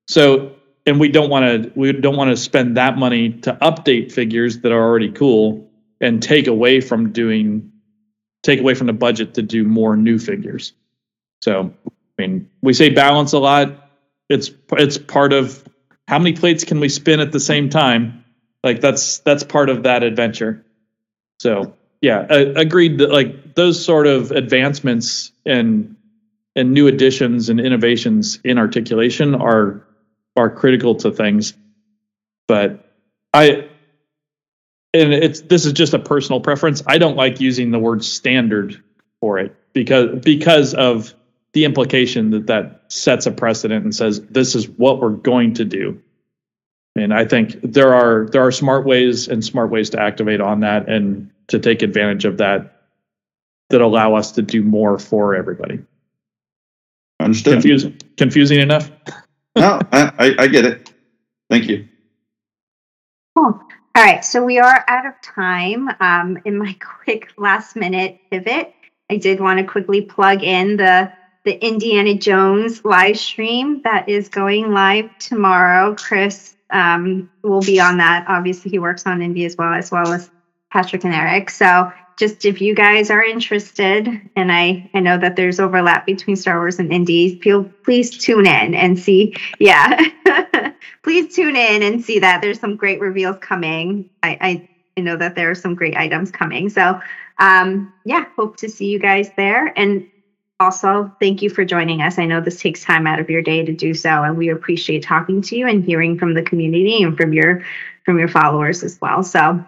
So 0.08 0.56
and 0.86 1.00
we 1.00 1.08
don't 1.08 1.28
want 1.28 1.64
to 1.64 1.72
we 1.74 1.92
don't 1.92 2.16
want 2.16 2.30
to 2.30 2.36
spend 2.36 2.76
that 2.76 2.96
money 2.96 3.30
to 3.40 3.52
update 3.54 4.12
figures 4.12 4.60
that 4.60 4.72
are 4.72 4.82
already 4.82 5.10
cool 5.10 5.68
and 6.00 6.22
take 6.22 6.46
away 6.46 6.80
from 6.80 7.12
doing 7.12 7.72
take 8.42 8.60
away 8.60 8.74
from 8.74 8.86
the 8.86 8.92
budget 8.92 9.34
to 9.34 9.42
do 9.42 9.64
more 9.64 9.96
new 9.96 10.18
figures. 10.18 10.72
So, 11.42 11.72
I 11.86 12.22
mean, 12.22 12.48
we 12.62 12.72
say 12.72 12.90
balance 12.90 13.32
a 13.32 13.38
lot. 13.38 13.90
It's 14.28 14.50
it's 14.72 14.96
part 14.96 15.32
of 15.32 15.64
how 16.08 16.18
many 16.18 16.34
plates 16.34 16.64
can 16.64 16.80
we 16.80 16.88
spin 16.88 17.20
at 17.20 17.32
the 17.32 17.40
same 17.40 17.68
time? 17.68 18.24
Like 18.62 18.80
that's 18.80 19.18
that's 19.18 19.44
part 19.44 19.68
of 19.68 19.84
that 19.84 20.02
adventure. 20.02 20.64
So, 21.40 21.74
yeah, 22.00 22.26
I, 22.28 22.34
agreed 22.34 22.98
that 22.98 23.10
like 23.10 23.54
those 23.54 23.84
sort 23.84 24.06
of 24.06 24.30
advancements 24.30 25.32
and 25.44 25.96
and 26.54 26.72
new 26.72 26.86
additions 26.86 27.48
and 27.48 27.60
innovations 27.60 28.40
in 28.44 28.58
articulation 28.58 29.34
are 29.34 29.86
are 30.36 30.50
critical 30.50 30.94
to 30.96 31.10
things. 31.10 31.54
But 32.48 32.90
I 33.34 33.68
and 34.94 35.12
it's 35.12 35.42
this 35.42 35.66
is 35.66 35.72
just 35.72 35.94
a 35.94 35.98
personal 35.98 36.40
preference. 36.40 36.82
I 36.86 36.98
don't 36.98 37.16
like 37.16 37.40
using 37.40 37.70
the 37.70 37.78
word 37.78 38.04
standard 38.04 38.82
for 39.20 39.38
it 39.38 39.54
because 39.72 40.20
because 40.20 40.74
of 40.74 41.14
the 41.52 41.64
implication 41.64 42.30
that 42.30 42.46
that 42.46 42.75
sets 42.88 43.26
a 43.26 43.30
precedent 43.30 43.84
and 43.84 43.94
says 43.94 44.20
this 44.22 44.54
is 44.54 44.68
what 44.68 45.00
we're 45.00 45.10
going 45.10 45.54
to 45.54 45.64
do. 45.64 46.00
And 46.96 47.12
I 47.12 47.26
think 47.26 47.60
there 47.62 47.94
are 47.94 48.26
there 48.30 48.42
are 48.42 48.52
smart 48.52 48.86
ways 48.86 49.28
and 49.28 49.44
smart 49.44 49.70
ways 49.70 49.90
to 49.90 50.00
activate 50.00 50.40
on 50.40 50.60
that 50.60 50.88
and 50.88 51.30
to 51.48 51.58
take 51.58 51.82
advantage 51.82 52.24
of 52.24 52.38
that 52.38 52.82
that 53.70 53.80
allow 53.80 54.14
us 54.14 54.32
to 54.32 54.42
do 54.42 54.62
more 54.62 54.98
for 54.98 55.34
everybody. 55.34 55.80
Understood. 57.20 57.54
Confusing 57.54 57.98
confusing 58.16 58.60
enough? 58.60 58.90
no, 59.56 59.80
I, 59.92 60.34
I 60.38 60.46
get 60.46 60.64
it. 60.64 60.92
Thank 61.50 61.68
you. 61.68 61.86
Cool. 63.36 63.60
All 63.96 64.04
right, 64.04 64.24
so 64.24 64.44
we 64.44 64.58
are 64.58 64.84
out 64.88 65.06
of 65.06 65.14
time. 65.22 65.88
Um, 66.00 66.38
in 66.44 66.58
my 66.58 66.76
quick 67.04 67.32
last 67.36 67.76
minute 67.76 68.20
pivot, 68.30 68.74
I 69.10 69.16
did 69.16 69.40
want 69.40 69.58
to 69.58 69.64
quickly 69.64 70.02
plug 70.02 70.42
in 70.42 70.76
the 70.76 71.12
the 71.46 71.64
Indiana 71.64 72.12
Jones 72.12 72.84
live 72.84 73.16
stream 73.16 73.80
that 73.84 74.08
is 74.08 74.28
going 74.28 74.72
live 74.72 75.16
tomorrow. 75.20 75.94
Chris 75.94 76.56
um, 76.70 77.30
will 77.42 77.60
be 77.60 77.78
on 77.78 77.98
that. 77.98 78.24
Obviously, 78.26 78.72
he 78.72 78.80
works 78.80 79.06
on 79.06 79.22
Indy 79.22 79.44
as 79.44 79.56
well, 79.56 79.72
as 79.72 79.92
well 79.92 80.12
as 80.12 80.28
Patrick 80.72 81.04
and 81.04 81.14
Eric. 81.14 81.50
So 81.50 81.92
just 82.18 82.44
if 82.44 82.60
you 82.60 82.74
guys 82.74 83.10
are 83.10 83.22
interested, 83.22 84.08
and 84.34 84.50
I 84.50 84.90
I 84.92 84.98
know 84.98 85.18
that 85.18 85.36
there's 85.36 85.60
overlap 85.60 86.04
between 86.04 86.34
Star 86.34 86.58
Wars 86.58 86.80
and 86.80 86.92
Indy, 86.92 87.38
feel 87.38 87.62
please 87.84 88.10
tune 88.18 88.46
in 88.46 88.74
and 88.74 88.98
see. 88.98 89.36
Yeah, 89.60 90.00
please 91.04 91.32
tune 91.32 91.54
in 91.54 91.84
and 91.84 92.02
see 92.02 92.18
that 92.18 92.42
there's 92.42 92.58
some 92.58 92.74
great 92.74 93.00
reveals 93.00 93.36
coming. 93.40 94.10
I 94.20 94.36
I, 94.40 94.68
I 94.96 95.00
know 95.00 95.16
that 95.16 95.36
there 95.36 95.52
are 95.52 95.54
some 95.54 95.76
great 95.76 95.96
items 95.96 96.32
coming. 96.32 96.70
So 96.70 97.00
um 97.38 97.92
yeah, 98.04 98.24
hope 98.34 98.56
to 98.56 98.68
see 98.68 98.86
you 98.86 98.98
guys 98.98 99.30
there. 99.36 99.72
And 99.78 100.08
also 100.60 101.12
thank 101.20 101.42
you 101.42 101.50
for 101.50 101.64
joining 101.64 102.02
us. 102.02 102.18
I 102.18 102.26
know 102.26 102.40
this 102.40 102.60
takes 102.60 102.82
time 102.84 103.06
out 103.06 103.20
of 103.20 103.30
your 103.30 103.42
day 103.42 103.64
to 103.64 103.72
do 103.72 103.94
so, 103.94 104.22
and 104.22 104.36
we 104.36 104.48
appreciate 104.50 105.02
talking 105.02 105.42
to 105.42 105.56
you 105.56 105.66
and 105.66 105.84
hearing 105.84 106.18
from 106.18 106.34
the 106.34 106.42
community 106.42 107.02
and 107.02 107.16
from 107.16 107.32
your 107.32 107.64
from 108.04 108.18
your 108.18 108.28
followers 108.28 108.82
as 108.82 108.98
well. 109.00 109.22
So 109.22 109.64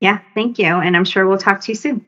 yeah, 0.00 0.20
thank 0.34 0.58
you. 0.58 0.66
And 0.66 0.96
I'm 0.96 1.04
sure 1.04 1.26
we'll 1.26 1.38
talk 1.38 1.60
to 1.62 1.72
you 1.72 1.76
soon. 1.76 2.06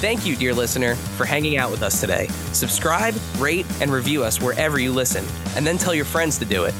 Thank 0.00 0.24
you, 0.24 0.34
dear 0.34 0.54
listener, 0.54 0.94
for 0.94 1.26
hanging 1.26 1.58
out 1.58 1.70
with 1.70 1.82
us 1.82 2.00
today. 2.00 2.28
Subscribe, 2.54 3.14
rate, 3.36 3.66
and 3.82 3.92
review 3.92 4.24
us 4.24 4.40
wherever 4.40 4.78
you 4.78 4.92
listen, 4.92 5.26
and 5.56 5.66
then 5.66 5.76
tell 5.76 5.94
your 5.94 6.06
friends 6.06 6.38
to 6.38 6.46
do 6.46 6.64
it. 6.64 6.72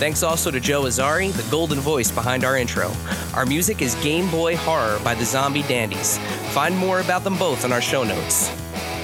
Thanks 0.00 0.22
also 0.22 0.50
to 0.50 0.58
Joe 0.58 0.84
Azzari, 0.84 1.32
the 1.32 1.48
golden 1.50 1.80
voice 1.80 2.10
behind 2.10 2.44
our 2.44 2.56
intro. 2.56 2.90
Our 3.34 3.44
music 3.44 3.82
is 3.82 3.94
Game 3.96 4.30
Boy 4.30 4.56
Horror 4.56 4.98
by 5.04 5.14
the 5.14 5.26
Zombie 5.26 5.64
Dandies. 5.64 6.16
Find 6.54 6.74
more 6.74 7.00
about 7.00 7.24
them 7.24 7.36
both 7.36 7.66
in 7.66 7.74
our 7.74 7.82
show 7.82 8.04
notes. 8.04 8.48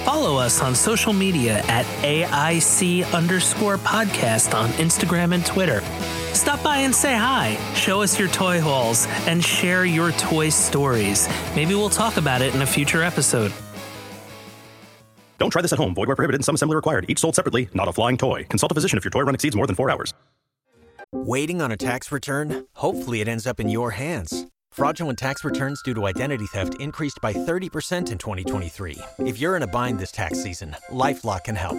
Follow 0.03 0.39
us 0.39 0.62
on 0.62 0.75
social 0.75 1.12
media 1.12 1.59
at 1.69 1.85
AIC 2.03 3.12
underscore 3.12 3.77
podcast 3.77 4.55
on 4.55 4.71
Instagram 4.71 5.35
and 5.35 5.45
Twitter. 5.45 5.83
Stop 6.39 6.62
by 6.62 6.78
and 6.78 6.95
say 6.95 7.16
hi, 7.16 7.59
show 7.74 8.01
us 8.01 8.16
your 8.16 8.28
toy 8.28 8.61
hauls, 8.61 9.09
and 9.26 9.43
share 9.45 9.84
your 9.84 10.12
toy 10.12 10.51
stories. 10.51 11.28
Maybe 11.57 11.74
we'll 11.74 11.91
talk 11.91 12.16
about 12.16 12.43
it 12.43 12.55
in 12.55 12.62
a 12.62 12.66
future 12.66 13.03
episode. 13.03 13.53
Don't 15.39 15.51
try 15.51 15.62
this 15.62 15.72
at 15.72 15.80
home. 15.80 15.95
Void 15.95 16.07
where 16.07 16.14
prohibited 16.14 16.39
and 16.39 16.45
some 16.45 16.55
assembly 16.55 16.76
required. 16.76 17.07
Each 17.09 17.18
sold 17.18 17.34
separately, 17.34 17.68
not 17.74 17.89
a 17.89 17.93
flying 17.93 18.16
toy. 18.16 18.45
Consult 18.45 18.70
a 18.70 18.74
physician 18.76 18.99
if 18.99 19.05
your 19.05 19.11
toy 19.11 19.22
run 19.22 19.34
exceeds 19.34 19.57
more 19.57 19.66
than 19.66 19.74
four 19.74 19.91
hours. 19.91 20.14
Waiting 21.12 21.61
on 21.61 21.72
a 21.72 21.76
tax 21.76 22.12
return? 22.12 22.66
Hopefully, 22.74 23.20
it 23.20 23.26
ends 23.26 23.45
up 23.45 23.59
in 23.59 23.68
your 23.68 23.91
hands. 23.91 24.47
Fraudulent 24.70 25.18
tax 25.18 25.43
returns 25.43 25.82
due 25.82 25.95
to 25.95 26.07
identity 26.07 26.47
theft 26.47 26.80
increased 26.80 27.18
by 27.20 27.32
30% 27.32 28.12
in 28.12 28.16
2023. 28.16 28.99
If 29.18 29.41
you're 29.41 29.57
in 29.57 29.64
a 29.64 29.66
bind 29.66 29.99
this 29.99 30.12
tax 30.12 30.41
season, 30.41 30.76
LifeLock 30.91 31.45
can 31.45 31.57
help. 31.57 31.78